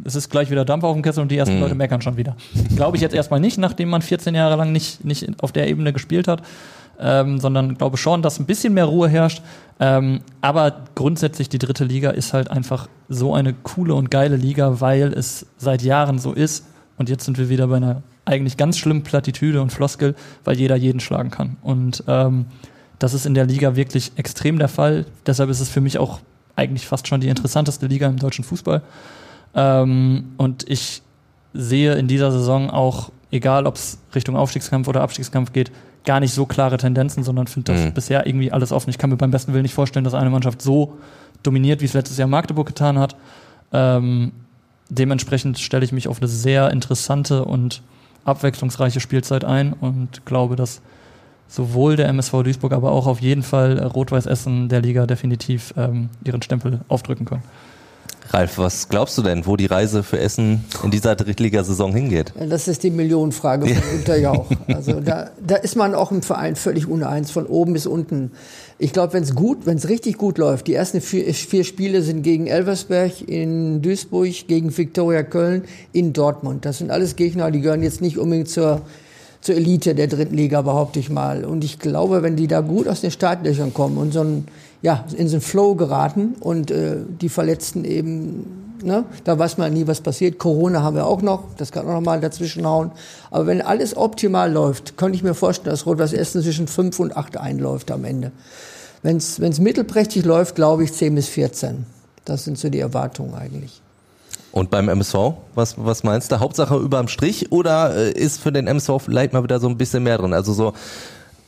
es 0.03 0.15
ist 0.15 0.29
gleich 0.29 0.49
wieder 0.49 0.63
Dampf 0.63 0.83
auf 0.83 0.93
dem 0.93 1.01
Kessel 1.01 1.21
und 1.21 1.31
die 1.31 1.37
ersten 1.37 1.55
mhm. 1.55 1.61
Leute 1.61 1.75
meckern 1.75 2.01
schon 2.01 2.17
wieder. 2.17 2.35
glaube 2.75 2.97
ich 2.97 3.01
jetzt 3.01 3.15
erstmal 3.15 3.39
nicht, 3.39 3.57
nachdem 3.57 3.89
man 3.89 4.01
14 4.01 4.35
Jahre 4.35 4.55
lang 4.55 4.71
nicht, 4.71 5.03
nicht 5.03 5.27
auf 5.43 5.51
der 5.51 5.67
Ebene 5.67 5.91
gespielt 5.91 6.27
hat, 6.27 6.41
ähm, 6.99 7.39
sondern 7.39 7.75
glaube 7.75 7.97
schon, 7.97 8.21
dass 8.21 8.39
ein 8.39 8.45
bisschen 8.45 8.73
mehr 8.73 8.85
Ruhe 8.85 9.09
herrscht. 9.09 9.41
Ähm, 9.79 10.21
aber 10.41 10.85
grundsätzlich 10.95 11.49
die 11.49 11.59
dritte 11.59 11.85
Liga 11.85 12.11
ist 12.11 12.33
halt 12.33 12.51
einfach 12.51 12.87
so 13.07 13.33
eine 13.33 13.53
coole 13.53 13.95
und 13.95 14.11
geile 14.11 14.35
Liga, 14.35 14.81
weil 14.81 15.13
es 15.13 15.45
seit 15.57 15.81
Jahren 15.81 16.19
so 16.19 16.33
ist. 16.33 16.65
Und 16.97 17.09
jetzt 17.09 17.23
sind 17.23 17.37
wir 17.37 17.49
wieder 17.49 17.67
bei 17.67 17.77
einer 17.77 18.03
eigentlich 18.29 18.57
ganz 18.57 18.77
schlimm 18.77 19.03
Plattitüde 19.03 19.61
und 19.61 19.71
Floskel, 19.71 20.15
weil 20.43 20.57
jeder 20.57 20.75
jeden 20.75 20.99
schlagen 20.99 21.31
kann. 21.31 21.57
Und 21.61 22.03
ähm, 22.07 22.45
das 22.99 23.13
ist 23.13 23.25
in 23.25 23.33
der 23.33 23.45
Liga 23.45 23.75
wirklich 23.75 24.13
extrem 24.15 24.59
der 24.59 24.67
Fall. 24.67 25.05
Deshalb 25.25 25.49
ist 25.49 25.59
es 25.59 25.69
für 25.69 25.81
mich 25.81 25.97
auch 25.97 26.19
eigentlich 26.55 26.85
fast 26.87 27.07
schon 27.07 27.21
die 27.21 27.29
interessanteste 27.29 27.87
Liga 27.87 28.07
im 28.07 28.17
deutschen 28.17 28.43
Fußball. 28.43 28.81
Ähm, 29.55 30.33
und 30.37 30.69
ich 30.69 31.01
sehe 31.53 31.95
in 31.95 32.07
dieser 32.07 32.31
Saison 32.31 32.69
auch, 32.69 33.11
egal 33.31 33.65
ob 33.65 33.75
es 33.75 33.97
Richtung 34.13 34.35
Aufstiegskampf 34.35 34.87
oder 34.87 35.01
Abstiegskampf 35.01 35.53
geht, 35.53 35.71
gar 36.05 36.19
nicht 36.19 36.33
so 36.33 36.45
klare 36.45 36.77
Tendenzen, 36.77 37.23
sondern 37.23 37.47
finde 37.47 37.73
das 37.73 37.85
mhm. 37.85 37.93
bisher 37.93 38.27
irgendwie 38.27 38.51
alles 38.51 38.71
offen. 38.71 38.89
Ich 38.89 38.97
kann 38.97 39.09
mir 39.09 39.17
beim 39.17 39.31
besten 39.31 39.53
Willen 39.53 39.63
nicht 39.63 39.73
vorstellen, 39.73 40.03
dass 40.03 40.13
eine 40.13 40.29
Mannschaft 40.29 40.61
so 40.61 40.97
dominiert, 41.43 41.81
wie 41.81 41.85
es 41.85 41.93
letztes 41.93 42.17
Jahr 42.17 42.27
Magdeburg 42.27 42.67
getan 42.67 42.99
hat. 42.99 43.15
Ähm, 43.71 44.31
dementsprechend 44.89 45.59
stelle 45.59 45.85
ich 45.85 45.91
mich 45.91 46.07
auf 46.07 46.19
eine 46.19 46.27
sehr 46.27 46.71
interessante 46.71 47.45
und 47.45 47.81
abwechslungsreiche 48.25 48.99
Spielzeit 48.99 49.43
ein 49.43 49.73
und 49.73 50.25
glaube, 50.25 50.55
dass 50.55 50.81
sowohl 51.47 51.95
der 51.95 52.07
MSV 52.09 52.43
Duisburg, 52.43 52.73
aber 52.73 52.91
auch 52.91 53.07
auf 53.07 53.21
jeden 53.21 53.43
Fall 53.43 53.79
Rot-Weiß 53.79 54.27
Essen 54.27 54.69
der 54.69 54.81
Liga 54.81 55.05
definitiv 55.07 55.73
ähm, 55.77 56.09
ihren 56.23 56.41
Stempel 56.41 56.81
aufdrücken 56.87 57.25
können. 57.25 57.43
Ralf, 58.31 58.59
was 58.59 58.89
glaubst 58.89 59.17
du 59.17 59.23
denn, 59.23 59.47
wo 59.47 59.55
die 59.55 59.65
Reise 59.65 60.03
für 60.03 60.19
Essen 60.19 60.63
in 60.83 60.91
dieser 60.91 61.15
Drittligasaison 61.15 61.93
hingeht? 61.93 62.31
Das 62.47 62.67
ist 62.67 62.83
die 62.83 62.91
Millionenfrage 62.91 63.67
von 63.67 63.91
Günter 63.91 64.17
Jauch. 64.17 64.45
Also 64.67 64.99
da, 64.99 65.31
da 65.45 65.55
ist 65.55 65.75
man 65.75 65.95
auch 65.95 66.11
im 66.11 66.21
Verein 66.21 66.55
völlig 66.55 66.87
uneins, 66.87 67.31
von 67.31 67.47
oben 67.47 67.73
bis 67.73 67.87
unten. 67.87 68.31
Ich 68.77 68.93
glaube, 68.93 69.13
wenn 69.13 69.23
es 69.23 69.33
gut, 69.33 69.65
wenn 69.65 69.77
es 69.77 69.89
richtig 69.89 70.17
gut 70.17 70.37
läuft, 70.37 70.67
die 70.67 70.75
ersten 70.75 71.01
vier, 71.01 71.33
vier, 71.33 71.63
Spiele 71.63 72.03
sind 72.03 72.21
gegen 72.21 72.45
Elversberg, 72.45 73.27
in 73.27 73.81
Duisburg, 73.81 74.47
gegen 74.47 74.77
Viktoria 74.77 75.23
Köln, 75.23 75.63
in 75.91 76.13
Dortmund. 76.13 76.65
Das 76.65 76.77
sind 76.77 76.91
alles 76.91 77.15
Gegner, 77.15 77.49
die 77.49 77.61
gehören 77.61 77.81
jetzt 77.81 77.99
nicht 77.99 78.19
unbedingt 78.19 78.49
zur, 78.49 78.83
zur 79.41 79.55
Elite 79.55 79.95
der 79.95 80.07
dritten 80.07 80.35
Liga, 80.35 80.61
behaupte 80.61 80.99
ich 80.99 81.09
mal. 81.09 81.45
Und 81.45 81.63
ich 81.63 81.79
glaube, 81.79 82.21
wenn 82.21 82.35
die 82.35 82.47
da 82.47 82.61
gut 82.61 82.87
aus 82.87 83.01
den 83.01 83.11
Startlöchern 83.11 83.73
kommen 83.73 83.97
und 83.97 84.13
so 84.13 84.21
ein, 84.21 84.45
ja, 84.81 85.05
in 85.15 85.27
einen 85.27 85.41
Flow 85.41 85.75
geraten 85.75 86.35
und 86.39 86.71
äh, 86.71 86.97
die 87.21 87.29
Verletzten 87.29 87.85
eben 87.85 88.59
Ne? 88.83 89.05
Da 89.23 89.37
weiß 89.37 89.57
man 89.57 89.73
nie, 89.73 89.87
was 89.87 90.01
passiert. 90.01 90.37
Corona 90.39 90.81
haben 90.81 90.95
wir 90.95 91.05
auch 91.05 91.21
noch, 91.21 91.43
das 91.57 91.71
kann 91.71 91.85
auch 91.87 91.93
noch 91.93 92.01
mal 92.01 92.19
dazwischen 92.21 92.65
hauen. 92.65 92.91
Aber 93.31 93.47
wenn 93.47 93.61
alles 93.61 93.95
optimal 93.95 94.51
läuft, 94.51 94.97
könnte 94.97 95.15
ich 95.15 95.23
mir 95.23 95.33
vorstellen, 95.33 95.71
dass 95.71 95.85
Rot-Weiß 95.85 96.13
Essen 96.13 96.41
zwischen 96.41 96.67
5 96.67 96.99
und 96.99 97.17
8 97.17 97.37
einläuft 97.37 97.91
am 97.91 98.05
Ende. 98.05 98.31
Wenn 99.01 99.17
es 99.17 99.59
mittelprächtig 99.59 100.25
läuft, 100.25 100.55
glaube 100.55 100.83
ich 100.83 100.93
10 100.93 101.15
bis 101.15 101.27
14. 101.27 101.85
Das 102.25 102.43
sind 102.43 102.57
so 102.57 102.69
die 102.69 102.79
Erwartungen 102.79 103.33
eigentlich. 103.33 103.81
Und 104.51 104.71
beim 104.71 104.89
MSV, 104.89 105.33
was, 105.55 105.75
was 105.77 106.03
meinst 106.03 106.31
du? 106.31 106.39
Hauptsache 106.39 106.75
überm 106.77 107.07
Strich 107.07 107.51
oder 107.51 107.95
äh, 107.95 108.11
ist 108.11 108.41
für 108.41 108.51
den 108.51 108.67
MSV 108.67 108.91
vielleicht 108.99 109.31
mal 109.31 109.43
wieder 109.43 109.59
so 109.59 109.69
ein 109.69 109.77
bisschen 109.77 110.03
mehr 110.03 110.17
drin? 110.17 110.33
Also 110.33 110.53
so 110.53 110.73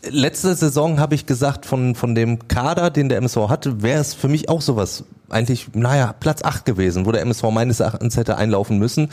letzte 0.09 0.55
Saison 0.55 0.99
habe 0.99 1.15
ich 1.15 1.25
gesagt, 1.25 1.65
von, 1.65 1.95
von 1.95 2.15
dem 2.15 2.47
Kader, 2.47 2.89
den 2.89 3.09
der 3.09 3.17
MSV 3.17 3.49
hatte, 3.49 3.81
wäre 3.81 3.99
es 3.99 4.13
für 4.13 4.27
mich 4.27 4.49
auch 4.49 4.61
sowas, 4.61 5.03
eigentlich, 5.29 5.67
naja, 5.73 6.13
Platz 6.19 6.43
8 6.43 6.65
gewesen, 6.65 7.05
wo 7.05 7.11
der 7.11 7.21
MSV 7.21 7.43
meines 7.51 7.79
Erachtens 7.79 8.17
hätte 8.17 8.37
einlaufen 8.37 8.79
müssen. 8.79 9.09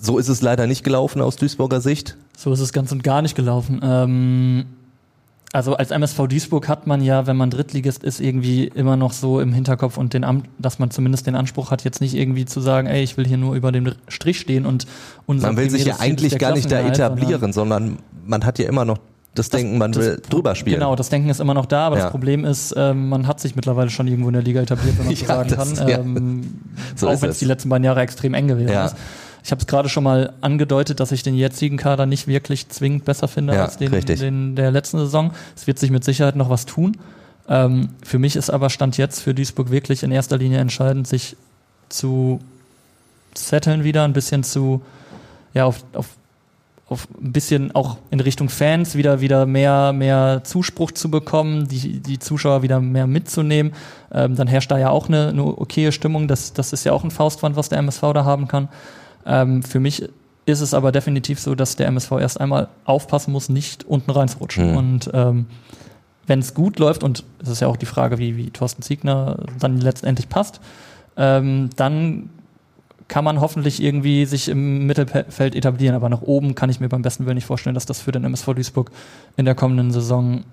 So 0.00 0.18
ist 0.18 0.28
es 0.28 0.42
leider 0.42 0.66
nicht 0.66 0.84
gelaufen 0.84 1.22
aus 1.22 1.36
Duisburger 1.36 1.80
Sicht. 1.80 2.16
So 2.36 2.52
ist 2.52 2.60
es 2.60 2.72
ganz 2.72 2.92
und 2.92 3.02
gar 3.02 3.22
nicht 3.22 3.34
gelaufen. 3.34 3.80
Ähm, 3.82 4.66
also 5.52 5.74
als 5.74 5.90
MSV 5.90 6.28
Duisburg 6.28 6.68
hat 6.68 6.86
man 6.86 7.02
ja, 7.02 7.26
wenn 7.26 7.36
man 7.36 7.50
Drittligist 7.50 8.04
ist, 8.04 8.20
irgendwie 8.20 8.66
immer 8.66 8.96
noch 8.96 9.12
so 9.12 9.40
im 9.40 9.52
Hinterkopf 9.52 9.96
und 9.96 10.14
den 10.14 10.22
Am 10.22 10.44
dass 10.58 10.78
man 10.78 10.90
zumindest 10.90 11.26
den 11.26 11.34
Anspruch 11.34 11.70
hat, 11.70 11.82
jetzt 11.82 12.00
nicht 12.00 12.14
irgendwie 12.14 12.44
zu 12.44 12.60
sagen, 12.60 12.86
ey, 12.86 13.02
ich 13.02 13.16
will 13.16 13.26
hier 13.26 13.36
nur 13.36 13.54
über 13.54 13.72
den 13.72 13.94
Strich 14.06 14.38
stehen 14.38 14.64
und 14.64 14.86
unser 15.26 15.48
Man 15.48 15.56
will 15.56 15.70
sich 15.70 15.84
ja 15.84 15.98
eigentlich 15.98 16.38
gar 16.38 16.52
nicht 16.52 16.70
da 16.70 16.80
etablieren, 16.80 17.52
sondern 17.52 17.98
man 18.24 18.44
hat 18.44 18.58
ja 18.60 18.68
immer 18.68 18.84
noch 18.84 18.98
das, 19.40 19.48
das 19.48 19.60
Denken, 19.60 19.78
man 19.78 19.92
das, 19.92 20.04
will 20.04 20.22
drüber 20.28 20.54
spielen. 20.54 20.76
Genau, 20.76 20.94
das 20.96 21.08
Denken 21.08 21.28
ist 21.28 21.40
immer 21.40 21.54
noch 21.54 21.66
da, 21.66 21.86
aber 21.86 21.96
ja. 21.96 22.04
das 22.04 22.10
Problem 22.10 22.44
ist, 22.44 22.74
ähm, 22.76 23.08
man 23.08 23.26
hat 23.26 23.40
sich 23.40 23.56
mittlerweile 23.56 23.90
schon 23.90 24.06
irgendwo 24.06 24.28
in 24.28 24.34
der 24.34 24.42
Liga 24.42 24.60
etabliert, 24.60 24.98
wenn 24.98 25.06
man 25.06 25.14
so 25.16 25.22
ja, 25.22 25.28
sagen 25.28 25.50
das, 25.50 25.78
kann. 25.78 25.88
Ähm, 25.88 26.54
so 26.96 27.08
auch 27.08 27.22
wenn 27.22 27.30
es 27.30 27.38
die 27.38 27.44
letzten 27.44 27.68
beiden 27.68 27.84
Jahre 27.84 28.00
extrem 28.00 28.34
eng 28.34 28.48
gewesen 28.48 28.70
ist. 28.70 28.96
Ich 29.42 29.50
habe 29.50 29.60
es 29.60 29.66
gerade 29.66 29.88
schon 29.88 30.04
mal 30.04 30.34
angedeutet, 30.42 31.00
dass 31.00 31.12
ich 31.12 31.22
den 31.22 31.34
jetzigen 31.34 31.78
Kader 31.78 32.04
nicht 32.04 32.26
wirklich 32.26 32.68
zwingend 32.68 33.06
besser 33.06 33.26
finde 33.26 33.60
als 33.60 33.78
den, 33.78 33.90
den 33.90 34.54
der 34.54 34.70
letzten 34.70 34.98
Saison. 34.98 35.32
Es 35.56 35.66
wird 35.66 35.78
sich 35.78 35.90
mit 35.90 36.04
Sicherheit 36.04 36.36
noch 36.36 36.50
was 36.50 36.66
tun. 36.66 36.98
Ähm, 37.48 37.88
für 38.04 38.18
mich 38.18 38.36
ist 38.36 38.50
aber 38.50 38.70
Stand 38.70 38.98
jetzt 38.98 39.20
für 39.20 39.34
Duisburg 39.34 39.70
wirklich 39.70 40.02
in 40.02 40.12
erster 40.12 40.36
Linie 40.36 40.58
entscheidend, 40.58 41.08
sich 41.08 41.36
zu 41.88 42.40
setteln 43.34 43.82
wieder, 43.82 44.04
ein 44.04 44.12
bisschen 44.12 44.44
zu, 44.44 44.82
ja, 45.54 45.64
auf, 45.64 45.84
auf, 45.94 46.06
auf 46.90 47.06
ein 47.22 47.32
bisschen 47.32 47.72
auch 47.74 47.98
in 48.10 48.18
Richtung 48.18 48.48
Fans 48.48 48.96
wieder, 48.96 49.20
wieder 49.20 49.46
mehr, 49.46 49.92
mehr 49.92 50.42
Zuspruch 50.42 50.90
zu 50.90 51.08
bekommen, 51.08 51.68
die, 51.68 52.00
die 52.00 52.18
Zuschauer 52.18 52.62
wieder 52.62 52.80
mehr 52.80 53.06
mitzunehmen. 53.06 53.72
Ähm, 54.12 54.34
dann 54.34 54.48
herrscht 54.48 54.72
da 54.72 54.76
ja 54.76 54.90
auch 54.90 55.08
eine, 55.08 55.28
eine 55.28 55.44
okaye 55.44 55.92
Stimmung. 55.92 56.26
Das, 56.26 56.52
das 56.52 56.72
ist 56.72 56.84
ja 56.84 56.92
auch 56.92 57.04
ein 57.04 57.12
Faustwand, 57.12 57.54
was 57.54 57.68
der 57.68 57.78
MSV 57.78 58.00
da 58.12 58.24
haben 58.24 58.48
kann. 58.48 58.68
Ähm, 59.24 59.62
für 59.62 59.78
mich 59.78 60.08
ist 60.46 60.60
es 60.60 60.74
aber 60.74 60.90
definitiv 60.90 61.38
so, 61.38 61.54
dass 61.54 61.76
der 61.76 61.86
MSV 61.86 62.10
erst 62.12 62.40
einmal 62.40 62.68
aufpassen 62.84 63.30
muss, 63.30 63.48
nicht 63.48 63.84
unten 63.84 64.10
reinzurutschen. 64.10 64.72
Mhm. 64.72 64.76
Und 64.76 65.10
ähm, 65.14 65.46
wenn 66.26 66.40
es 66.40 66.54
gut 66.54 66.80
läuft, 66.80 67.04
und 67.04 67.22
es 67.40 67.48
ist 67.50 67.60
ja 67.60 67.68
auch 67.68 67.76
die 67.76 67.86
Frage, 67.86 68.18
wie, 68.18 68.36
wie 68.36 68.50
Thorsten 68.50 68.82
Ziegner 68.82 69.44
dann 69.60 69.80
letztendlich 69.80 70.28
passt, 70.28 70.60
ähm, 71.16 71.70
dann 71.76 72.30
kann 73.10 73.24
man 73.24 73.40
hoffentlich 73.40 73.82
irgendwie 73.82 74.24
sich 74.24 74.48
im 74.48 74.86
Mittelfeld 74.86 75.54
etablieren. 75.54 75.94
Aber 75.94 76.08
nach 76.08 76.22
oben 76.22 76.54
kann 76.54 76.70
ich 76.70 76.80
mir 76.80 76.88
beim 76.88 77.02
besten 77.02 77.26
Willen 77.26 77.34
nicht 77.34 77.44
vorstellen, 77.44 77.74
dass 77.74 77.84
das 77.84 78.00
für 78.00 78.12
den 78.12 78.24
MSV 78.24 78.54
Duisburg 78.54 78.90
in 79.36 79.44
der 79.44 79.54
kommenden 79.54 79.90
Saison 79.90 80.44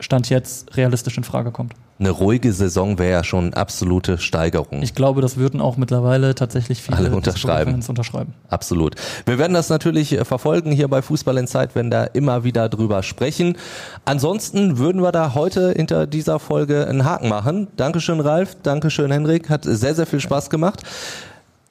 Stand 0.00 0.28
jetzt 0.28 0.76
realistisch 0.76 1.16
in 1.16 1.22
Frage 1.22 1.52
kommt. 1.52 1.72
Eine 2.00 2.10
ruhige 2.10 2.52
Saison 2.52 2.98
wäre 2.98 3.12
ja 3.12 3.24
schon 3.24 3.54
absolute 3.54 4.18
Steigerung. 4.18 4.82
Ich 4.82 4.96
glaube, 4.96 5.22
das 5.22 5.36
würden 5.36 5.60
auch 5.60 5.76
mittlerweile 5.76 6.34
tatsächlich 6.34 6.82
viele 6.82 6.96
Alle 6.96 7.14
unterschreiben. 7.14 7.80
unterschreiben. 7.88 8.34
Absolut. 8.48 8.96
Wir 9.24 9.38
werden 9.38 9.54
das 9.54 9.68
natürlich 9.68 10.12
äh, 10.12 10.24
verfolgen 10.24 10.72
hier 10.72 10.88
bei 10.88 11.00
Fußball 11.00 11.38
in 11.38 11.46
Zeit, 11.46 11.76
wenn 11.76 11.92
da 11.92 12.04
immer 12.04 12.42
wieder 12.42 12.68
drüber 12.68 13.04
sprechen. 13.04 13.56
Ansonsten 14.04 14.78
würden 14.78 15.00
wir 15.00 15.12
da 15.12 15.34
heute 15.34 15.70
hinter 15.70 16.08
dieser 16.08 16.40
Folge 16.40 16.88
einen 16.88 17.04
Haken 17.04 17.28
machen. 17.28 17.68
Dankeschön, 17.76 18.18
Ralf. 18.18 18.56
Dankeschön, 18.64 19.12
Henrik. 19.12 19.48
Hat 19.48 19.62
sehr, 19.64 19.94
sehr 19.94 20.06
viel 20.06 20.20
Spaß 20.20 20.50
gemacht. 20.50 20.82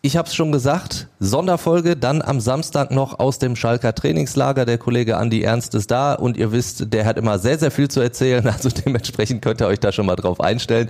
Ich 0.05 0.17
habe 0.17 0.27
es 0.27 0.35
schon 0.35 0.51
gesagt, 0.51 1.07
Sonderfolge 1.21 1.95
dann 1.95 2.21
am 2.21 2.41
Samstag 2.41 2.91
noch 2.91 3.19
aus 3.19 3.39
dem 3.39 3.55
Schalker 3.55 3.95
Trainingslager. 3.95 4.65
Der 4.65 4.77
Kollege 4.77 5.15
Andi 5.15 5.41
Ernst 5.41 5.73
ist 5.75 5.91
da 5.91 6.13
und 6.13 6.35
ihr 6.35 6.51
wisst, 6.51 6.91
der 6.91 7.05
hat 7.05 7.17
immer 7.17 7.39
sehr, 7.39 7.57
sehr 7.57 7.71
viel 7.71 7.87
zu 7.87 8.01
erzählen. 8.01 8.43
Also 8.53 8.67
dementsprechend 8.69 9.41
könnt 9.41 9.61
ihr 9.61 9.67
euch 9.67 9.79
da 9.79 9.93
schon 9.93 10.05
mal 10.05 10.17
drauf 10.17 10.41
einstellen. 10.41 10.89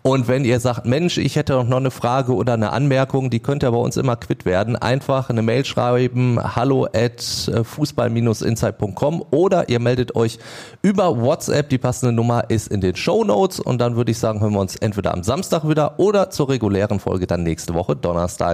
Und 0.00 0.28
wenn 0.28 0.46
ihr 0.46 0.58
sagt, 0.60 0.86
Mensch, 0.86 1.18
ich 1.18 1.36
hätte 1.36 1.62
noch 1.62 1.76
eine 1.76 1.90
Frage 1.90 2.34
oder 2.34 2.54
eine 2.54 2.70
Anmerkung, 2.70 3.28
die 3.28 3.40
könnt 3.40 3.62
ihr 3.62 3.70
bei 3.70 3.76
uns 3.76 3.98
immer 3.98 4.16
quitt 4.16 4.46
werden. 4.46 4.76
Einfach 4.76 5.28
eine 5.28 5.42
Mail 5.42 5.66
schreiben, 5.66 6.40
hallo 6.42 6.86
at 6.86 7.22
fußball-insight.com 7.62 9.24
oder 9.30 9.68
ihr 9.68 9.78
meldet 9.78 10.16
euch 10.16 10.38
über 10.80 11.20
WhatsApp. 11.20 11.68
Die 11.68 11.78
passende 11.78 12.12
Nummer 12.12 12.48
ist 12.48 12.68
in 12.68 12.80
den 12.80 12.96
Show 12.96 13.24
Notes 13.24 13.60
und 13.60 13.78
dann 13.78 13.96
würde 13.96 14.10
ich 14.10 14.18
sagen, 14.18 14.40
hören 14.40 14.54
wir 14.54 14.60
uns 14.60 14.76
entweder 14.76 15.12
am 15.12 15.22
Samstag 15.22 15.68
wieder 15.68 15.98
oder 15.98 16.30
zur 16.30 16.48
regulären 16.48 16.98
Folge 16.98 17.26
dann 17.26 17.42
nächste 17.42 17.74
Woche 17.74 17.94
Donnerstag. 17.94 18.53